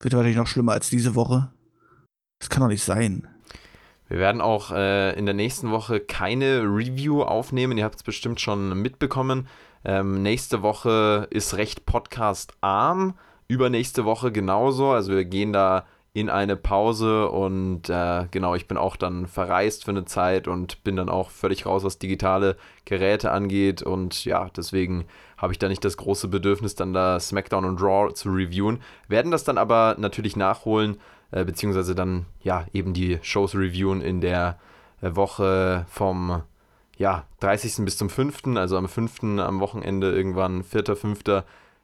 Wird 0.00 0.14
wahrscheinlich 0.14 0.36
noch 0.36 0.46
schlimmer 0.46 0.72
als 0.72 0.90
diese 0.90 1.14
Woche. 1.14 1.50
Das 2.38 2.50
kann 2.50 2.60
doch 2.60 2.68
nicht 2.68 2.84
sein. 2.84 3.28
Wir 4.08 4.18
werden 4.18 4.40
auch 4.40 4.70
äh, 4.70 5.18
in 5.18 5.26
der 5.26 5.34
nächsten 5.34 5.70
Woche 5.70 6.00
keine 6.00 6.62
Review 6.62 7.22
aufnehmen. 7.22 7.78
Ihr 7.78 7.84
habt 7.84 7.96
es 7.96 8.02
bestimmt 8.02 8.40
schon 8.40 8.80
mitbekommen. 8.80 9.48
Ähm, 9.84 10.22
nächste 10.22 10.62
Woche 10.62 11.26
ist 11.30 11.56
recht 11.56 11.86
podcast-arm. 11.86 13.14
Übernächste 13.48 14.04
Woche 14.04 14.32
genauso. 14.32 14.90
Also 14.90 15.12
wir 15.12 15.24
gehen 15.24 15.52
da 15.52 15.86
in 16.16 16.30
eine 16.30 16.56
Pause 16.56 17.28
und 17.28 17.90
äh, 17.90 18.24
genau, 18.30 18.54
ich 18.54 18.66
bin 18.66 18.78
auch 18.78 18.96
dann 18.96 19.26
verreist 19.26 19.84
für 19.84 19.90
eine 19.90 20.06
Zeit 20.06 20.48
und 20.48 20.82
bin 20.82 20.96
dann 20.96 21.10
auch 21.10 21.28
völlig 21.28 21.66
raus, 21.66 21.84
was 21.84 21.98
digitale 21.98 22.56
Geräte 22.86 23.32
angeht 23.32 23.82
und 23.82 24.24
ja, 24.24 24.48
deswegen 24.56 25.04
habe 25.36 25.52
ich 25.52 25.58
da 25.58 25.68
nicht 25.68 25.84
das 25.84 25.98
große 25.98 26.28
Bedürfnis, 26.28 26.74
dann 26.74 26.94
da 26.94 27.20
SmackDown 27.20 27.66
und 27.66 27.82
Raw 27.82 28.14
zu 28.14 28.30
reviewen. 28.30 28.80
Werden 29.08 29.30
das 29.30 29.44
dann 29.44 29.58
aber 29.58 29.96
natürlich 29.98 30.36
nachholen, 30.36 30.96
äh, 31.32 31.44
beziehungsweise 31.44 31.94
dann 31.94 32.24
ja 32.42 32.64
eben 32.72 32.94
die 32.94 33.18
Shows 33.20 33.54
reviewen 33.54 34.00
in 34.00 34.22
der 34.22 34.58
äh, 35.02 35.14
Woche 35.16 35.84
vom 35.86 36.40
ja, 36.96 37.24
30. 37.40 37.84
bis 37.84 37.98
zum 37.98 38.08
5., 38.08 38.56
also 38.56 38.78
am 38.78 38.88
5. 38.88 39.22
am 39.40 39.60
Wochenende 39.60 40.12
irgendwann, 40.12 40.62
4., 40.62 40.96
5. 40.96 41.24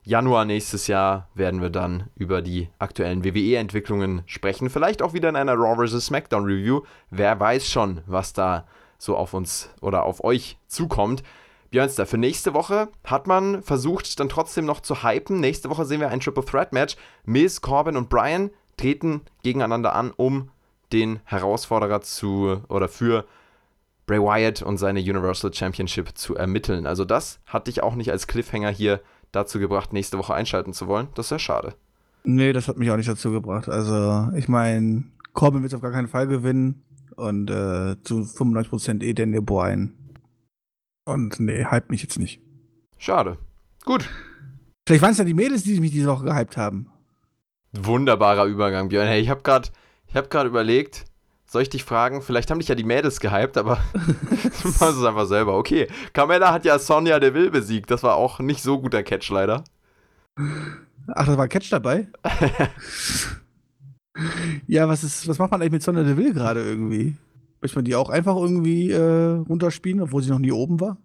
Januar 0.05 0.45
nächstes 0.45 0.89
Jahr 0.89 1.29
werden 1.35 1.63
wir 1.63 1.71
dann 1.71 2.09
über 2.17 2.43
die 2.43 2.69
aktuellen 2.81 3.25
WWE-Entwicklungen 3.25 4.23
sprechen. 4.27 4.69
Vielleicht 4.69 5.01
auch 5.01 5.13
wieder 5.13 5.29
in 5.29 5.37
einer 5.37 5.55
Raw 5.55 5.87
vs. 5.87 6.07
SmackDown 6.07 6.45
Review. 6.45 6.83
Wer 7.11 7.39
weiß 7.39 7.69
schon, 7.69 8.01
was 8.07 8.33
da 8.33 8.67
so 8.99 9.17
auf 9.17 9.33
uns 9.33 9.71
oder 9.81 10.03
auf 10.05 10.25
euch 10.25 10.59
zukommt. 10.67 11.23
Björnster, 11.71 12.05
für 12.05 12.19
nächste 12.19 12.53
Woche 12.53 12.89
hat 13.05 13.29
man 13.29 13.63
versucht, 13.63 14.19
dann 14.19 14.29
trotzdem 14.29 14.65
noch 14.65 14.81
zu 14.81 15.05
hypen. 15.05 15.39
Nächste 15.39 15.71
Woche 15.71 15.85
sehen 15.85 16.01
wir 16.01 16.09
ein 16.09 16.21
Triple 16.21 16.45
Threat 16.45 16.73
Match. 16.73 16.97
Miz, 17.25 17.61
Corbin 17.61 17.97
und 17.97 18.09
Brian 18.09 18.51
treten 18.77 19.23
gegeneinander 19.45 19.95
an, 19.95 20.13
um 20.17 20.51
den 20.93 21.21
Herausforderer 21.25 22.01
zu 22.01 22.61
oder 22.69 22.89
für 22.89 23.25
Bray 24.07 24.21
Wyatt 24.21 24.63
und 24.63 24.79
seine 24.79 25.01
Universal 25.01 25.55
Championship 25.55 26.19
zu 26.19 26.35
ermitteln. 26.35 26.87
Also 26.87 27.05
das 27.05 27.39
hatte 27.47 27.71
ich 27.71 27.83
auch 27.85 27.95
nicht 27.95 28.11
als 28.11 28.27
Cliffhanger 28.27 28.71
hier 28.71 29.01
dazu 29.33 29.59
gebracht, 29.59 29.93
nächste 29.93 30.19
Woche 30.19 30.35
einschalten 30.35 30.73
zu 30.73 30.87
wollen. 30.87 31.09
Das 31.15 31.27
ist 31.27 31.31
ja 31.31 31.39
schade. 31.39 31.75
Nee, 32.25 32.53
das 32.53 32.69
hat 32.69 32.77
mich 32.77 32.91
auch 32.91 32.97
nicht 32.97 33.09
dazu 33.09 33.33
gebracht. 33.33 33.69
Also, 33.69 34.29
ich 34.37 34.49
meine, 34.49 35.05
Corbin 35.33 35.63
wird 35.63 35.75
auf 35.75 35.81
gar 35.81 35.91
keinen 35.91 36.09
Fall 36.09 36.27
gewinnen 36.27 36.83
und 37.17 37.51
äh, 37.51 37.97
zu 38.03 38.21
95% 38.21 39.03
eh 39.03 39.13
Daniel 39.13 39.43
Bryan. 39.43 39.93
Und 41.05 41.41
nee, 41.41 41.65
hype 41.65 41.91
mich 41.91 42.03
jetzt 42.03 42.19
nicht. 42.19 42.41
Schade. 42.97 43.39
Gut. 43.85 44.09
Vielleicht 44.87 45.03
waren 45.03 45.13
es 45.13 45.19
ja 45.19 45.25
die 45.25 45.35
Mädels, 45.35 45.65
die 45.65 45.81
mich 45.81 45.91
diese 45.91 46.09
Woche 46.09 46.25
gehypt 46.25 46.57
haben. 46.57 46.89
Wunderbarer 47.73 48.45
Übergang, 48.45 48.89
Björn. 48.89 49.09
Hey, 49.09 49.21
ich 49.21 49.29
habe 49.29 49.43
gerade 49.43 49.71
hab 50.15 50.45
überlegt, 50.45 51.07
soll 51.53 51.63
ich 51.63 51.69
dich 51.69 51.85
fragen? 51.85 52.23
Vielleicht 52.23 52.51
haben 52.51 52.59
dich 52.59 52.69
ja 52.69 52.75
die 52.75 52.85
Mädels 52.85 53.21
gehypt, 53.21 53.59
aber 53.59 53.79
du 53.93 54.69
machst 54.69 54.99
es 54.99 55.05
einfach 55.05 55.27
selber. 55.27 55.57
Okay, 55.57 55.87
Carmella 56.13 56.53
hat 56.53 56.65
ja 56.65 56.79
Sonja 56.79 57.21
Deville 57.21 57.51
besiegt. 57.51 57.91
Das 57.91 58.03
war 58.03 58.17
auch 58.17 58.41
nicht 58.41 58.63
so 58.63 58.81
guter 58.81 59.03
Catch 59.03 59.31
leider. 59.31 59.65
Ach, 61.09 61.27
da 61.27 61.37
war 61.37 61.45
ein 61.45 61.49
Catch 61.51 61.71
dabei? 61.71 62.09
ja, 64.67 64.89
was, 64.89 65.05
ist, 65.05 65.29
was 65.29 65.39
macht 65.39 65.51
man 65.51 65.61
eigentlich 65.61 65.73
mit 65.73 65.83
Sonja 65.83 66.03
Deville 66.03 66.33
gerade 66.33 66.63
irgendwie? 66.63 67.17
Möchte 67.61 67.77
man 67.77 67.85
die 67.85 67.95
auch 67.95 68.09
einfach 68.09 68.35
irgendwie 68.37 68.91
äh, 68.91 69.37
runterspielen, 69.49 70.01
obwohl 70.01 70.23
sie 70.23 70.31
noch 70.31 70.39
nie 70.39 70.53
oben 70.53 70.81
war? 70.81 70.97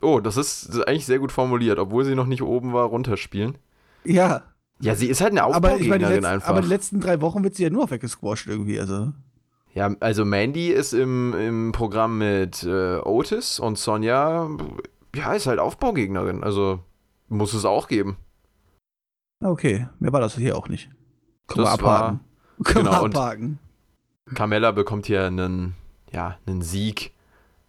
Oh, 0.00 0.20
das 0.20 0.36
ist 0.36 0.86
eigentlich 0.86 1.06
sehr 1.06 1.18
gut 1.18 1.32
formuliert. 1.32 1.78
Obwohl 1.78 2.04
sie 2.04 2.14
noch 2.14 2.26
nicht 2.26 2.42
oben 2.42 2.72
war, 2.72 2.86
runterspielen. 2.86 3.58
Ja. 4.04 4.44
Ja, 4.80 4.94
sie 4.94 5.08
ist 5.08 5.20
halt 5.20 5.32
eine 5.32 5.44
Aufbaugegnerin 5.44 6.04
aber 6.04 6.14
ich 6.14 6.20
meine, 6.20 6.28
einfach. 6.28 6.48
Aber 6.48 6.60
die 6.60 6.68
letzten 6.68 7.00
drei 7.00 7.20
Wochen 7.20 7.42
wird 7.42 7.54
sie 7.54 7.62
ja 7.62 7.70
nur 7.70 7.90
weggesquasht 7.90 8.46
irgendwie, 8.46 8.78
also. 8.78 9.12
Ja, 9.72 9.94
also 10.00 10.24
Mandy 10.24 10.68
ist 10.68 10.92
im, 10.92 11.34
im 11.34 11.72
Programm 11.72 12.18
mit 12.18 12.62
äh, 12.62 12.96
Otis 12.98 13.58
und 13.58 13.78
Sonja, 13.78 14.48
ja, 15.14 15.32
ist 15.34 15.46
halt 15.46 15.58
Aufbaugegnerin. 15.58 16.42
Also 16.42 16.80
muss 17.28 17.54
es 17.54 17.64
auch 17.64 17.88
geben. 17.88 18.16
Okay, 19.42 19.88
mir 19.98 20.12
war 20.12 20.20
das 20.20 20.36
hier 20.36 20.56
auch 20.56 20.68
nicht. 20.68 20.90
Können 21.46 21.64
das 21.64 21.78
wir 21.78 21.84
abhaken. 21.84 22.20
War, 22.56 22.64
Können 22.64 22.86
genau, 22.86 23.02
wir 23.02 23.06
abhaken. 23.06 23.58
Carmella 24.34 24.72
bekommt 24.72 25.06
hier 25.06 25.24
einen, 25.24 25.74
ja, 26.10 26.38
einen 26.46 26.62
Sieg 26.62 27.12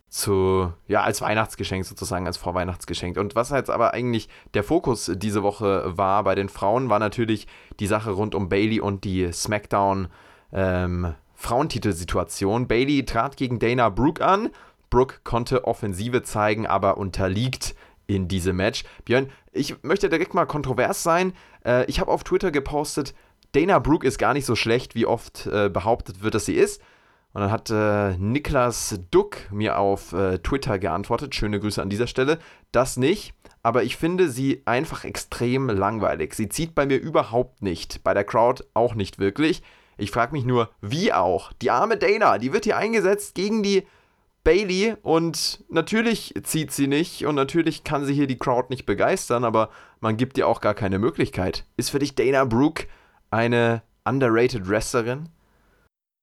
zu, 0.09 0.71
ja, 0.87 1.03
als 1.03 1.21
Weihnachtsgeschenk 1.21 1.85
sozusagen, 1.85 2.27
als 2.27 2.37
Vorweihnachtsgeschenk. 2.37 3.17
Und 3.17 3.35
was 3.35 3.49
jetzt 3.49 3.69
aber 3.69 3.93
eigentlich 3.93 4.29
der 4.53 4.63
Fokus 4.63 5.11
diese 5.15 5.43
Woche 5.43 5.97
war 5.97 6.23
bei 6.23 6.35
den 6.35 6.49
Frauen, 6.49 6.89
war 6.89 6.99
natürlich 6.99 7.47
die 7.79 7.87
Sache 7.87 8.11
rund 8.11 8.33
um 8.33 8.49
Bailey 8.49 8.79
und 8.79 9.03
die 9.03 9.31
SmackDown 9.31 10.07
ähm, 10.53 11.13
Frauentitelsituation. 11.35 12.67
Bailey 12.67 13.05
trat 13.05 13.37
gegen 13.37 13.59
Dana 13.59 13.89
Brooke 13.89 14.25
an. 14.25 14.49
Brooke 14.89 15.17
konnte 15.23 15.65
Offensive 15.65 16.23
zeigen, 16.23 16.65
aber 16.65 16.97
unterliegt 16.97 17.75
in 18.07 18.29
diesem 18.29 18.55
Match. 18.55 18.85
Björn, 19.03 19.29
ich 19.51 19.83
möchte 19.83 20.09
direkt 20.09 20.33
mal 20.33 20.45
kontrovers 20.45 21.03
sein. 21.03 21.33
Äh, 21.65 21.85
ich 21.85 21.99
habe 21.99 22.11
auf 22.11 22.23
Twitter 22.23 22.51
gepostet, 22.51 23.13
Dana 23.51 23.79
Brooke 23.79 24.07
ist 24.07 24.17
gar 24.17 24.33
nicht 24.33 24.45
so 24.45 24.55
schlecht, 24.55 24.95
wie 24.95 25.05
oft 25.05 25.47
äh, 25.47 25.69
behauptet 25.69 26.21
wird, 26.21 26.35
dass 26.35 26.45
sie 26.45 26.55
ist. 26.55 26.81
Und 27.33 27.41
dann 27.41 27.51
hat 27.51 27.69
äh, 27.69 28.17
Niklas 28.17 28.99
Duck 29.11 29.51
mir 29.51 29.77
auf 29.77 30.13
äh, 30.13 30.39
Twitter 30.39 30.79
geantwortet. 30.79 31.35
Schöne 31.35 31.59
Grüße 31.59 31.81
an 31.81 31.89
dieser 31.89 32.07
Stelle. 32.07 32.39
Das 32.71 32.97
nicht. 32.97 33.33
Aber 33.63 33.83
ich 33.83 33.97
finde 33.97 34.29
sie 34.29 34.63
einfach 34.65 35.03
extrem 35.03 35.69
langweilig. 35.69 36.33
Sie 36.33 36.49
zieht 36.49 36.73
bei 36.73 36.85
mir 36.85 36.97
überhaupt 36.97 37.61
nicht. 37.61 38.03
Bei 38.03 38.13
der 38.13 38.23
Crowd 38.23 38.63
auch 38.73 38.95
nicht 38.95 39.19
wirklich. 39.19 39.61
Ich 39.97 40.11
frage 40.11 40.31
mich 40.31 40.45
nur, 40.45 40.69
wie 40.79 41.11
auch? 41.11 41.51
Die 41.61 41.71
arme 41.71 41.97
Dana, 41.97 42.37
die 42.37 42.53
wird 42.53 42.65
hier 42.65 42.77
eingesetzt 42.77 43.35
gegen 43.35 43.63
die 43.63 43.85
Bailey 44.43 44.95
und 45.01 45.65
natürlich 45.69 46.33
zieht 46.43 46.71
sie 46.71 46.87
nicht 46.87 47.25
und 47.25 47.35
natürlich 47.35 47.83
kann 47.83 48.05
sie 48.05 48.13
hier 48.13 48.27
die 48.27 48.37
Crowd 48.37 48.67
nicht 48.69 48.85
begeistern, 48.85 49.43
aber 49.43 49.69
man 49.99 50.15
gibt 50.15 50.37
ihr 50.37 50.47
auch 50.47 50.61
gar 50.61 50.73
keine 50.73 50.99
Möglichkeit. 50.99 51.65
Ist 51.75 51.89
für 51.89 51.99
dich 51.99 52.15
Dana 52.15 52.45
Brooke 52.45 52.85
eine 53.29 53.81
underrated 54.05 54.69
Wrestlerin? 54.69 55.27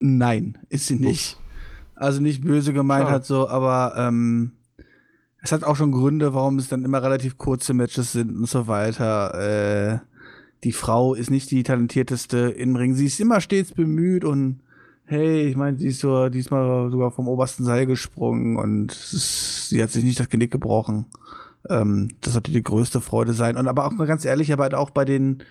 Nein, 0.01 0.59
ist 0.69 0.87
sie 0.87 0.97
nicht. 0.97 1.39
Also 1.95 2.21
nicht 2.21 2.43
böse 2.43 2.73
gemeint 2.73 3.07
oh. 3.07 3.11
hat 3.11 3.25
so, 3.25 3.49
aber 3.49 3.95
ähm, 3.97 4.53
es 5.43 5.53
hat 5.53 5.63
auch 5.63 5.77
schon 5.77 5.93
Gründe, 5.93 6.35
warum 6.35 6.59
es 6.59 6.69
dann 6.69 6.85
immer 6.85 7.03
relativ 7.03 7.39
kurze 7.39 7.75
Matches 7.75 8.13
sind 8.13 8.35
und 8.35 8.49
so 8.49 8.67
weiter. 8.67 9.35
Äh, 9.35 9.99
die 10.65 10.73
Frau 10.73 11.15
ist 11.15 11.31
nicht 11.31 11.51
die 11.51 11.63
talentierteste 11.63 12.39
im 12.39 12.77
Ring. 12.77 12.95
Sie 12.95 13.07
ist 13.07 13.21
immer 13.21 13.41
stets 13.41 13.73
bemüht 13.73 14.25
und 14.25 14.61
hey, 15.05 15.43
ich 15.43 15.57
meine, 15.57 15.79
sie 15.79 15.89
ist 15.89 16.01
so 16.01 16.31
diesmal 16.31 16.91
sogar 16.91 17.11
vom 17.11 17.29
obersten 17.29 17.65
Seil 17.65 17.85
gesprungen 17.87 18.57
und 18.57 18.93
ist, 18.93 19.69
sie 19.69 19.83
hat 19.83 19.91
sich 19.91 20.03
nicht 20.03 20.19
das 20.19 20.31
Genick 20.31 20.51
gebrochen. 20.51 21.07
Ähm, 21.69 22.09
das 22.23 22.33
sollte 22.33 22.51
die 22.51 22.63
größte 22.63 23.01
Freude 23.01 23.35
sein. 23.35 23.57
Und 23.57 23.69
aber 23.69 23.87
auch 23.87 23.93
mal 23.93 24.07
ganz 24.07 24.25
ehrlich, 24.25 24.53
aber 24.53 24.77
auch 24.79 24.91
bei 24.91 25.05
den 25.05 25.43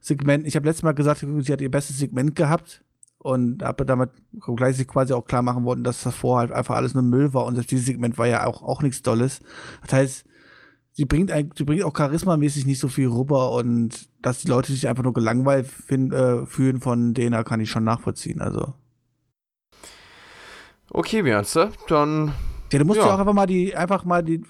Segmenten, 0.00 0.46
ich 0.46 0.56
habe 0.56 0.66
letztes 0.66 0.84
Mal 0.84 0.92
gesagt, 0.92 1.26
sie 1.40 1.52
hat 1.52 1.60
ihr 1.60 1.70
bestes 1.70 1.98
Segment 1.98 2.36
gehabt 2.36 2.84
und 3.22 3.62
habe 3.62 3.86
damit 3.86 4.10
gleich 4.56 4.76
sich 4.76 4.88
quasi 4.88 5.12
auch 5.12 5.24
klar 5.24 5.42
machen 5.42 5.64
wollen, 5.64 5.84
dass 5.84 6.02
davor 6.02 6.38
halt 6.38 6.52
einfach 6.52 6.74
alles 6.74 6.94
nur 6.94 7.04
Müll 7.04 7.32
war 7.32 7.44
und 7.44 7.56
das 7.56 7.66
dieses 7.66 7.86
Segment 7.86 8.18
war 8.18 8.26
ja 8.26 8.46
auch, 8.46 8.62
auch 8.62 8.82
nichts 8.82 9.02
Dolles. 9.02 9.40
Das 9.82 9.92
heißt, 9.92 10.24
sie 10.92 11.04
bringt, 11.04 11.30
ein, 11.30 11.50
sie 11.56 11.64
bringt 11.64 11.84
auch 11.84 11.92
charismamäßig 11.92 12.66
nicht 12.66 12.80
so 12.80 12.88
viel 12.88 13.08
rüber 13.08 13.52
und 13.52 14.08
dass 14.20 14.40
die 14.40 14.48
Leute 14.48 14.72
sich 14.72 14.88
einfach 14.88 15.04
nur 15.04 15.12
gelangweilt 15.12 15.66
find, 15.66 16.12
äh, 16.12 16.46
fühlen 16.46 16.80
von 16.80 17.14
denen, 17.14 17.44
kann 17.44 17.60
ich 17.60 17.70
schon 17.70 17.84
nachvollziehen. 17.84 18.40
Also. 18.40 18.74
Okay, 20.90 21.22
Björnste, 21.22 21.70
dann. 21.88 22.32
Ja, 22.72 22.78
du 22.78 22.84
musst 22.84 22.98
ja 22.98 23.06
auch 23.06 23.18
einfach 23.18 23.34
mal 23.34 23.46
die, 23.46 23.76
einfach 23.76 24.04
mal 24.04 24.22
die. 24.22 24.42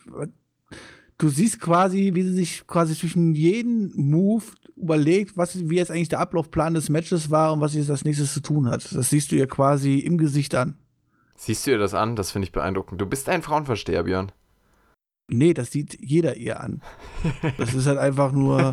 Du 1.18 1.28
siehst 1.28 1.60
quasi, 1.60 2.12
wie 2.14 2.22
sie 2.22 2.32
sich 2.32 2.66
quasi 2.66 2.96
zwischen 2.96 3.34
jedem 3.34 3.92
Move 3.94 4.44
überlegt, 4.76 5.36
was, 5.36 5.68
wie 5.68 5.76
jetzt 5.76 5.90
eigentlich 5.90 6.08
der 6.08 6.20
Ablaufplan 6.20 6.74
des 6.74 6.88
Matches 6.88 7.30
war 7.30 7.52
und 7.52 7.60
was 7.60 7.72
sie 7.72 7.78
jetzt 7.78 7.90
als 7.90 8.04
nächstes 8.04 8.32
zu 8.32 8.40
tun 8.40 8.68
hat. 8.68 8.94
Das 8.94 9.10
siehst 9.10 9.32
du 9.32 9.36
ihr 9.36 9.46
quasi 9.46 9.98
im 9.98 10.18
Gesicht 10.18 10.54
an. 10.54 10.76
Siehst 11.36 11.66
du 11.66 11.72
ihr 11.72 11.78
das 11.78 11.94
an? 11.94 12.16
Das 12.16 12.30
finde 12.30 12.46
ich 12.46 12.52
beeindruckend. 12.52 13.00
Du 13.00 13.06
bist 13.06 13.28
ein 13.28 13.42
Frauenversteher, 13.42 14.04
Björn. 14.04 14.32
Nee, 15.28 15.54
das 15.54 15.70
sieht 15.70 15.98
jeder 16.00 16.36
ihr 16.36 16.60
an. 16.60 16.82
Das 17.58 17.74
ist 17.74 17.86
halt 17.86 17.98
einfach 17.98 18.32
nur. 18.32 18.58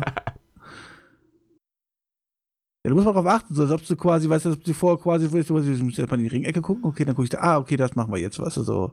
du 2.84 2.94
musst 2.94 3.06
mal 3.06 3.12
drauf 3.12 3.26
achten, 3.26 3.54
so 3.54 3.62
als 3.62 3.72
ob 3.72 3.86
du 3.86 3.96
quasi, 3.96 4.28
weißt 4.28 4.46
du, 4.46 4.52
ob 4.52 4.64
du 4.64 4.72
vorher 4.74 5.02
quasi, 5.02 5.30
willst 5.32 5.50
du 5.50 5.54
musst 5.54 5.98
jetzt 5.98 6.10
mal 6.10 6.16
in 6.18 6.24
die 6.24 6.30
Ringecke 6.30 6.60
gucken, 6.60 6.84
okay, 6.84 7.04
dann 7.04 7.14
gucke 7.14 7.24
ich 7.24 7.30
da, 7.30 7.38
ah, 7.38 7.58
okay, 7.58 7.76
das 7.76 7.94
machen 7.94 8.12
wir 8.12 8.20
jetzt, 8.20 8.38
weißt 8.38 8.58
du, 8.58 8.62
so. 8.62 8.92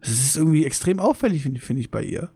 Das 0.00 0.10
ist 0.10 0.36
irgendwie 0.36 0.64
extrem 0.64 0.98
auffällig, 0.98 1.42
finde 1.42 1.60
find 1.60 1.80
ich, 1.80 1.90
bei 1.90 2.02
ihr 2.02 2.30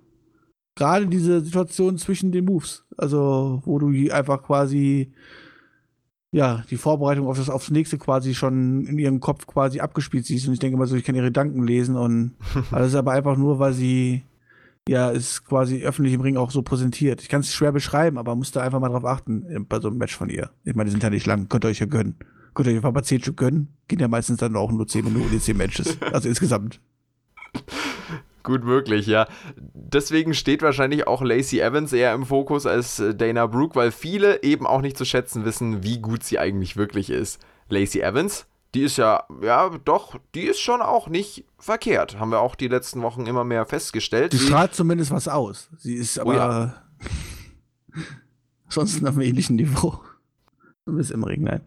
gerade 0.78 1.06
diese 1.08 1.40
Situation 1.40 1.98
zwischen 1.98 2.32
den 2.32 2.44
Moves, 2.44 2.84
also 2.96 3.62
wo 3.64 3.78
du 3.78 3.90
einfach 4.12 4.42
quasi 4.42 5.12
ja, 6.30 6.62
die 6.70 6.76
Vorbereitung 6.76 7.26
auf 7.26 7.38
das 7.38 7.50
aufs 7.50 7.70
nächste 7.70 7.98
quasi 7.98 8.34
schon 8.34 8.86
in 8.86 8.98
ihrem 8.98 9.20
Kopf 9.20 9.46
quasi 9.46 9.80
abgespielt 9.80 10.26
siehst 10.26 10.46
und 10.46 10.52
ich 10.52 10.60
denke 10.60 10.76
mal 10.76 10.86
so, 10.86 10.94
ich 10.94 11.04
kann 11.04 11.14
ihre 11.14 11.26
Gedanken 11.26 11.66
lesen 11.66 11.96
und 11.96 12.36
alles 12.70 12.94
aber 12.94 13.12
einfach 13.12 13.36
nur, 13.36 13.58
weil 13.58 13.72
sie 13.72 14.22
ja, 14.86 15.10
ist 15.10 15.44
quasi 15.44 15.82
öffentlich 15.82 16.14
im 16.14 16.22
Ring 16.22 16.38
auch 16.38 16.50
so 16.50 16.62
präsentiert. 16.62 17.20
Ich 17.20 17.28
kann 17.28 17.40
es 17.40 17.52
schwer 17.52 17.72
beschreiben, 17.72 18.16
aber 18.16 18.34
musst 18.36 18.56
da 18.56 18.62
einfach 18.62 18.80
mal 18.80 18.88
drauf 18.88 19.04
achten 19.04 19.44
äh, 19.50 19.58
bei 19.60 19.80
so 19.80 19.88
einem 19.88 19.98
Match 19.98 20.16
von 20.16 20.30
ihr. 20.30 20.50
Ich 20.64 20.74
meine, 20.74 20.86
die 20.86 20.92
sind 20.92 21.02
ja 21.02 21.10
nicht 21.10 21.26
lang, 21.26 21.48
könnt 21.48 21.64
ihr 21.64 21.68
euch 21.68 21.80
ja 21.80 21.86
gönnen. 21.86 22.16
Könnt 22.54 22.68
ihr 22.68 22.72
euch 22.72 22.78
einfach 22.78 22.94
mal 22.94 23.02
10 23.02 23.20
Stück 23.20 23.36
gönnen. 23.36 23.68
Gehen 23.86 23.98
ja 23.98 24.08
meistens 24.08 24.38
dann 24.38 24.56
auch 24.56 24.72
nur 24.72 24.86
10 24.86 25.04
Minuten, 25.04 25.30
die 25.30 25.40
10 25.40 25.56
Matches. 25.56 25.98
Also 26.12 26.28
insgesamt. 26.28 26.80
Gut 28.48 28.64
möglich, 28.64 29.06
ja. 29.06 29.28
Deswegen 29.74 30.32
steht 30.32 30.62
wahrscheinlich 30.62 31.06
auch 31.06 31.20
Lacey 31.20 31.60
Evans 31.60 31.92
eher 31.92 32.14
im 32.14 32.24
Fokus 32.24 32.64
als 32.64 32.98
äh, 32.98 33.14
Dana 33.14 33.46
Brooke, 33.46 33.76
weil 33.76 33.92
viele 33.92 34.42
eben 34.42 34.66
auch 34.66 34.80
nicht 34.80 34.96
zu 34.96 35.04
schätzen 35.04 35.44
wissen, 35.44 35.82
wie 35.82 35.98
gut 35.98 36.24
sie 36.24 36.38
eigentlich 36.38 36.78
wirklich 36.78 37.10
ist. 37.10 37.42
Lacey 37.68 38.00
Evans, 38.00 38.46
die 38.74 38.84
ist 38.84 38.96
ja, 38.96 39.24
ja, 39.42 39.68
doch, 39.84 40.18
die 40.34 40.44
ist 40.44 40.60
schon 40.60 40.80
auch 40.80 41.08
nicht 41.08 41.44
verkehrt. 41.58 42.18
Haben 42.18 42.30
wir 42.30 42.40
auch 42.40 42.54
die 42.54 42.68
letzten 42.68 43.02
Wochen 43.02 43.26
immer 43.26 43.44
mehr 43.44 43.66
festgestellt. 43.66 44.32
Die 44.32 44.38
strahlt 44.38 44.74
zumindest 44.74 45.10
was 45.10 45.28
aus. 45.28 45.68
Sie 45.76 45.96
ist 45.96 46.18
aber 46.18 46.30
oh 46.30 46.34
ja. 46.34 46.82
sonst 48.70 49.02
auf 49.02 49.08
einem 49.10 49.20
ähnlichen 49.20 49.56
Niveau. 49.56 50.00
Du 50.86 50.96
bist 50.96 51.10
im 51.10 51.22
Ring, 51.22 51.42
nein. 51.42 51.60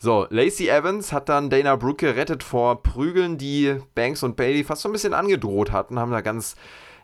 So, 0.00 0.28
Lacey 0.30 0.68
Evans 0.68 1.12
hat 1.12 1.28
dann 1.28 1.50
Dana 1.50 1.74
Brooke 1.74 2.06
gerettet 2.06 2.44
vor 2.44 2.84
Prügeln, 2.84 3.36
die 3.36 3.80
Banks 3.96 4.22
und 4.22 4.36
Bailey 4.36 4.62
fast 4.62 4.82
so 4.82 4.88
ein 4.88 4.92
bisschen 4.92 5.12
angedroht 5.12 5.72
hatten, 5.72 5.98
haben 5.98 6.12
da 6.12 6.20
ganz, 6.20 6.54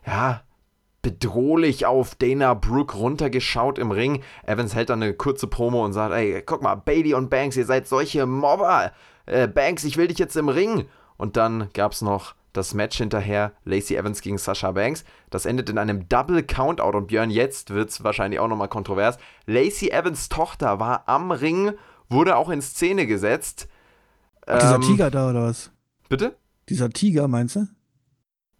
ja, 0.07 0.43
bedrohlich 1.01 1.85
auf 1.85 2.15
Dana 2.15 2.53
Brooke 2.53 2.95
runtergeschaut 2.95 3.79
im 3.79 3.91
Ring. 3.91 4.23
Evans 4.45 4.75
hält 4.75 4.89
dann 4.89 5.03
eine 5.03 5.13
kurze 5.13 5.47
Promo 5.47 5.83
und 5.83 5.91
sagt, 5.91 6.13
ey, 6.13 6.41
guck 6.45 6.61
mal, 6.61 6.75
Bailey 6.75 7.13
und 7.15 7.29
Banks, 7.29 7.57
ihr 7.57 7.65
seid 7.65 7.85
solche 7.85 8.25
Mobber. 8.25 8.93
Äh, 9.25 9.49
Banks, 9.49 9.83
ich 9.83 9.97
will 9.97 10.07
dich 10.07 10.17
jetzt 10.17 10.37
im 10.37 10.47
Ring. 10.47 10.87
Und 11.17 11.35
dann 11.35 11.69
gab 11.73 11.91
es 11.91 12.01
noch 12.01 12.33
das 12.53 12.73
Match 12.73 12.97
hinterher, 12.97 13.51
Lacey 13.65 13.97
Evans 13.97 14.21
gegen 14.21 14.37
Sasha 14.37 14.71
Banks. 14.71 15.03
Das 15.29 15.45
endet 15.45 15.69
in 15.69 15.77
einem 15.77 16.07
Double 16.07 16.41
Countout 16.43 16.97
und 16.97 17.07
Björn, 17.07 17.29
jetzt 17.29 17.73
wird 17.73 17.89
es 17.89 18.05
wahrscheinlich 18.05 18.39
auch 18.39 18.47
nochmal 18.47 18.69
kontrovers. 18.69 19.17
Lacey 19.45 19.89
Evans 19.89 20.29
Tochter 20.29 20.79
war 20.79 21.03
am 21.07 21.31
Ring 21.31 21.73
wurde 22.09 22.35
auch 22.35 22.49
in 22.49 22.61
Szene 22.61 23.07
gesetzt. 23.07 23.67
Ach, 24.45 24.59
dieser 24.59 24.75
ähm, 24.75 24.81
Tiger 24.81 25.11
da 25.11 25.29
oder 25.29 25.43
was? 25.43 25.71
Bitte? 26.09 26.35
Dieser 26.69 26.89
Tiger, 26.89 27.27
meinst 27.27 27.55
du? 27.55 27.67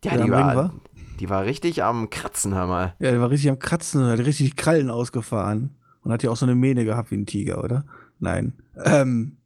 Ja, 0.04 0.18
die 0.18 0.30
war, 0.30 0.56
war, 0.56 0.74
die 1.20 1.30
war 1.30 1.46
richtig 1.46 1.84
am 1.84 2.10
Kratzen, 2.10 2.54
hör 2.54 2.68
mal. 2.68 2.96
Ja, 3.00 3.12
die 3.12 3.20
war 3.20 3.30
richtig 3.30 3.50
am 3.50 3.60
Kratzen, 3.60 4.06
hat 4.06 4.20
richtig 4.20 4.52
die 4.52 4.56
Krallen 4.56 4.89
ausgefahren. 4.89 5.76
Und 6.04 6.12
hat 6.12 6.22
ja 6.22 6.30
auch 6.30 6.38
so 6.38 6.46
eine 6.46 6.54
Mähne 6.54 6.86
gehabt 6.86 7.10
wie 7.10 7.16
ein 7.16 7.26
Tiger, 7.26 7.64
oder? 7.64 7.84
Nein. 8.20 8.54
Ähm, 8.84 9.38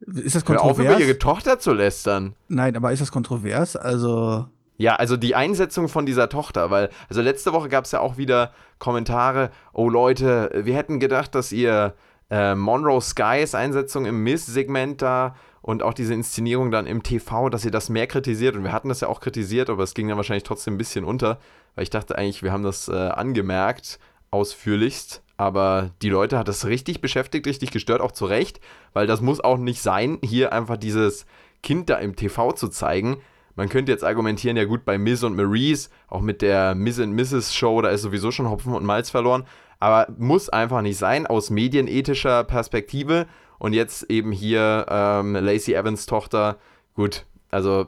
ist 0.00 0.34
das 0.34 0.44
kontrovers? 0.44 0.78
Hör 0.78 0.94
auf, 0.94 0.98
über 0.98 1.06
ihre 1.06 1.18
Tochter 1.18 1.60
zu 1.60 1.72
lästern. 1.72 2.34
Nein, 2.48 2.76
aber 2.76 2.92
ist 2.92 3.00
das 3.00 3.12
kontrovers? 3.12 3.76
Also. 3.76 4.46
Ja, 4.78 4.96
also 4.96 5.16
die 5.16 5.34
Einsetzung 5.34 5.88
von 5.88 6.04
dieser 6.04 6.28
Tochter, 6.28 6.70
weil, 6.70 6.90
also 7.08 7.22
letzte 7.22 7.52
Woche 7.52 7.68
gab 7.68 7.84
es 7.84 7.92
ja 7.92 8.00
auch 8.00 8.18
wieder 8.18 8.52
Kommentare, 8.78 9.50
oh 9.72 9.88
Leute, 9.88 10.50
wir 10.64 10.74
hätten 10.74 11.00
gedacht, 11.00 11.34
dass 11.34 11.50
ihr 11.52 11.94
äh, 12.30 12.54
Monroe 12.54 13.00
Skies 13.00 13.54
Einsetzung 13.54 14.06
im 14.06 14.22
Miss-Segment 14.22 15.02
da 15.02 15.36
und 15.62 15.82
auch 15.82 15.94
diese 15.94 16.14
Inszenierung 16.14 16.70
dann 16.70 16.86
im 16.86 17.02
TV, 17.02 17.48
dass 17.48 17.64
ihr 17.64 17.70
das 17.70 17.88
mehr 17.88 18.06
kritisiert. 18.06 18.56
Und 18.56 18.64
wir 18.64 18.72
hatten 18.72 18.88
das 18.88 19.00
ja 19.00 19.08
auch 19.08 19.20
kritisiert, 19.20 19.70
aber 19.70 19.82
es 19.82 19.94
ging 19.94 20.08
dann 20.08 20.16
wahrscheinlich 20.16 20.44
trotzdem 20.44 20.74
ein 20.74 20.78
bisschen 20.78 21.04
unter, 21.04 21.38
weil 21.74 21.82
ich 21.82 21.90
dachte 21.90 22.16
eigentlich, 22.16 22.42
wir 22.42 22.52
haben 22.52 22.62
das 22.62 22.88
äh, 22.88 22.92
angemerkt, 22.92 23.98
ausführlichst. 24.30 25.22
Aber 25.38 25.90
die 26.02 26.08
Leute 26.08 26.38
hat 26.38 26.48
das 26.48 26.64
richtig 26.64 27.00
beschäftigt, 27.00 27.46
richtig 27.46 27.70
gestört, 27.70 28.00
auch 28.00 28.12
zu 28.12 28.24
Recht, 28.24 28.60
weil 28.94 29.06
das 29.06 29.20
muss 29.20 29.40
auch 29.40 29.58
nicht 29.58 29.82
sein, 29.82 30.18
hier 30.24 30.52
einfach 30.52 30.78
dieses 30.78 31.26
Kind 31.62 31.90
da 31.90 31.96
im 31.96 32.16
TV 32.16 32.52
zu 32.52 32.68
zeigen 32.68 33.18
man 33.56 33.70
könnte 33.70 33.90
jetzt 33.90 34.04
argumentieren, 34.04 34.56
ja 34.56 34.64
gut, 34.64 34.84
bei 34.84 34.98
Miss 34.98 35.24
und 35.24 35.34
Maurice, 35.34 35.88
auch 36.08 36.20
mit 36.20 36.42
der 36.42 36.74
Miss 36.74 37.00
and 37.00 37.14
Mrs. 37.14 37.54
Show, 37.54 37.80
da 37.80 37.88
ist 37.88 38.02
sowieso 38.02 38.30
schon 38.30 38.48
Hopfen 38.48 38.74
und 38.74 38.84
Malz 38.84 39.08
verloren. 39.08 39.44
Aber 39.78 40.06
muss 40.18 40.48
einfach 40.48 40.82
nicht 40.82 40.98
sein, 40.98 41.26
aus 41.26 41.50
medienethischer 41.50 42.44
Perspektive. 42.44 43.26
Und 43.58 43.72
jetzt 43.72 44.10
eben 44.10 44.32
hier 44.32 44.86
ähm, 44.88 45.34
Lacey 45.34 45.74
Evans 45.74 46.06
Tochter. 46.06 46.56
Gut, 46.94 47.24
also 47.50 47.86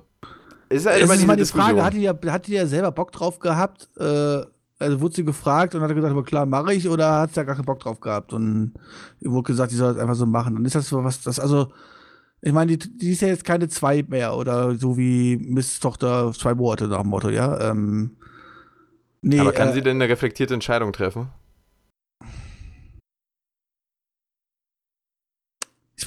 ist 0.70 0.84
ja 0.86 0.92
immer 0.92 1.14
ist 1.14 1.26
mal 1.26 1.36
die 1.36 1.44
Frage, 1.44 1.82
hat 1.82 1.94
die, 1.94 2.02
ja, 2.02 2.14
hat 2.26 2.46
die 2.46 2.52
ja 2.52 2.66
selber 2.66 2.92
Bock 2.92 3.12
drauf 3.12 3.38
gehabt? 3.38 3.88
Äh, 3.98 4.42
also 4.80 5.00
wurde 5.00 5.14
sie 5.14 5.24
gefragt 5.24 5.74
und 5.74 5.80
hat 5.80 5.94
gesagt, 5.94 6.12
aber 6.12 6.24
klar, 6.24 6.46
mache 6.46 6.74
ich, 6.74 6.88
oder 6.88 7.20
hat 7.20 7.34
sie 7.34 7.40
ja 7.40 7.44
gar 7.44 7.56
keinen 7.56 7.64
Bock 7.64 7.80
drauf 7.80 8.00
gehabt? 8.00 8.32
Und 8.32 8.74
wurde 9.20 9.46
gesagt, 9.46 9.70
sie 9.70 9.76
soll 9.76 9.94
das 9.94 10.02
einfach 10.02 10.14
so 10.14 10.26
machen. 10.26 10.56
Und 10.56 10.64
ist 10.64 10.74
das 10.74 10.88
so 10.88 11.02
was, 11.02 11.22
das, 11.22 11.40
also 11.40 11.72
ich 12.40 12.52
meine, 12.52 12.76
die, 12.76 12.98
die, 12.98 13.12
ist 13.12 13.22
ja 13.22 13.28
jetzt 13.28 13.44
keine 13.44 13.68
zwei 13.68 14.04
mehr 14.06 14.36
oder 14.36 14.76
so 14.76 14.96
wie 14.96 15.36
Miss 15.36 15.80
Tochter 15.80 16.32
zwei 16.32 16.54
Monate 16.54 16.86
nach 16.86 17.00
dem 17.00 17.10
Motto, 17.10 17.30
ja. 17.30 17.70
Ähm, 17.70 18.16
nee, 19.22 19.40
Aber 19.40 19.52
kann 19.52 19.70
äh, 19.70 19.72
sie 19.72 19.82
denn 19.82 19.96
eine 19.96 20.08
reflektierte 20.08 20.54
Entscheidung 20.54 20.92
treffen? 20.92 21.28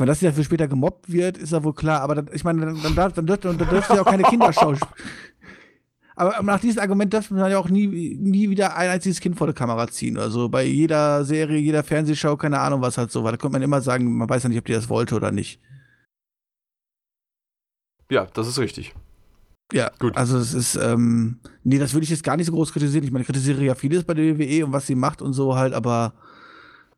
Meine, 0.02 0.12
dass 0.12 0.20
sie 0.20 0.26
dafür 0.26 0.44
später 0.44 0.68
gemobbt 0.68 1.12
wird, 1.12 1.38
ist 1.38 1.54
ja 1.54 1.64
wohl 1.64 1.74
klar. 1.74 2.02
Aber 2.02 2.16
dann, 2.16 2.30
ich 2.34 2.44
meine, 2.44 2.66
dann, 2.66 2.82
dann, 2.82 2.96
darf, 2.96 3.14
dann, 3.14 3.26
dürfte, 3.26 3.54
dann 3.54 3.70
dürfte 3.70 3.94
sie 3.94 4.00
auch 4.00 4.06
keine 4.06 4.24
Kinderschau 4.24 4.74
Aber 6.16 6.44
nach 6.44 6.60
diesem 6.60 6.82
Argument 6.82 7.12
dürfte 7.12 7.34
man 7.34 7.50
ja 7.50 7.58
auch 7.58 7.70
nie, 7.70 7.88
nie 7.88 8.50
wieder 8.50 8.76
ein 8.76 8.90
einziges 8.90 9.22
Kind 9.22 9.38
vor 9.38 9.48
der 9.48 9.56
Kamera 9.56 9.88
ziehen. 9.88 10.18
Also 10.18 10.50
bei 10.50 10.64
jeder 10.66 11.24
Serie, 11.24 11.58
jeder 11.58 11.84
Fernsehshow, 11.84 12.36
keine 12.36 12.60
Ahnung, 12.60 12.82
was 12.82 12.98
halt 12.98 13.12
so 13.12 13.24
war. 13.24 13.32
Da 13.32 13.38
könnte 13.38 13.54
man 13.54 13.62
immer 13.62 13.82
sagen, 13.82 14.18
man 14.18 14.30
weiß 14.30 14.44
ja 14.44 14.50
nicht, 14.50 14.60
ob 14.60 14.66
die 14.66 14.74
das 14.74 14.90
wollte 14.90 15.16
oder 15.16 15.32
nicht. 15.32 15.60
Ja, 18.12 18.28
das 18.34 18.48
ist 18.48 18.60
richtig. 18.60 18.94
Ja, 19.72 19.90
gut. 20.00 20.18
Also 20.18 20.38
es 20.38 20.54
ist, 20.54 20.76
ähm, 20.76 21.40
nee, 21.64 21.80
das 21.80 21.94
würde 21.94 22.04
ich 22.04 22.10
jetzt 22.10 22.24
gar 22.24 22.36
nicht 22.36 22.48
so 22.48 22.52
groß 22.52 22.74
kritisieren. 22.74 23.06
Ich 23.06 23.12
meine, 23.12 23.22
ich 23.22 23.28
kritisiere 23.28 23.64
ja 23.64 23.74
vieles 23.74 24.04
bei 24.04 24.14
der 24.14 24.38
WWE 24.38 24.66
und 24.66 24.74
was 24.74 24.88
sie 24.88 24.96
macht 24.96 25.22
und 25.22 25.34
so 25.34 25.56
halt, 25.56 25.74
aber 25.74 26.14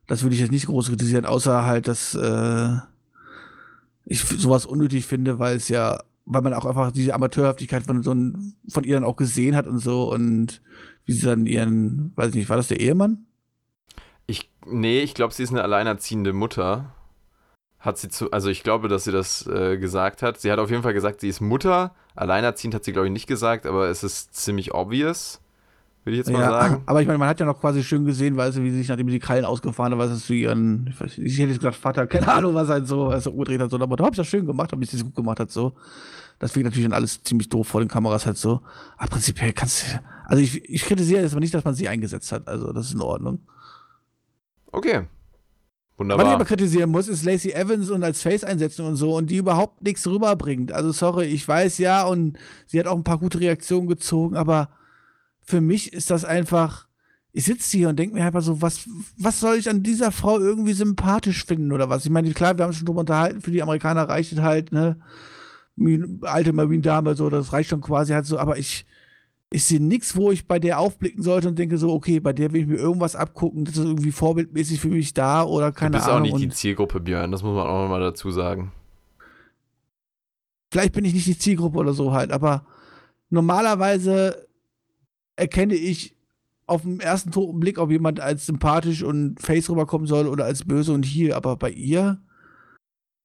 das 0.08 0.24
würde 0.24 0.36
ich 0.36 0.42
jetzt 0.42 0.52
nicht 0.52 0.66
groß 0.66 0.90
kritisieren, 0.90 1.26
außer 1.26 1.66
halt, 1.66 1.88
dass 1.88 2.16
äh, 2.16 2.78
ich 4.06 4.22
sowas 4.22 4.66
unnötig 4.66 5.06
finde, 5.06 5.40
weil 5.40 5.56
es 5.56 5.70
ja, 5.70 6.04
weil 6.26 6.42
man 6.42 6.54
auch 6.54 6.66
einfach 6.66 6.92
diese 6.92 7.14
Amateurhaftigkeit 7.14 7.84
von 7.84 8.04
so 8.04 8.14
ein, 8.14 8.56
von 8.68 8.84
ihr 8.84 8.96
dann 8.96 9.04
auch 9.04 9.16
gesehen 9.16 9.56
hat 9.56 9.68
und 9.68 9.80
so 9.80 10.12
und 10.12 10.62
wie 11.06 11.14
sie 11.14 11.26
dann 11.26 11.46
ihren, 11.46 12.14
weiß 12.16 12.30
ich 12.30 12.36
nicht, 12.36 12.50
war 12.50 12.58
das 12.58 12.70
der 12.70 12.80
Ehemann? 12.80 13.26
Ich, 14.26 14.50
nee, 14.66 15.02
ich 15.02 15.14
glaube, 15.14 15.34
sie 15.34 15.44
ist 15.44 15.52
eine 15.52 15.64
alleinerziehende 15.64 16.34
Mutter 16.34 16.94
hat 17.84 17.98
sie 17.98 18.08
zu, 18.08 18.32
also 18.32 18.50
ich 18.50 18.64
glaube, 18.64 18.88
dass 18.88 19.04
sie 19.04 19.12
das 19.12 19.46
äh, 19.46 19.78
gesagt 19.78 20.22
hat. 20.22 20.40
Sie 20.40 20.50
hat 20.50 20.58
auf 20.58 20.70
jeden 20.70 20.84
Fall 20.84 20.94
gesagt, 20.94 21.20
sie 21.20 21.28
ist 21.28 21.42
Mutter. 21.42 21.94
Alleinerziehend 22.16 22.74
hat 22.74 22.86
sie, 22.86 22.94
glaube 22.94 23.08
ich, 23.08 23.14
nicht 23.14 23.28
gesagt, 23.28 23.66
aber 23.66 23.90
es 23.90 24.04
ist 24.04 24.34
ziemlich 24.34 24.74
obvious, 24.74 25.42
würde 26.04 26.16
ich 26.16 26.18
jetzt 26.18 26.32
mal 26.32 26.42
ja, 26.42 26.50
sagen. 26.50 26.84
Aber 26.86 27.02
ich 27.02 27.08
meine, 27.08 27.18
man 27.18 27.28
hat 27.28 27.40
ja 27.40 27.46
noch 27.46 27.60
quasi 27.60 27.84
schön 27.84 28.06
gesehen, 28.06 28.36
weil 28.38 28.52
sie, 28.52 28.64
wie 28.64 28.72
sie 28.72 28.78
sich, 28.78 28.90
nachdem 28.90 29.08
sie 29.08 29.14
die 29.14 29.20
Krallen 29.20 29.46
ausgefahren 29.46 29.94
hat, 29.94 30.00
was 30.00 30.12
es 30.12 30.26
zu 30.26 30.34
ihren, 30.34 30.88
ich, 30.90 31.00
weiß, 31.00 31.18
ich 31.18 31.38
hätte 31.40 31.50
jetzt 31.50 31.60
gesagt, 31.60 31.78
Vater, 31.78 32.08
keine 32.08 32.32
Ahnung, 32.32 32.54
was 32.54 32.70
halt 32.70 32.88
so, 32.88 33.08
also 33.08 33.32
umgedreht 33.32 33.62
hat, 33.62 33.72
so, 33.72 33.80
aber 33.80 33.96
da 33.96 34.06
hab 34.06 34.14
ich 34.14 34.18
das 34.18 34.28
schön 34.28 34.46
gemacht, 34.46 34.72
hab 34.72 34.82
ich 34.82 34.92
das 34.92 35.04
gut 35.04 35.16
gemacht 35.16 35.40
hat, 35.40 35.52
so. 35.52 35.74
Das 36.40 36.56
wirkt 36.56 36.66
natürlich 36.66 36.86
dann 36.86 36.94
alles 36.94 37.24
ziemlich 37.24 37.48
doof 37.48 37.68
vor 37.68 37.80
den 37.80 37.88
Kameras 37.88 38.26
halt 38.26 38.38
so. 38.38 38.62
Aber 38.98 39.12
prinzipiell 39.12 39.54
kannst 39.54 39.84
du, 39.84 40.04
also 40.26 40.44
ich, 40.44 40.68
ich 40.70 40.84
kritisiere 40.84 41.22
jetzt 41.22 41.32
aber 41.32 41.40
nicht, 41.40 41.54
dass 41.54 41.64
man 41.64 41.74
sie 41.74 41.88
eingesetzt 41.88 42.32
hat, 42.32 42.48
also 42.48 42.74
das 42.74 42.88
ist 42.88 42.94
in 42.94 43.02
Ordnung. 43.02 43.40
Okay, 44.72 45.04
Wunderbar. 45.96 46.26
Was 46.26 46.32
ich 46.32 46.36
aber 46.36 46.46
kritisieren 46.46 46.90
muss, 46.90 47.08
ist 47.08 47.24
Lacey 47.24 47.52
Evans 47.52 47.90
und 47.92 48.04
als 48.04 48.22
Face 48.22 48.44
einsetzen 48.44 48.86
und 48.86 48.96
so 48.96 49.16
und 49.16 49.30
die 49.30 49.38
überhaupt 49.38 49.84
nichts 49.84 50.08
rüberbringt. 50.08 50.72
Also 50.72 50.92
sorry, 50.92 51.26
ich 51.26 51.48
weiß 51.48 51.78
ja 51.78 52.04
und 52.04 52.38
sie 52.66 52.80
hat 52.80 52.88
auch 52.88 52.98
ein 52.98 53.04
paar 53.04 53.20
gute 53.20 53.40
Reaktionen 53.40 53.88
gezogen, 53.88 54.36
aber 54.36 54.70
für 55.44 55.62
mich 55.62 55.94
ist 55.94 56.10
das 56.10 56.26
einfach, 56.26 56.88
ich 57.32 57.46
sitze 57.46 57.78
hier 57.78 57.90
und 57.90 57.98
denke 57.98 58.16
mir 58.16 58.26
einfach 58.26 58.42
so, 58.42 58.62
was, 58.62 58.88
was 59.18 59.40
soll 59.40 59.58
ich 59.58 59.70
an 59.70 59.84
dieser 59.84 60.12
Frau 60.12 60.40
irgendwie 60.40 60.74
sympathisch 60.74 61.46
finden 61.46 61.72
oder 61.72 61.90
was? 61.90 62.06
Ich 62.06 62.12
meine, 62.12 62.32
klar, 62.32 62.58
wir 62.58 62.66
haben 62.66 62.74
schon 62.74 62.86
drüber 62.86 63.02
unterhalten, 63.02 63.42
für 63.42 63.52
die 63.52 63.64
Amerikaner 63.64 64.08
reicht 64.08 64.32
es 64.32 64.40
halt, 64.40 64.72
ne? 64.72 64.98
Alte 66.22 66.54
Marine-Dame, 66.54 67.16
so, 67.16 67.30
das 67.30 67.52
reicht 67.52 67.72
schon 67.72 67.82
quasi 67.82 68.14
halt 68.14 68.28
so, 68.28 68.38
aber 68.38 68.60
ich, 68.60 68.86
ich 69.50 69.66
sehe 69.66 69.82
nichts, 69.82 70.16
wo 70.16 70.32
ich 70.32 70.48
bei 70.48 70.60
der 70.60 70.80
aufblicken 70.80 71.24
sollte 71.24 71.48
und 71.48 71.58
denke 71.58 71.80
so, 71.80 71.92
okay, 71.92 72.20
bei 72.20 72.32
der 72.32 72.54
will 72.54 72.62
ich 72.62 72.68
mir 72.68 72.76
irgendwas 72.76 73.16
abgucken, 73.16 73.66
das 73.66 73.78
ist 73.78 73.86
irgendwie 73.86 74.12
vorbildmäßig 74.12 74.80
für 74.80 74.90
mich 74.90 75.16
da 75.16 75.44
oder 75.44 75.72
keine 75.72 75.98
Ahnung. 75.98 76.00
Das 76.00 76.08
ist 76.08 76.14
auch 76.14 76.40
nicht 76.40 76.52
die 76.52 76.56
Zielgruppe, 76.56 77.00
Björn, 77.00 77.32
das 77.32 77.42
muss 77.42 77.56
man 77.56 77.66
auch 77.66 77.82
nochmal 77.82 78.02
dazu 78.02 78.30
sagen. 78.30 78.72
Vielleicht 80.72 80.94
bin 80.94 81.06
ich 81.06 81.14
nicht 81.16 81.28
die 81.28 81.38
Zielgruppe 81.38 81.80
oder 81.80 81.94
so 81.94 82.14
halt, 82.14 82.32
aber 82.32 82.66
normalerweise 83.32 84.48
erkenne 85.36 85.76
ich 85.76 86.16
auf 86.66 86.84
den 86.84 87.00
ersten 87.00 87.32
Blick, 87.60 87.78
ob 87.78 87.92
jemand 87.92 88.20
als 88.20 88.46
sympathisch 88.46 89.04
und 89.04 89.40
face 89.42 89.70
rüberkommen 89.70 90.08
soll 90.08 90.28
oder 90.28 90.46
als 90.46 90.66
böse 90.66 90.94
und 90.94 91.06
hier, 91.06 91.36
aber 91.36 91.58
bei 91.58 91.70
ihr, 91.70 92.22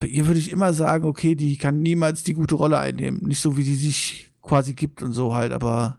bei 0.01 0.09
ihr 0.09 0.27
würde 0.27 0.41
ich 0.41 0.51
immer 0.51 0.73
sagen, 0.73 1.05
okay, 1.05 1.35
die 1.35 1.57
kann 1.57 1.81
niemals 1.81 2.25
die 2.25 2.35
gute 2.35 2.57
Rolle 2.57 2.79
einnehmen. 2.79 3.23
Nicht 3.23 3.41
so, 3.41 3.57
wie 3.57 3.63
sie 3.63 3.77
sich 3.77 4.33
quasi 4.43 4.75
gibt 4.75 5.03
und 5.03 5.13
so 5.13 5.35
halt, 5.35 5.53
aber 5.53 5.99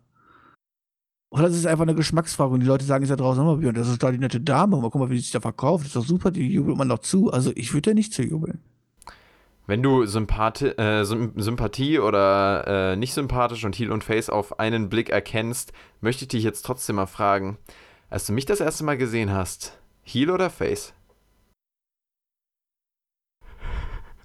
oder 1.32 1.44
das 1.44 1.56
ist 1.56 1.68
einfach 1.68 1.84
eine 1.84 1.96
Geschmacksfrage 1.96 2.54
und 2.54 2.62
die 2.62 2.66
Leute 2.66 2.86
sagen 2.86 3.04
es 3.04 3.10
ja 3.12 3.16
draußen 3.16 3.42
immer, 3.42 3.58
Björn, 3.58 3.76
das 3.76 3.88
ist 3.88 4.02
da 4.02 4.12
die 4.12 4.18
nette 4.18 4.42
Dame, 4.42 4.78
mal 4.78 4.90
guck 4.90 4.96
mal, 5.00 5.10
wie 5.12 5.16
sie 5.18 5.22
sich 5.22 5.32
da 5.32 5.40
verkauft, 5.40 5.84
das 5.84 5.90
ist 5.90 5.96
doch 5.96 6.06
super, 6.06 6.32
die 6.32 6.48
jubelt 6.52 6.76
man 6.76 6.88
noch 6.88 7.00
zu. 7.00 7.32
Also 7.32 7.52
ich 7.56 7.74
würde 7.74 7.92
ja 7.92 7.94
nicht 7.94 8.14
zu 8.14 8.24
jubeln. 8.24 8.60
Wenn 9.70 9.84
du 9.84 10.08
Sympathie, 10.08 10.70
äh, 10.80 11.06
Sympathie 11.06 12.00
oder 12.00 12.66
äh, 12.66 12.96
nicht 12.96 13.14
sympathisch 13.14 13.64
und 13.66 13.76
Heel 13.76 13.92
und 13.92 14.04
Face 14.04 14.32
auf 14.32 14.60
einen 14.60 14.90
Blick 14.90 15.12
erkennst, 15.12 15.74
möchte 16.02 16.24
ich 16.24 16.30
dich 16.30 16.44
jetzt 16.44 16.66
trotzdem 16.66 16.96
mal 16.96 17.06
fragen, 17.06 17.60
als 18.10 18.26
du 18.26 18.34
mich 18.34 18.48
das 18.48 18.62
erste 18.62 18.84
Mal 18.84 18.98
gesehen 18.98 19.32
hast, 19.32 19.78
Heel 20.02 20.32
oder 20.32 20.50
Face? 20.50 20.96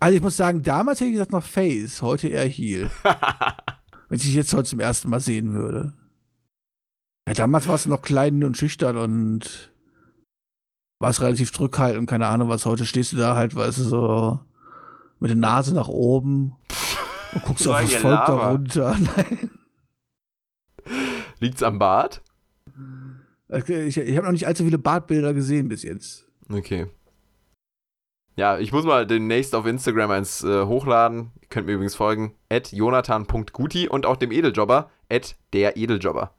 Also 0.01 0.16
ich 0.16 0.22
muss 0.22 0.38
sagen, 0.38 0.62
damals 0.62 1.01
hätte 1.01 1.11
ich 1.11 1.16
gesagt 1.16 1.32
noch 1.32 1.45
Face, 1.45 2.01
heute 2.01 2.28
eher 2.28 2.49
Heel. 2.49 2.90
Wenn 4.09 4.16
ich 4.16 4.22
dich 4.22 4.34
jetzt 4.34 4.55
heute 4.55 4.70
zum 4.70 4.80
ersten 4.80 5.11
Mal 5.11 5.20
sehen 5.20 5.53
würde. 5.53 5.92
Ja, 7.28 7.34
damals 7.34 7.68
warst 7.68 7.84
du 7.84 7.90
noch 7.90 8.01
klein 8.01 8.42
und 8.45 8.57
schüchtern 8.57 8.97
und 8.97 9.74
warst 11.01 11.20
relativ 11.20 11.53
zurückhaltend, 11.53 12.09
keine 12.09 12.28
Ahnung 12.28 12.49
was. 12.49 12.64
Heute 12.64 12.86
stehst 12.86 13.12
du 13.12 13.18
da 13.18 13.36
halt, 13.36 13.55
weißt 13.55 13.76
du, 13.76 13.82
so 13.82 14.40
mit 15.20 15.30
der 15.30 15.36
Nase 15.36 15.74
nach 15.74 15.88
oben 15.88 16.56
und 17.32 17.42
guckst 17.44 17.66
auf 17.68 17.80
das 17.80 17.94
Volk 17.94 18.26
da 18.26 18.50
runter. 18.50 18.96
Nein. 19.16 19.50
Liegt's 21.40 21.62
am 21.62 21.78
Bart? 21.78 22.22
Ich, 23.48 23.96
ich 23.96 24.16
habe 24.16 24.26
noch 24.26 24.32
nicht 24.32 24.46
allzu 24.46 24.64
viele 24.64 24.78
Bartbilder 24.78 25.34
gesehen 25.34 25.68
bis 25.68 25.82
jetzt. 25.82 26.26
Okay. 26.50 26.86
Ja, 28.36 28.58
ich 28.58 28.72
muss 28.72 28.84
mal 28.84 29.06
demnächst 29.06 29.54
auf 29.54 29.64
Instagram 29.66 30.10
eins 30.10 30.42
äh, 30.42 30.64
hochladen. 30.64 31.30
Ihr 31.40 31.48
könnt 31.48 31.66
mir 31.66 31.74
übrigens 31.74 31.94
folgen. 31.94 32.34
At 32.48 32.72
jonathan.guti 32.72 33.88
und 33.88 34.06
auch 34.06 34.16
dem 34.16 34.32
Edeljobber. 34.32 34.90
At 35.08 35.36
der 35.52 35.76
Edeljobber. 35.76 36.34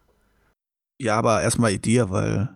Ja, 0.99 1.17
aber 1.17 1.41
erstmal 1.41 1.77
dir, 1.77 2.09
weil 2.09 2.55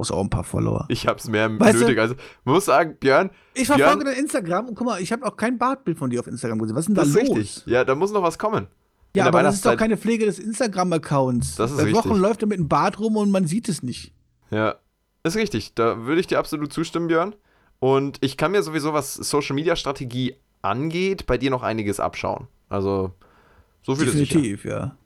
hast 0.00 0.10
auch 0.10 0.22
ein 0.22 0.30
paar 0.30 0.44
Follower. 0.44 0.86
Ich 0.88 1.06
hab's 1.06 1.28
mehr 1.28 1.48
weißt 1.58 1.80
nötig. 1.80 1.96
Du? 1.96 2.02
Also, 2.02 2.14
muss 2.44 2.66
sagen, 2.66 2.96
Björn. 3.00 3.30
Ich 3.54 3.66
verfolge 3.66 4.04
dein 4.04 4.16
Instagram 4.16 4.68
und 4.68 4.74
guck 4.74 4.86
mal, 4.86 5.00
ich 5.00 5.12
habe 5.12 5.26
auch 5.26 5.36
kein 5.36 5.58
Bartbild 5.58 5.98
von 5.98 6.10
dir 6.10 6.20
auf 6.20 6.26
Instagram 6.26 6.58
gesehen. 6.58 6.76
Was 6.76 6.82
ist 6.82 6.88
denn 6.88 6.94
da 6.94 7.02
das 7.02 7.14
los? 7.14 7.36
Richtig. 7.36 7.66
Ja, 7.66 7.84
da 7.84 7.94
muss 7.94 8.12
noch 8.12 8.22
was 8.22 8.38
kommen. 8.38 8.68
Ja, 9.16 9.26
aber 9.26 9.42
das 9.42 9.56
ist 9.56 9.66
doch 9.66 9.76
keine 9.76 9.96
Pflege 9.96 10.26
des 10.26 10.38
Instagram-Accounts. 10.38 11.56
Das 11.56 11.70
ist 11.70 11.78
Seit 11.78 11.92
Wochen 11.94 12.16
läuft 12.16 12.42
er 12.42 12.48
mit 12.48 12.58
einem 12.58 12.68
Bart 12.68 12.98
rum 12.98 13.16
und 13.16 13.30
man 13.30 13.46
sieht 13.46 13.68
es 13.68 13.82
nicht. 13.82 14.12
Ja, 14.50 14.76
ist 15.24 15.36
richtig. 15.36 15.74
Da 15.74 16.04
würde 16.04 16.20
ich 16.20 16.26
dir 16.26 16.38
absolut 16.38 16.72
zustimmen, 16.72 17.08
Björn. 17.08 17.34
Und 17.78 18.18
ich 18.20 18.36
kann 18.36 18.52
mir 18.52 18.62
sowieso, 18.62 18.92
was 18.92 19.14
Social-Media-Strategie 19.14 20.36
angeht, 20.62 21.26
bei 21.26 21.38
dir 21.38 21.50
noch 21.50 21.62
einiges 21.62 22.00
abschauen. 22.00 22.48
Also, 22.68 23.12
so 23.82 23.94
viel 23.94 24.06
Definitiv, 24.06 24.64
ja. 24.64 24.96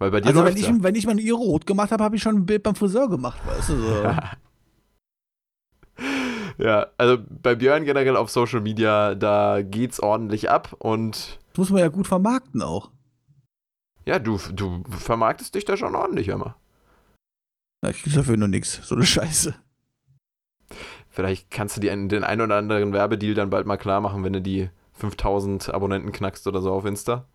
Weil 0.00 0.10
bei 0.10 0.20
dir 0.22 0.28
also 0.28 0.44
wenn 0.44 0.56
ich, 0.56 0.66
ja. 0.66 0.74
wenn 0.78 0.94
ich 0.94 1.06
meine 1.06 1.20
Ihre 1.20 1.36
rot 1.36 1.66
gemacht 1.66 1.92
habe, 1.92 2.02
habe 2.02 2.16
ich 2.16 2.22
schon 2.22 2.34
ein 2.36 2.46
Bild 2.46 2.62
beim 2.62 2.74
Friseur 2.74 3.10
gemacht, 3.10 3.38
weißt 3.46 3.68
du 3.68 3.76
so. 3.76 4.02
ja, 6.58 6.86
also 6.96 7.18
bei 7.28 7.54
Björn 7.54 7.84
generell 7.84 8.16
auf 8.16 8.30
Social 8.30 8.62
Media, 8.62 9.14
da 9.14 9.60
geht's 9.62 10.00
ordentlich 10.00 10.48
ab 10.48 10.74
und. 10.78 11.38
Das 11.52 11.58
muss 11.58 11.70
man 11.70 11.80
ja 11.80 11.88
gut 11.88 12.06
vermarkten 12.06 12.62
auch. 12.62 12.90
Ja, 14.06 14.18
du, 14.18 14.38
du 14.54 14.82
vermarktest 14.88 15.54
dich 15.54 15.66
da 15.66 15.76
schon 15.76 15.94
ordentlich 15.94 16.28
immer. 16.28 16.56
Na, 17.82 17.90
ich 17.90 18.02
krieg 18.02 18.14
dafür 18.14 18.38
nur 18.38 18.48
nichts. 18.48 18.80
So 18.82 18.94
eine 18.94 19.04
Scheiße. 19.04 19.54
Vielleicht 21.10 21.50
kannst 21.50 21.76
du 21.76 21.82
dir 21.82 21.92
einen- 21.92 22.08
den 22.08 22.24
ein 22.24 22.40
oder 22.40 22.56
anderen 22.56 22.94
Werbedeal 22.94 23.34
dann 23.34 23.50
bald 23.50 23.66
mal 23.66 23.76
klar 23.76 24.00
machen, 24.00 24.24
wenn 24.24 24.32
du 24.32 24.40
die 24.40 24.70
5000 24.94 25.74
Abonnenten 25.74 26.10
knackst 26.12 26.46
oder 26.46 26.62
so 26.62 26.72
auf 26.72 26.86
Insta. 26.86 27.26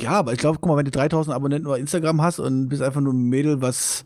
Ja, 0.00 0.12
aber 0.12 0.32
ich 0.32 0.38
glaube, 0.38 0.58
guck 0.60 0.68
mal, 0.68 0.76
wenn 0.76 0.84
du 0.84 0.90
3000 0.90 1.34
Abonnenten 1.34 1.66
über 1.66 1.78
Instagram 1.78 2.20
hast 2.20 2.38
und 2.38 2.68
bist 2.68 2.82
einfach 2.82 3.00
nur 3.00 3.14
ein 3.14 3.28
Mädel, 3.28 3.62
was, 3.62 4.04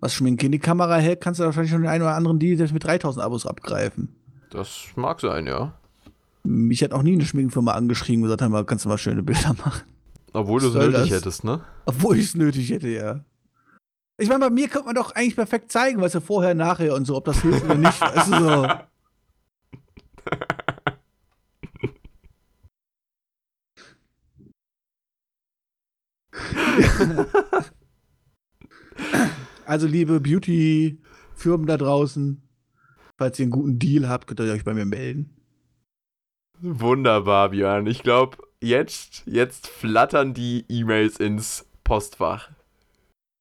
was 0.00 0.12
Schminke 0.14 0.46
in 0.46 0.52
die 0.52 0.58
Kamera 0.58 0.96
hält, 0.96 1.20
kannst 1.20 1.38
du 1.38 1.44
wahrscheinlich 1.44 1.70
schon 1.70 1.82
den 1.82 1.90
einen 1.90 2.02
oder 2.02 2.16
anderen 2.16 2.38
Deal 2.38 2.56
selbst 2.56 2.72
mit 2.72 2.84
3000 2.84 3.24
Abos 3.24 3.46
abgreifen. 3.46 4.14
Das 4.50 4.86
mag 4.96 5.20
sein, 5.20 5.46
ja. 5.46 5.74
Mich 6.42 6.82
hat 6.82 6.92
auch 6.92 7.02
nie 7.02 7.12
eine 7.12 7.24
Schminkfirma 7.24 7.72
angeschrieben 7.72 8.22
und 8.22 8.30
gesagt, 8.30 8.50
mal, 8.50 8.64
kannst 8.64 8.84
du 8.84 8.88
mal 8.88 8.98
schöne 8.98 9.22
Bilder 9.22 9.54
machen. 9.64 9.82
Obwohl 10.32 10.60
du 10.60 10.68
es 10.68 10.74
nötig 10.74 10.94
das? 10.94 11.10
hättest, 11.10 11.44
ne? 11.44 11.60
Obwohl 11.86 12.16
ich 12.18 12.26
es 12.26 12.34
nötig 12.34 12.70
hätte, 12.70 12.88
ja. 12.88 13.20
Ich 14.18 14.28
meine, 14.28 14.40
bei 14.40 14.50
mir 14.50 14.68
könnte 14.68 14.86
man 14.86 14.96
doch 14.96 15.12
eigentlich 15.12 15.36
perfekt 15.36 15.70
zeigen, 15.70 16.00
was 16.00 16.14
ja 16.14 16.20
vorher, 16.20 16.54
nachher 16.54 16.94
und 16.94 17.04
so, 17.06 17.16
ob 17.16 17.24
das 17.24 17.40
hilft 17.42 17.64
oder 17.64 17.76
nicht. 17.76 18.00
Du, 18.02 18.38
so. 18.38 18.66
Also, 29.64 29.86
liebe 29.86 30.18
Beauty-Firmen 30.18 31.66
da 31.66 31.76
draußen, 31.76 32.42
falls 33.18 33.38
ihr 33.38 33.44
einen 33.44 33.50
guten 33.50 33.78
Deal 33.78 34.08
habt, 34.08 34.26
könnt 34.26 34.40
ihr 34.40 34.50
euch 34.50 34.64
bei 34.64 34.72
mir 34.72 34.86
melden. 34.86 35.36
Wunderbar, 36.60 37.50
Björn. 37.50 37.86
Ich 37.86 38.02
glaube, 38.02 38.38
jetzt, 38.62 39.24
jetzt 39.26 39.66
flattern 39.68 40.32
die 40.32 40.64
E-Mails 40.70 41.18
ins 41.18 41.66
Postfach. 41.84 42.50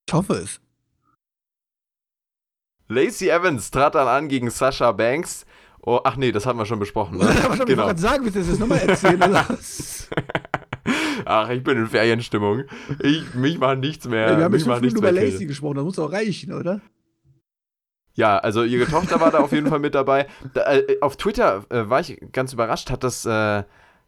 Ich 0.08 0.14
hoffe 0.14 0.34
es. 0.34 0.60
Lacey 2.89 3.30
Evans 3.30 3.72
trat 3.72 3.95
dann 3.95 4.08
an 4.08 4.28
gegen 4.28 4.49
Sasha 4.49 4.91
Banks. 4.91 5.45
Oh, 5.82 6.01
ach 6.03 6.18
nee, 6.18 6.34
das 6.34 6.45
hatten 6.45 6.60
wir 6.60 6.66
schon 6.66 6.80
besprochen. 6.80 7.18
Ne? 7.18 7.26
soll 7.41 7.55
ich 7.55 7.66
genau. 7.66 7.86
gerade 7.86 8.01
sagen? 8.01 8.26
Willst 8.26 8.36
du 8.36 8.43
das 8.43 8.60
nochmal 8.60 8.80
erzählen? 8.80 9.22
Ach, 11.30 11.49
ich 11.49 11.61
bin 11.61 11.78
in 11.78 11.88
Ferienstimmung. 11.88 12.63
Ich, 13.01 13.34
mich 13.34 13.59
macht 13.59 13.80
nichts 13.80 14.07
mehr. 14.07 14.32
Ja, 14.32 14.38
wir 14.38 14.43
haben 14.45 14.53
mich 14.53 14.65
jetzt 14.65 14.97
über. 14.97 15.11
Lacey 15.11 15.45
gesprochen, 15.45 15.75
das 15.75 15.84
muss 15.84 15.95
doch 15.97 16.11
reichen, 16.11 16.53
oder? 16.53 16.80
Ja, 18.13 18.38
also 18.38 18.63
ihre 18.63 18.89
Tochter 18.89 19.19
war 19.19 19.30
da 19.30 19.39
auf 19.39 19.51
jeden 19.51 19.67
Fall 19.67 19.80
mit 19.80 19.93
dabei. 19.93 20.28
Da, 20.53 20.73
äh, 20.73 20.97
auf 21.01 21.17
Twitter 21.17 21.65
äh, 21.69 21.89
war 21.89 21.99
ich 21.99 22.17
ganz 22.32 22.53
überrascht, 22.53 22.89
hat 22.89 23.03
das 23.03 23.25
äh, 23.25 23.63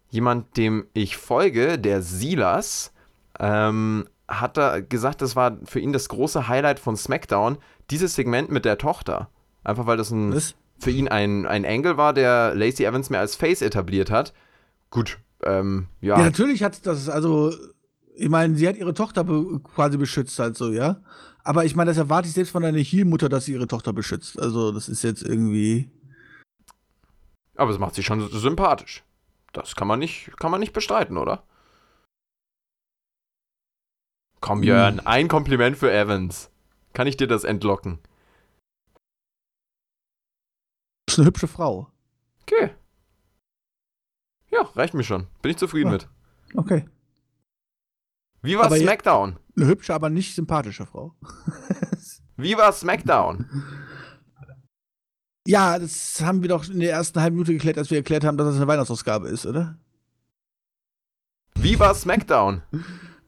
jemand, 0.10 0.56
dem 0.56 0.88
ich 0.94 1.18
folge, 1.18 1.78
der 1.78 2.02
Silas, 2.02 2.94
ähm, 3.38 4.08
hat 4.28 4.56
da 4.56 4.80
gesagt, 4.80 5.22
das 5.22 5.36
war 5.36 5.58
für 5.66 5.82
ihn 5.82 5.92
das 5.92 6.08
große 6.08 6.48
Highlight 6.48 6.80
von 6.80 6.96
SmackDown, 6.96 7.58
dieses 7.92 8.16
Segment 8.16 8.50
mit 8.50 8.64
der 8.64 8.78
Tochter. 8.78 9.30
Einfach 9.66 9.88
weil 9.88 9.98
das 9.98 10.10
ein, 10.10 10.34
für 10.80 10.92
ihn 10.92 11.10
ein, 11.10 11.46
ein 11.46 11.66
Angle 11.66 11.98
war, 11.98 12.14
der 12.14 12.56
Lacey 12.56 12.86
Evans 12.86 13.10
mehr 13.10 13.20
als 13.20 13.36
Face 13.36 13.62
etabliert 13.62 14.10
hat. 14.10 14.34
Gut, 14.90 15.20
ähm, 15.44 15.88
ja. 16.02 16.18
Ja, 16.18 16.26
natürlich 16.26 16.64
hat 16.64 16.86
das, 16.86 17.10
also, 17.10 17.54
ich 18.16 18.30
meine, 18.30 18.56
sie 18.56 18.68
hat 18.68 18.78
ihre 18.78 18.94
Tochter 18.94 19.24
be 19.24 19.60
quasi 19.76 19.98
beschützt, 19.98 20.38
halt 20.40 20.58
so, 20.58 20.72
ja. 20.72 21.02
Aber 21.44 21.66
ich 21.66 21.76
meine, 21.76 21.92
das 21.92 21.98
erwarte 21.98 22.28
ich 22.28 22.34
selbst 22.34 22.52
von 22.52 22.66
einer 22.66 22.78
Heel-Mutter, 22.78 23.30
dass 23.30 23.46
sie 23.46 23.54
ihre 23.54 23.68
Tochter 23.68 23.94
beschützt. 23.94 24.40
Also, 24.40 24.72
das 24.72 24.90
ist 24.90 25.04
jetzt 25.04 25.24
irgendwie. 25.24 25.90
Aber 27.56 27.72
es 27.72 27.80
macht 27.80 27.96
sie 27.96 28.04
schon 28.04 28.30
sympathisch. 28.30 29.04
Das 29.54 29.76
kann 29.76 29.88
man 29.88 30.00
nicht, 30.00 30.32
kann 30.38 30.52
man 30.52 30.60
nicht 30.60 30.74
bestreiten, 30.74 31.18
oder? 31.18 31.44
Komm, 34.42 34.62
Björn, 34.62 35.00
ein 35.02 35.28
Kompliment 35.28 35.78
für 35.78 35.92
Evans. 35.92 36.50
Kann 36.94 37.08
ich 37.08 37.18
dir 37.18 37.28
das 37.28 37.44
entlocken? 37.44 38.00
Das 41.06 41.16
ist 41.16 41.20
eine 41.20 41.28
hübsche 41.28 41.48
Frau. 41.48 41.92
Okay. 42.44 42.72
Ja, 44.60 44.70
reicht 44.76 44.94
mir 44.94 45.04
schon. 45.04 45.28
Bin 45.42 45.52
ich 45.52 45.58
zufrieden 45.58 45.88
Ja. 45.88 45.94
mit. 45.94 46.08
Okay. 46.56 46.86
Wie 48.42 48.58
war 48.58 48.66
Aber 48.66 48.78
SmackDown? 48.78 49.38
Eine 49.58 49.68
hübsche, 49.68 49.94
aber 49.94 50.10
nicht 50.10 50.36
sympathische 50.36 50.86
Frau. 50.86 51.14
Wie 52.38 52.56
war 52.58 52.72
SmackDown? 52.72 53.46
ja, 55.46 55.78
das 55.80 56.22
haben 56.22 56.42
wir 56.42 56.50
doch 56.50 56.68
in 56.70 56.80
der 56.80 56.92
ersten 56.92 57.20
halben 57.20 57.36
Minute 57.36 57.54
geklärt, 57.54 57.78
als 57.78 57.90
wir 57.90 57.98
erklärt 57.98 58.24
haben, 58.24 58.38
dass 58.38 58.48
das 58.48 58.56
eine 58.58 58.68
Weihnachtsausgabe 58.68 59.28
ist, 59.28 59.46
oder? 59.46 59.78
Wie 61.56 61.80
war 61.80 61.94
SmackDown? 61.96 62.62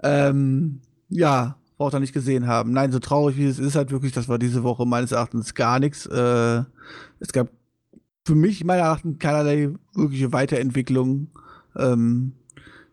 Ähm, 0.03 0.82
ja, 1.09 1.57
braucht 1.77 1.93
er 1.93 1.99
nicht 1.99 2.11
gesehen 2.11 2.47
haben. 2.47 2.71
Nein, 2.71 2.91
so 2.91 2.97
traurig 2.97 3.38
wie 3.38 3.45
es 3.45 3.59
ist, 3.59 3.75
halt 3.75 3.91
wirklich, 3.91 4.11
das 4.11 4.27
war 4.27 4.39
diese 4.39 4.63
Woche 4.63 4.84
meines 4.88 5.11
Erachtens 5.11 5.53
gar 5.53 5.77
nichts. 5.77 6.07
Äh, 6.07 6.63
es 7.19 7.32
gab 7.34 7.49
für 8.26 8.36
mich 8.36 8.63
meiner 8.63 8.84
Erachtens 8.84 9.19
keinerlei 9.19 9.69
wirkliche 9.93 10.32
Weiterentwicklung. 10.32 11.28
Ähm, 11.76 12.34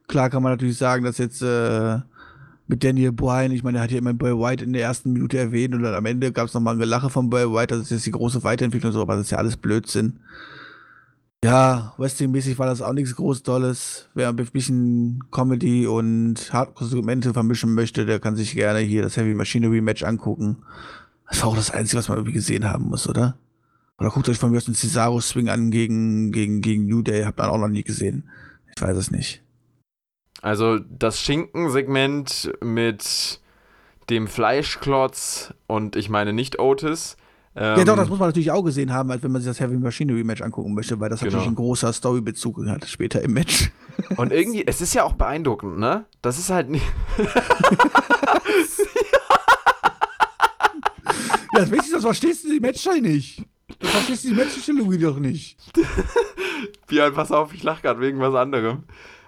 klar 0.06 0.30
kann 0.30 0.42
man 0.42 0.52
natürlich 0.52 0.78
sagen, 0.78 1.04
dass 1.04 1.18
jetzt 1.18 1.42
äh, 1.42 1.98
mit 2.66 2.84
Daniel 2.84 3.12
Bryan, 3.12 3.52
ich 3.52 3.62
meine, 3.62 3.78
er 3.78 3.84
hat 3.84 3.90
ja 3.90 3.98
immer 3.98 4.14
Boy 4.14 4.32
White 4.32 4.64
in 4.64 4.72
der 4.72 4.82
ersten 4.82 5.12
Minute 5.12 5.38
erwähnt 5.38 5.74
und 5.74 5.82
dann 5.82 5.94
am 5.94 6.06
Ende 6.06 6.32
gab 6.32 6.48
es 6.48 6.54
nochmal 6.54 6.74
ein 6.74 6.80
Gelache 6.80 7.10
von 7.10 7.30
Boy 7.30 7.50
White, 7.50 7.74
das 7.74 7.84
ist 7.84 7.90
jetzt 7.90 8.06
die 8.06 8.10
große 8.10 8.44
Weiterentwicklung, 8.44 8.92
so, 8.92 9.00
aber 9.00 9.16
das 9.16 9.26
ist 9.26 9.30
ja 9.30 9.38
alles 9.38 9.56
Blödsinn. 9.56 10.20
Ja, 11.44 11.94
Wrestling-mäßig 11.98 12.58
war 12.58 12.66
das 12.66 12.82
auch 12.82 12.92
nichts 12.92 13.14
groß 13.14 13.44
Tolles. 13.44 14.08
Wer 14.14 14.28
ein 14.28 14.36
bisschen 14.36 15.22
Comedy 15.30 15.86
und 15.86 16.52
Hardcore-Segmente 16.52 17.32
vermischen 17.32 17.74
möchte, 17.74 18.06
der 18.06 18.18
kann 18.18 18.34
sich 18.34 18.54
gerne 18.54 18.80
hier 18.80 19.02
das 19.02 19.16
Heavy 19.16 19.34
Machinery 19.34 19.80
Match 19.80 20.02
angucken. 20.02 20.58
Das 21.28 21.40
war 21.42 21.50
auch 21.50 21.56
das 21.56 21.70
Einzige, 21.70 21.98
was 21.98 22.08
man 22.08 22.18
irgendwie 22.18 22.32
gesehen 22.32 22.68
haben 22.68 22.86
muss, 22.88 23.08
oder? 23.08 23.38
Oder 23.98 24.10
guckt 24.10 24.28
euch 24.28 24.38
von 24.38 24.50
mir 24.50 24.58
aus 24.58 24.64
den 24.66 24.74
Cesaro-Swing 24.74 25.48
an 25.48 25.70
gegen, 25.70 26.30
gegen, 26.30 26.60
gegen 26.60 26.86
New 26.86 27.02
Day, 27.02 27.24
habt 27.24 27.40
ihr 27.40 27.50
auch 27.50 27.58
noch 27.58 27.68
nie 27.68 27.82
gesehen. 27.82 28.28
Ich 28.76 28.80
weiß 28.82 28.96
es 28.96 29.10
nicht. 29.10 29.42
Also 30.40 30.78
das 30.78 31.20
Schinkensegment 31.20 32.52
mit 32.62 33.40
dem 34.08 34.28
Fleischklotz 34.28 35.52
und 35.66 35.96
ich 35.96 36.08
meine 36.08 36.32
nicht 36.32 36.60
Otis. 36.60 37.16
Ähm, 37.56 37.76
ja, 37.78 37.84
doch, 37.84 37.96
das 37.96 38.08
muss 38.08 38.20
man 38.20 38.28
natürlich 38.28 38.52
auch 38.52 38.62
gesehen 38.62 38.92
haben, 38.92 39.10
als 39.10 39.24
wenn 39.24 39.32
man 39.32 39.42
sich 39.42 39.50
das 39.50 39.58
Heavy 39.58 39.76
Machinery 39.76 40.22
Match 40.22 40.42
angucken 40.42 40.74
möchte, 40.74 41.00
weil 41.00 41.10
das 41.10 41.18
Genau. 41.20 41.32
natürlich 41.32 41.48
ein 41.52 41.56
großer 41.56 41.92
Storybezug 41.92 42.64
hat 42.66 42.86
später 42.86 43.20
im 43.20 43.32
Match. 43.32 43.72
Und 44.16 44.32
irgendwie, 44.32 44.64
es 44.64 44.80
ist 44.80 44.94
ja 44.94 45.02
auch 45.02 45.14
beeindruckend, 45.14 45.78
ne? 45.78 46.04
Das 46.22 46.38
ist 46.38 46.50
halt 46.50 46.70
nicht. 46.70 46.86
Ja, 51.54 51.60
das 51.60 51.70
Wichtigste, 51.70 51.94
das 51.94 52.04
verstehst 52.04 52.44
du 52.44 52.50
die 52.50 52.60
Matchstelle 52.60 53.00
nicht. 53.00 53.44
Du 53.78 53.86
verstehst 53.86 54.24
die 54.24 54.32
Matchstelle 54.32 54.98
doch 54.98 55.18
nicht. 55.18 55.58
Björn, 56.86 57.14
pass 57.14 57.30
auf, 57.30 57.54
ich 57.54 57.62
lach 57.62 57.82
gerade 57.82 58.00
wegen 58.00 58.18
was 58.18 58.34
anderem. 58.34 58.84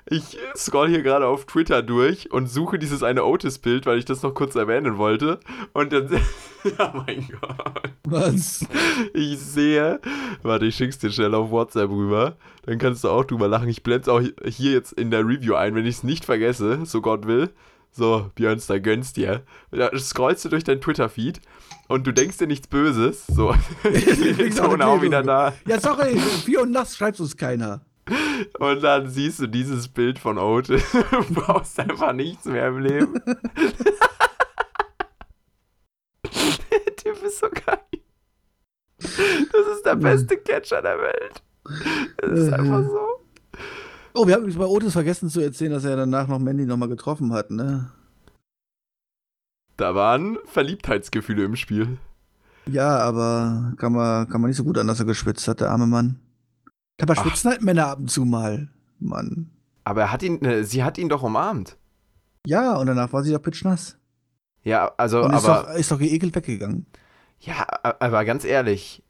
Ich 0.07 0.36
scroll 0.57 0.88
hier 0.88 1.03
gerade 1.03 1.26
auf 1.26 1.46
Twitter 1.46 1.82
durch 1.82 2.32
und 2.32 2.48
suche 2.48 2.80
dieses 2.80 3.05
eine 3.05 3.24
Otis-Bild, 3.24 3.86
weil 3.86 3.98
ich 3.98 4.05
das 4.05 4.22
noch 4.22 4.34
kurz 4.34 4.57
erwähnen 4.57 4.98
wollte. 4.98 5.38
Und 5.72 5.92
dann. 5.92 6.11
ja, 6.78 6.92
mein 7.07 7.28
Gott. 7.40 7.92
Was? 8.05 8.66
Ich 9.14 9.38
sehe. 9.38 10.01
Warte, 10.42 10.66
ich 10.66 10.74
schick's 10.74 10.98
dir 10.98 11.12
schnell 11.12 11.34
auf 11.34 11.51
WhatsApp 11.51 11.90
rüber. 11.90 12.36
Dann 12.66 12.78
kannst 12.78 13.05
du 13.05 13.09
auch 13.09 13.24
drüber 13.24 13.46
lachen. 13.46 13.68
Ich 13.68 13.84
blend's 13.84 14.09
auch 14.09 14.20
hier 14.44 14.72
jetzt 14.72 14.92
in 14.94 15.12
der 15.12 15.20
Review 15.20 15.55
ein, 15.55 15.76
wenn 15.76 15.86
ich 15.86 15.96
es 15.96 16.03
nicht 16.03 16.24
vergesse, 16.24 16.84
so 16.86 17.01
Gott 17.01 17.28
will. 17.28 17.51
So, 17.92 18.30
Björnster, 18.34 18.80
gönnst 18.80 19.16
dir. 19.16 19.42
Da 19.70 19.96
scrollst 19.96 20.44
du 20.44 20.48
durch 20.48 20.64
dein 20.64 20.80
Twitter-Feed 20.80 21.40
und 21.91 22.07
du 22.07 22.12
denkst 22.12 22.38
dir 22.38 22.47
nichts 22.47 22.68
Böses. 22.68 23.26
So, 23.26 23.53
so 24.51 24.62
auch 24.62 24.72
und 24.72 24.80
auch 24.82 25.03
wieder 25.03 25.24
da. 25.24 25.53
Ja, 25.66 25.80
sorry, 25.80 26.16
vier 26.45 26.62
und 26.62 26.70
nachts 26.70 26.97
schreibt 26.97 27.18
uns 27.18 27.36
keiner. 27.36 27.80
Und 28.61 28.82
dann 28.82 29.09
siehst 29.11 29.41
du 29.41 29.49
dieses 29.49 29.88
Bild 29.88 30.18
von 30.18 30.38
Otis. 30.38 30.84
Du 31.11 31.34
brauchst 31.34 31.78
einfach 31.80 32.12
nichts 32.12 32.45
mehr 32.45 32.68
im 32.68 32.78
Leben. 32.78 33.20
Der 36.24 36.97
Typ 36.97 37.22
ist 37.24 37.41
so 37.41 37.49
geil. 37.51 37.78
Das 38.99 39.76
ist 39.76 39.84
der 39.84 39.97
beste 39.97 40.36
Catcher 40.36 40.82
der 40.82 40.99
Welt. 40.99 41.43
Das 42.18 42.38
ist 42.38 42.53
einfach 42.53 42.84
so. 42.84 43.01
Oh, 44.14 44.26
wir 44.26 44.34
haben 44.34 44.43
übrigens 44.43 44.59
bei 44.59 44.66
Otis 44.66 44.93
vergessen 44.93 45.28
zu 45.28 45.41
erzählen, 45.41 45.72
dass 45.72 45.84
er 45.84 45.97
danach 45.97 46.28
noch 46.28 46.38
Mandy 46.38 46.66
nochmal 46.66 46.88
getroffen 46.88 47.32
hat, 47.32 47.51
ne? 47.51 47.91
Da 49.80 49.94
waren 49.94 50.36
Verliebtheitsgefühle 50.44 51.42
im 51.42 51.56
Spiel. 51.56 51.96
Ja, 52.66 52.98
aber 52.98 53.72
kann 53.78 53.92
man, 53.94 54.28
kann 54.28 54.42
man 54.42 54.50
nicht 54.50 54.58
so 54.58 54.64
gut 54.64 54.76
an, 54.76 54.86
dass 54.86 55.00
er 55.00 55.06
geschwitzt 55.06 55.48
hat, 55.48 55.60
der 55.60 55.70
arme 55.70 55.86
Mann. 55.86 56.20
Aber 57.00 57.14
Ach. 57.16 57.22
schwitzen 57.22 57.50
halt 57.50 57.62
Männer 57.62 57.86
ab 57.86 57.98
und 57.98 58.10
zu 58.10 58.26
mal, 58.26 58.68
Mann. 58.98 59.50
Aber 59.84 60.02
er 60.02 60.12
hat 60.12 60.22
ihn, 60.22 60.44
äh, 60.44 60.64
sie 60.64 60.84
hat 60.84 60.98
ihn 60.98 61.08
doch 61.08 61.22
umarmt. 61.22 61.78
Ja, 62.46 62.76
und 62.76 62.88
danach 62.88 63.10
war 63.14 63.22
sie 63.22 63.32
doch 63.32 63.40
pitschnass. 63.40 63.96
Ja, 64.62 64.92
also, 64.98 65.22
Und 65.22 65.32
ist 65.32 65.46
aber, 65.46 65.68
doch, 65.68 65.74
ist 65.74 65.90
doch 65.90 65.98
geekelt 65.98 66.34
weggegangen. 66.34 66.84
ja, 67.40 67.66
aber 67.82 68.26
ganz 68.26 68.44
ehrlich. 68.44 69.02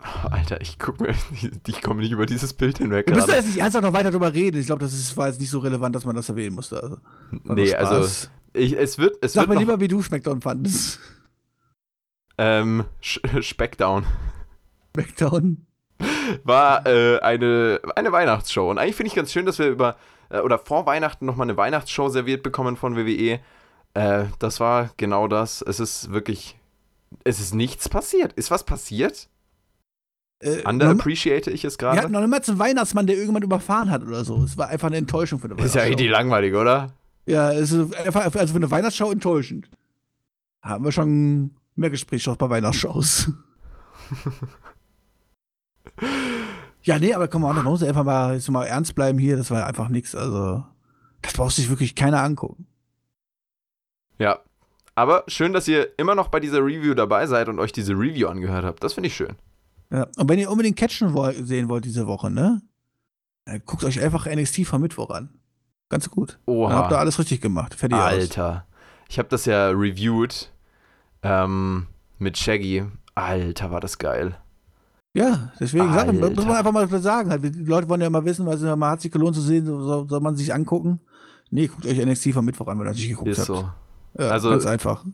Oh, 0.00 0.28
Alter, 0.28 0.60
ich 0.60 0.78
guck 0.78 1.00
mir, 1.00 1.12
ich 1.66 1.82
komme 1.82 2.02
nicht 2.02 2.12
über 2.12 2.26
dieses 2.26 2.54
Bild 2.54 2.78
hinweg. 2.78 3.08
Wir 3.08 3.16
müssen 3.16 3.30
jetzt 3.30 3.46
nicht 3.46 3.58
ernsthaft 3.58 3.84
noch 3.84 3.92
weiter 3.92 4.12
drüber 4.12 4.32
reden. 4.32 4.60
Ich 4.60 4.66
glaube, 4.66 4.84
das 4.84 4.92
ist, 4.92 5.16
war 5.16 5.26
jetzt 5.26 5.40
nicht 5.40 5.50
so 5.50 5.58
relevant, 5.58 5.96
dass 5.96 6.04
man 6.04 6.14
das 6.14 6.28
erwähnen 6.28 6.54
musste. 6.54 6.80
Also, 6.80 6.98
Nee, 7.42 7.74
also. 7.74 8.28
Ich, 8.54 8.72
es 8.76 8.98
wird, 8.98 9.16
es 9.20 9.32
Sag 9.34 9.42
wird 9.42 9.48
mir 9.50 9.54
noch, 9.56 9.60
lieber, 9.60 9.80
wie 9.80 9.88
du 9.88 10.02
SmackDown 10.02 10.40
fandest. 10.40 10.98
ähm, 12.38 12.84
Sch- 13.02 13.42
Speckdown 13.42 14.04
SmackDown. 14.94 15.66
war 16.44 16.86
äh, 16.86 17.18
eine, 17.20 17.80
eine 17.96 18.12
Weihnachtsshow. 18.12 18.70
Und 18.70 18.78
eigentlich 18.78 18.96
finde 18.96 19.08
ich 19.08 19.14
ganz 19.14 19.32
schön, 19.32 19.46
dass 19.46 19.58
wir 19.58 19.68
über, 19.68 19.96
äh, 20.30 20.40
oder 20.40 20.58
vor 20.58 20.86
Weihnachten 20.86 21.26
nochmal 21.26 21.46
eine 21.46 21.56
Weihnachtsshow 21.56 22.08
serviert 22.08 22.42
bekommen 22.42 22.76
von 22.76 22.96
WWE. 22.96 23.40
Äh, 23.94 24.24
das 24.38 24.60
war 24.60 24.90
genau 24.96 25.28
das. 25.28 25.62
Es 25.62 25.78
ist 25.80 26.10
wirklich, 26.12 26.56
es 27.24 27.40
ist 27.40 27.54
nichts 27.54 27.88
passiert. 27.88 28.32
Ist 28.34 28.50
was 28.50 28.64
passiert? 28.64 29.28
Äh, 30.40 30.62
Underappreciate 30.68 31.50
ich 31.50 31.64
es 31.64 31.78
wir 31.80 31.88
hatten 31.90 31.98
gerade? 32.00 32.12
noch 32.12 32.20
niemals 32.20 32.48
einen 32.48 32.58
Weihnachtsmann, 32.60 33.06
der 33.06 33.16
irgendjemand 33.16 33.44
überfahren 33.44 33.90
hat 33.90 34.02
oder 34.02 34.24
so. 34.24 34.42
Es 34.44 34.56
war 34.56 34.68
einfach 34.68 34.86
eine 34.86 34.96
Enttäuschung 34.98 35.40
für 35.40 35.46
eine 35.46 35.54
Ist 35.54 35.74
ja 35.74 35.80
Weihnachtsshow. 35.82 35.88
richtig 35.88 36.10
langweilig, 36.10 36.54
oder? 36.54 36.92
Ja, 37.28 37.52
es 37.52 37.72
ist 37.72 37.94
einfach, 37.94 38.22
also 38.24 38.52
für 38.52 38.56
eine 38.56 38.70
Weihnachtsshow 38.70 39.12
enttäuschend. 39.12 39.68
Haben 40.62 40.82
wir 40.82 40.92
schon 40.92 41.50
mehr 41.76 41.90
Gesprächsstoff 41.90 42.38
bei 42.38 42.48
Weihnachtsshows. 42.48 43.30
ja, 46.82 46.98
nee, 46.98 47.12
aber 47.12 47.28
komm 47.28 47.42
mal, 47.42 47.54
da 47.54 47.62
muss 47.62 47.82
einfach 47.82 48.04
mal, 48.04 48.34
jetzt 48.34 48.50
mal 48.50 48.64
ernst 48.64 48.94
bleiben 48.94 49.18
hier. 49.18 49.36
Das 49.36 49.50
war 49.50 49.66
einfach 49.66 49.90
nichts. 49.90 50.14
Also, 50.14 50.64
das 51.20 51.34
braucht 51.34 51.54
sich 51.54 51.68
wirklich 51.68 51.94
keiner 51.94 52.22
angucken. 52.22 52.66
Ja. 54.18 54.38
Aber 54.94 55.24
schön, 55.28 55.52
dass 55.52 55.68
ihr 55.68 55.98
immer 55.98 56.14
noch 56.14 56.28
bei 56.28 56.40
dieser 56.40 56.60
Review 56.60 56.94
dabei 56.94 57.26
seid 57.26 57.50
und 57.50 57.58
euch 57.58 57.72
diese 57.72 57.92
Review 57.92 58.28
angehört 58.28 58.64
habt. 58.64 58.82
Das 58.82 58.94
finde 58.94 59.08
ich 59.08 59.14
schön. 59.14 59.36
Ja. 59.90 60.06
Und 60.16 60.30
wenn 60.30 60.38
ihr 60.38 60.50
unbedingt 60.50 60.78
Catchen 60.78 61.12
woll 61.12 61.34
sehen 61.44 61.68
wollt 61.68 61.84
diese 61.84 62.06
Woche, 62.06 62.30
ne? 62.30 62.62
Dann 63.44 63.62
guckt 63.66 63.84
euch 63.84 64.00
einfach 64.00 64.24
NXT 64.24 64.66
vom 64.66 64.80
Mittwoch 64.80 65.10
an. 65.10 65.37
Ganz 65.88 66.10
gut. 66.10 66.38
Dann 66.46 66.72
habt 66.72 66.90
ihr 66.90 66.94
Oha. 66.96 67.00
alles 67.00 67.18
richtig 67.18 67.40
gemacht. 67.40 67.74
Fertig 67.74 67.96
aus. 67.98 68.04
Alter. 68.04 68.64
Ich 69.08 69.18
habe 69.18 69.28
das 69.28 69.46
ja 69.46 69.68
reviewed 69.70 70.52
ähm, 71.22 71.86
mit 72.18 72.36
Shaggy. 72.36 72.84
Alter, 73.14 73.70
war 73.70 73.80
das 73.80 73.98
geil. 73.98 74.36
Ja, 75.14 75.50
deswegen 75.58 75.92
sag, 75.92 76.12
muss 76.12 76.22
Alter. 76.22 76.44
man 76.44 76.56
einfach 76.56 76.72
mal 76.72 76.88
sagen. 77.02 77.30
Halt, 77.30 77.42
die 77.42 77.64
Leute 77.64 77.88
wollen 77.88 78.00
ja 78.02 78.06
immer 78.06 78.24
wissen, 78.24 78.46
was 78.46 78.60
man 78.60 78.82
hat 78.90 79.00
sich 79.00 79.10
gelohnt 79.10 79.34
zu 79.34 79.40
sehen, 79.40 79.64
soll, 79.66 80.08
soll 80.08 80.20
man 80.20 80.36
sich 80.36 80.52
angucken. 80.52 81.00
Nee, 81.50 81.66
guckt 81.68 81.86
euch 81.86 81.98
NXT 82.04 82.34
vom 82.34 82.44
Mittwoch 82.44 82.68
an, 82.68 82.78
wenn 82.78 82.86
ihr 82.86 82.92
nicht 82.92 83.08
geguckt 83.08 83.28
Ist 83.28 83.38
habt. 83.38 83.46
so. 83.46 83.68
Ja, 84.18 84.28
Also- 84.30 84.50
ganz 84.50 84.66
einfach. 84.66 85.04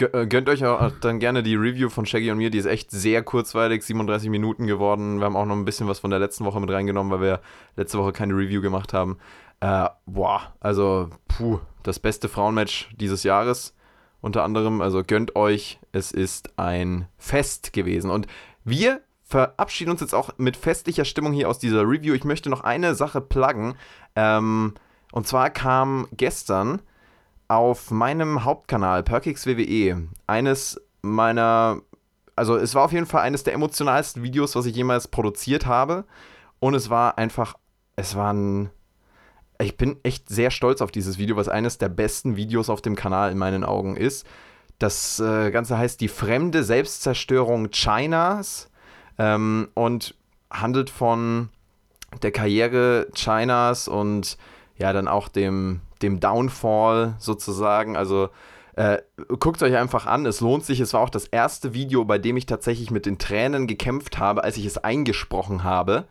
Äh, 0.00 0.26
Gönnt 0.28 0.48
euch 0.48 0.64
auch 0.64 0.92
dann 1.00 1.18
gerne 1.18 1.42
die 1.42 1.56
Review 1.56 1.88
von 1.88 2.06
Shaggy 2.06 2.30
und 2.30 2.38
mir. 2.38 2.50
Die 2.50 2.58
ist 2.58 2.66
echt 2.66 2.92
sehr 2.92 3.20
kurzweilig, 3.24 3.82
37 3.82 4.30
Minuten 4.30 4.68
geworden. 4.68 5.18
Wir 5.18 5.24
haben 5.24 5.34
auch 5.34 5.44
noch 5.46 5.56
ein 5.56 5.64
bisschen 5.64 5.88
was 5.88 5.98
von 5.98 6.10
der 6.10 6.20
letzten 6.20 6.44
Woche 6.44 6.60
mit 6.60 6.70
reingenommen, 6.70 7.10
weil 7.10 7.20
wir 7.20 7.40
letzte 7.74 7.98
Woche 7.98 8.12
keine 8.12 8.34
Review 8.34 8.60
gemacht 8.60 8.92
haben. 8.92 9.16
Äh, 9.60 9.88
boah, 10.06 10.52
also, 10.60 11.10
puh, 11.26 11.60
das 11.82 11.98
beste 11.98 12.28
Frauenmatch 12.28 12.90
dieses 12.96 13.22
Jahres 13.22 13.74
unter 14.20 14.44
anderem. 14.44 14.80
Also 14.80 15.02
gönnt 15.02 15.36
euch, 15.36 15.78
es 15.92 16.12
ist 16.12 16.58
ein 16.58 17.08
Fest 17.16 17.72
gewesen. 17.72 18.10
Und 18.10 18.26
wir 18.64 19.00
verabschieden 19.24 19.90
uns 19.90 20.00
jetzt 20.00 20.14
auch 20.14 20.30
mit 20.38 20.56
festlicher 20.56 21.04
Stimmung 21.04 21.32
hier 21.32 21.48
aus 21.48 21.58
dieser 21.58 21.82
Review. 21.82 22.14
Ich 22.14 22.24
möchte 22.24 22.50
noch 22.50 22.62
eine 22.62 22.94
Sache 22.94 23.20
pluggen. 23.20 23.74
Ähm, 24.16 24.74
und 25.12 25.26
zwar 25.26 25.50
kam 25.50 26.08
gestern 26.12 26.82
auf 27.46 27.90
meinem 27.90 28.44
Hauptkanal 28.44 29.02
Perkix 29.02 29.46
WWE 29.46 30.08
eines 30.26 30.80
meiner, 31.02 31.80
also 32.36 32.56
es 32.56 32.74
war 32.74 32.84
auf 32.84 32.92
jeden 32.92 33.06
Fall 33.06 33.22
eines 33.22 33.44
der 33.44 33.54
emotionalsten 33.54 34.22
Videos, 34.22 34.54
was 34.54 34.66
ich 34.66 34.76
jemals 34.76 35.08
produziert 35.08 35.66
habe. 35.66 36.04
Und 36.58 36.74
es 36.74 36.90
war 36.90 37.18
einfach, 37.18 37.54
es 37.96 38.16
war 38.16 38.32
ein, 38.32 38.70
ich 39.60 39.76
bin 39.76 39.96
echt 40.02 40.28
sehr 40.28 40.50
stolz 40.50 40.80
auf 40.80 40.90
dieses 40.90 41.18
Video, 41.18 41.36
was 41.36 41.48
eines 41.48 41.78
der 41.78 41.88
besten 41.88 42.36
Videos 42.36 42.70
auf 42.70 42.80
dem 42.80 42.94
Kanal 42.94 43.32
in 43.32 43.38
meinen 43.38 43.64
Augen 43.64 43.96
ist. 43.96 44.26
Das 44.78 45.18
äh, 45.18 45.50
Ganze 45.50 45.76
heißt 45.76 46.00
Die 46.00 46.08
fremde 46.08 46.62
Selbstzerstörung 46.62 47.70
Chinas 47.70 48.70
ähm, 49.18 49.68
und 49.74 50.14
handelt 50.50 50.90
von 50.90 51.48
der 52.22 52.30
Karriere 52.30 53.08
Chinas 53.14 53.88
und 53.88 54.38
ja, 54.76 54.92
dann 54.92 55.08
auch 55.08 55.28
dem, 55.28 55.80
dem 56.00 56.20
Downfall 56.20 57.16
sozusagen. 57.18 57.96
Also 57.96 58.28
äh, 58.76 58.98
guckt 59.40 59.60
euch 59.64 59.76
einfach 59.76 60.06
an, 60.06 60.24
es 60.24 60.40
lohnt 60.40 60.64
sich. 60.64 60.78
Es 60.78 60.94
war 60.94 61.00
auch 61.00 61.10
das 61.10 61.26
erste 61.26 61.74
Video, 61.74 62.04
bei 62.04 62.18
dem 62.18 62.36
ich 62.36 62.46
tatsächlich 62.46 62.92
mit 62.92 63.06
den 63.06 63.18
Tränen 63.18 63.66
gekämpft 63.66 64.18
habe, 64.18 64.44
als 64.44 64.56
ich 64.56 64.64
es 64.66 64.78
eingesprochen 64.78 65.64
habe. 65.64 66.06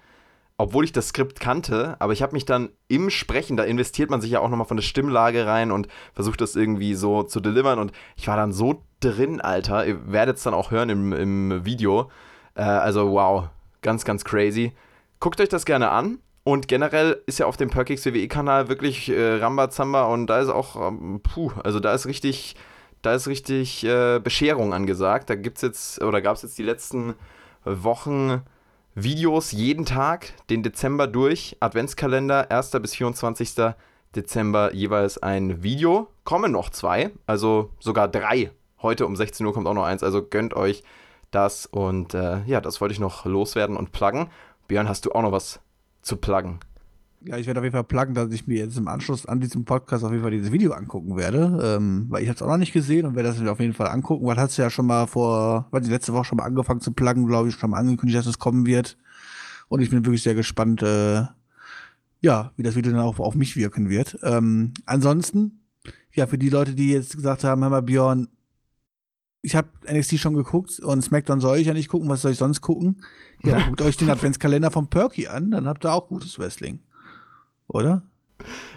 Obwohl 0.60 0.86
ich 0.86 0.92
das 0.92 1.10
Skript 1.10 1.40
kannte, 1.40 1.96
aber 2.00 2.14
ich 2.14 2.24
habe 2.24 2.34
mich 2.34 2.46
dann 2.46 2.70
im 2.88 3.12
Sprechen, 3.12 3.58
da 3.58 3.64
investiert 3.64 4.10
man 4.10 4.22
sich 4.22 4.32
ja 4.32 4.40
auch 4.40 4.50
nochmal 4.50 4.66
von 4.66 4.78
der 4.78 4.84
Stimmlage 4.84 5.46
rein 5.46 5.72
und 5.72 5.88
versucht 6.14 6.42
das 6.42 6.56
irgendwie 6.56 6.96
so 6.96 7.22
zu 7.22 7.40
delivern. 7.40 7.78
Und 7.78 7.92
ich 8.16 8.28
war 8.28 8.38
dann 8.38 8.52
so 8.52 8.82
drin, 9.00 9.40
Alter. 9.40 9.86
Ihr 9.86 10.12
werdet 10.12 10.38
es 10.38 10.44
dann 10.44 10.56
auch 10.56 10.72
hören 10.72 10.90
im, 10.90 11.14
im 11.14 11.66
Video. 11.66 12.10
Äh, 12.56 12.64
also 12.64 13.12
wow, 13.12 13.50
ganz, 13.84 14.04
ganz 14.04 14.26
crazy. 14.26 14.74
Guckt 15.20 15.40
euch 15.40 15.50
das 15.50 15.66
gerne 15.66 15.92
an. 15.92 16.20
Und 16.44 16.68
generell 16.68 17.22
ist 17.26 17.40
ja 17.40 17.46
auf 17.46 17.58
dem 17.58 17.70
Perkix 17.70 18.06
WWE-Kanal 18.06 18.70
wirklich 18.70 19.10
äh, 19.10 19.36
Rambazamba 19.36 20.06
und 20.06 20.28
da 20.28 20.40
ist 20.40 20.48
auch, 20.48 20.78
ähm, 20.88 21.20
puh, 21.22 21.52
also 21.62 21.82
da 21.82 21.94
ist 21.94 22.06
richtig, 22.06 22.56
da 23.02 23.14
ist 23.16 23.28
richtig 23.28 23.84
äh, 23.84 24.20
Bescherung 24.20 24.74
angesagt. 24.74 25.30
Da 25.30 25.36
gibt's 25.36 25.62
jetzt, 25.62 26.02
oder 26.02 26.22
gab 26.22 26.38
es 26.38 26.44
jetzt 26.44 26.58
die 26.58 26.64
letzten 26.64 27.16
Wochen 27.66 28.44
Videos 29.00 29.52
jeden 29.52 29.86
Tag, 29.86 30.34
den 30.50 30.64
Dezember 30.64 31.06
durch, 31.06 31.56
Adventskalender, 31.60 32.50
1. 32.50 32.72
bis 32.82 32.96
24. 32.96 33.54
Dezember 34.16 34.74
jeweils 34.74 35.22
ein 35.22 35.62
Video. 35.62 36.08
Kommen 36.24 36.52
noch 36.52 36.72
zwei, 36.72 37.12
also 37.28 37.70
sogar 37.80 38.08
drei. 38.08 38.50
Heute 38.82 39.06
um 39.06 39.16
16 39.16 39.46
Uhr 39.46 39.54
kommt 39.54 39.68
auch 39.68 39.76
noch 39.76 39.84
eins, 39.84 40.02
also 40.02 40.24
gönnt 40.24 40.56
euch 40.56 40.84
das 41.30 41.68
und 41.68 42.16
äh, 42.16 42.42
ja, 42.46 42.60
das 42.60 42.82
wollte 42.82 42.94
ich 42.94 43.00
noch 43.00 43.26
loswerden 43.26 43.78
und 43.78 43.92
pluggen. 43.92 44.32
Björn, 44.68 44.90
hast 44.90 45.06
du 45.06 45.12
auch 45.12 45.22
noch 45.22 45.32
was 45.32 45.60
zu 46.02 46.18
pluggen? 46.18 46.60
Ja, 47.28 47.38
ich 47.38 47.46
werde 47.46 47.60
auf 47.60 47.66
jeden 47.66 47.74
Fall 47.74 47.84
pluggen, 47.84 48.16
dass 48.16 48.32
ich 48.32 48.48
mir 48.48 48.58
jetzt 48.58 48.78
im 48.78 48.88
Anschluss 48.88 49.26
an 49.26 49.42
diesem 49.42 49.66
Podcast 49.66 50.06
auf 50.06 50.12
jeden 50.12 50.24
Fall 50.24 50.32
dieses 50.32 50.54
Video 50.54 50.72
angucken 50.72 51.18
werde, 51.18 51.76
ähm, 51.76 52.06
weil 52.08 52.24
ich 52.24 52.30
habe 52.30 52.38
es 52.38 52.42
auch 52.42 52.48
noch 52.48 52.58
nicht 52.58 52.72
gesehen 52.72 53.06
und 53.06 53.16
werde 53.16 53.28
das 53.28 53.38
mir 53.38 53.52
auf 53.52 53.60
jeden 53.60 53.74
Fall 53.74 53.88
angucken, 53.88 54.26
weil 54.26 54.38
hast 54.38 54.58
du 54.58 54.62
ja 54.62 54.70
schon 54.70 54.86
mal 54.86 55.08
vor, 55.08 55.68
weil 55.72 55.82
die 55.82 55.90
letzte 55.90 56.14
Woche 56.14 56.24
schon 56.24 56.38
mal 56.38 56.46
angefangen 56.46 56.80
zu 56.80 56.94
pluggen, 56.94 57.28
glaube 57.28 57.50
ich, 57.50 57.56
schon 57.56 57.72
mal 57.72 57.80
angekündigt, 57.80 58.18
dass 58.18 58.28
es 58.28 58.40
kommen 58.40 58.66
wird. 58.66 58.98
Und 59.68 59.82
ich 59.82 59.90
bin 59.90 60.06
wirklich 60.06 60.24
sehr 60.24 60.36
gespannt, 60.36 60.82
äh, 60.84 61.24
ja, 62.22 62.54
wie 62.56 62.64
das 62.64 62.76
Video 62.78 62.94
dann 62.94 63.02
auch 63.02 63.20
auf 63.20 63.36
mich 63.36 63.58
wirken 63.58 63.90
wird. 63.90 64.18
Ähm, 64.24 64.74
ansonsten, 64.86 65.60
ja, 66.14 66.28
für 66.28 66.38
die 66.38 66.50
Leute, 66.50 66.76
die 66.76 66.94
jetzt 66.94 67.18
gesagt 67.18 67.44
haben, 67.44 67.62
hör 67.62 67.70
mal, 67.70 67.82
Björn, 67.82 68.30
ich 69.42 69.58
habe 69.58 69.68
NXT 69.86 70.18
schon 70.18 70.34
geguckt 70.34 70.80
und 70.80 71.02
SmackDown 71.02 71.42
soll 71.42 71.58
ich 71.58 71.68
ja 71.68 71.74
nicht 71.74 71.90
gucken, 71.90 72.08
was 72.08 72.22
soll 72.22 72.32
ich 72.32 72.38
sonst 72.38 72.62
gucken? 72.62 73.02
Ja, 73.44 73.68
guckt 73.68 73.82
euch 73.82 73.98
den 73.98 74.10
Adventskalender 74.10 74.72
von 74.72 74.88
Perky 74.88 75.28
an, 75.28 75.52
dann 75.52 75.68
habt 75.68 75.86
ihr 75.86 75.92
auch 75.92 76.08
gutes 76.08 76.40
Wrestling. 76.40 76.80
Oder? 77.68 78.02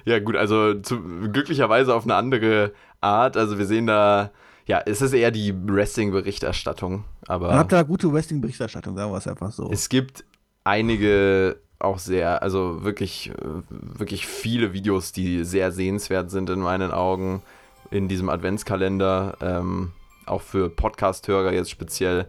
Ja, 0.04 0.18
gut, 0.18 0.36
also 0.36 0.74
zu, 0.80 1.00
glücklicherweise 1.32 1.94
auf 1.94 2.04
eine 2.04 2.14
andere 2.14 2.72
Art. 3.00 3.36
Also 3.36 3.58
wir 3.58 3.66
sehen 3.66 3.86
da, 3.86 4.30
ja, 4.66 4.80
es 4.84 5.02
ist 5.02 5.12
eher 5.12 5.30
die 5.30 5.54
Wrestling-Berichterstattung, 5.54 7.04
aber 7.26 7.54
habt 7.54 7.72
ihr 7.72 7.84
gute 7.84 8.12
Wrestling-Berichterstattung, 8.12 8.96
sagen 8.96 9.12
wir 9.12 9.18
es 9.18 9.26
einfach 9.28 9.52
so. 9.52 9.70
es 9.70 9.88
gibt 9.88 10.24
einige 10.64 11.56
auch 11.78 11.98
sehr, 11.98 12.42
also 12.42 12.84
wirklich, 12.84 13.32
wirklich 13.70 14.26
viele 14.26 14.72
Videos, 14.72 15.12
die 15.12 15.44
sehr 15.44 15.72
sehenswert 15.72 16.30
sind 16.30 16.50
in 16.50 16.60
meinen 16.60 16.90
Augen 16.90 17.42
in 17.90 18.06
diesem 18.08 18.28
Adventskalender. 18.28 19.36
Ähm, 19.40 19.92
auch 20.26 20.42
für 20.42 20.68
Podcast-Hörer 20.68 21.52
jetzt 21.52 21.70
speziell. 21.70 22.26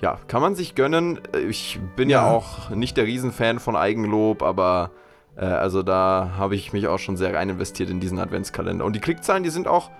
Ja, 0.00 0.18
kann 0.28 0.40
man 0.42 0.54
sich 0.54 0.74
gönnen. 0.74 1.20
Ich 1.48 1.78
bin 1.94 2.08
ja, 2.10 2.22
Ja. 2.26 2.30
auch 2.30 2.70
nicht 2.70 2.96
der 2.96 3.04
Riesenfan 3.04 3.60
von 3.60 3.76
Eigenlob, 3.76 4.42
aber 4.42 4.90
äh, 5.36 5.44
also 5.44 5.82
da 5.82 6.32
habe 6.36 6.54
ich 6.54 6.72
mich 6.72 6.86
auch 6.88 6.98
schon 6.98 7.16
sehr 7.16 7.34
rein 7.34 7.48
investiert 7.48 7.90
in 7.90 8.00
diesen 8.00 8.18
Adventskalender. 8.18 8.84
Und 8.84 8.94
die 8.94 9.00
Klickzahlen, 9.00 9.42
die 9.42 9.50
sind 9.50 9.68
auch, 9.68 9.90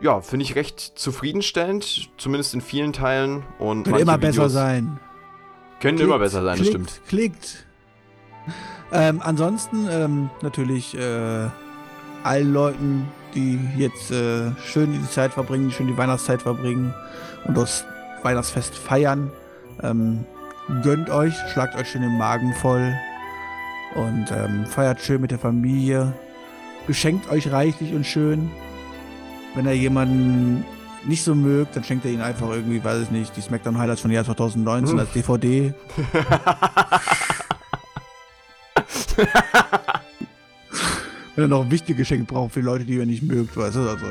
ja, 0.00 0.20
finde 0.20 0.44
ich 0.44 0.54
recht 0.54 0.80
zufriedenstellend, 0.80 2.10
zumindest 2.18 2.54
in 2.54 2.60
vielen 2.60 2.92
Teilen. 2.92 3.42
Und 3.58 3.86
manche 3.86 4.02
immer 4.02 4.18
besser 4.18 4.34
Videos 4.34 4.52
sein. 4.52 5.00
Können 5.80 5.98
immer 5.98 6.18
besser 6.18 6.42
sein, 6.42 6.58
das 6.58 6.66
stimmt. 6.66 7.00
Klickt. 7.08 7.66
Ähm, 8.92 9.20
ansonsten 9.22 9.88
ähm, 9.90 10.30
natürlich 10.42 10.96
äh, 10.96 11.48
allen 12.22 12.52
Leuten, 12.52 13.08
die 13.34 13.58
jetzt 13.76 14.10
äh, 14.10 14.52
schön 14.64 14.92
die 14.92 15.10
Zeit 15.10 15.32
verbringen, 15.32 15.70
schön 15.70 15.86
die 15.86 15.96
Weihnachtszeit 15.96 16.42
verbringen 16.42 16.94
und 17.44 17.56
das 17.56 17.84
Weihnachtsfest 18.22 18.74
feiern. 18.76 19.32
Ähm, 19.82 20.24
gönnt 20.82 21.10
euch, 21.10 21.34
schlagt 21.52 21.74
euch 21.76 21.90
schön 21.90 22.02
den 22.02 22.16
Magen 22.16 22.54
voll 22.54 22.94
und 23.94 24.26
ähm, 24.30 24.66
feiert 24.66 25.00
schön 25.00 25.20
mit 25.20 25.30
der 25.30 25.38
Familie. 25.38 26.12
Beschenkt 26.86 27.30
euch 27.30 27.50
reichlich 27.50 27.92
und 27.92 28.04
schön. 28.06 28.50
Wenn 29.54 29.66
er 29.66 29.72
jemanden 29.74 30.64
nicht 31.06 31.22
so 31.22 31.34
mögt, 31.34 31.76
dann 31.76 31.84
schenkt 31.84 32.04
er 32.04 32.10
ihn 32.12 32.20
einfach 32.20 32.50
irgendwie, 32.50 32.82
weiß 32.82 33.02
ich 33.02 33.10
nicht, 33.10 33.36
die 33.36 33.40
Smackdown 33.40 33.78
Highlights 33.78 34.00
von 34.00 34.10
Jahr 34.10 34.24
2019 34.24 34.92
Hm. 34.92 34.98
als 34.98 35.12
DVD. 35.12 35.74
Wenn 41.36 41.44
er 41.44 41.48
noch 41.48 41.64
ein 41.64 41.70
wichtiges 41.70 41.96
Geschenk 41.98 42.28
braucht 42.28 42.52
für 42.52 42.60
Leute, 42.60 42.84
die 42.84 42.94
ihr 42.94 43.06
nicht 43.06 43.22
mögt, 43.22 43.56
weißt 43.56 43.76
du, 43.76 43.88
also. 43.88 44.06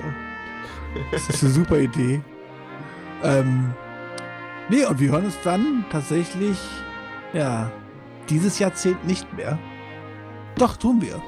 Das 1.12 1.30
ist 1.30 1.44
eine 1.44 1.52
super 1.54 1.80
Idee. 1.80 2.22
Ähm, 3.24 3.74
nee, 4.70 4.86
und 4.86 5.00
wir 5.00 5.12
hören 5.12 5.26
uns 5.26 5.36
dann 5.44 5.86
tatsächlich, 5.92 6.58
ja, 7.34 7.72
dieses 8.30 8.60
Jahrzehnt 8.60 9.06
nicht 9.08 9.32
mehr. 9.34 9.58
Doch, 10.58 10.78
tun 10.78 11.02
wir. 11.02 11.22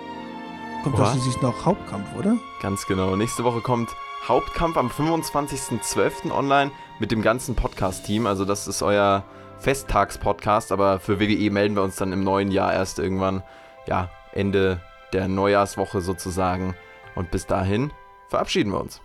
Kommt 0.83 0.97
doch 0.97 1.03
Oha. 1.05 1.11
schließlich 1.11 1.41
noch 1.41 1.65
Hauptkampf, 1.65 2.07
oder? 2.15 2.37
Ganz 2.61 2.85
genau. 2.85 3.15
Nächste 3.15 3.43
Woche 3.43 3.61
kommt 3.61 3.89
Hauptkampf 4.27 4.77
am 4.77 4.87
25.12. 4.89 6.31
online 6.31 6.71
mit 6.99 7.11
dem 7.11 7.21
ganzen 7.21 7.55
Podcast-Team. 7.55 8.27
Also 8.27 8.45
das 8.45 8.67
ist 8.67 8.81
euer 8.83 9.23
Festtagspodcast, 9.59 10.71
aber 10.71 10.99
für 10.99 11.19
WWE 11.19 11.49
melden 11.49 11.75
wir 11.75 11.83
uns 11.83 11.95
dann 11.95 12.13
im 12.13 12.23
neuen 12.23 12.51
Jahr 12.51 12.73
erst 12.73 12.99
irgendwann, 12.99 13.41
ja, 13.87 14.09
Ende 14.31 14.79
der 15.13 15.27
Neujahrswoche 15.27 16.01
sozusagen. 16.01 16.75
Und 17.15 17.31
bis 17.31 17.47
dahin 17.47 17.91
verabschieden 18.29 18.71
wir 18.71 18.81
uns. 18.81 19.01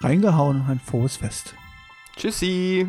Reingehauen 0.00 0.62
und 0.62 0.70
ein 0.70 0.80
frohes 0.80 1.16
Fest. 1.18 1.54
Tschüssi! 2.16 2.88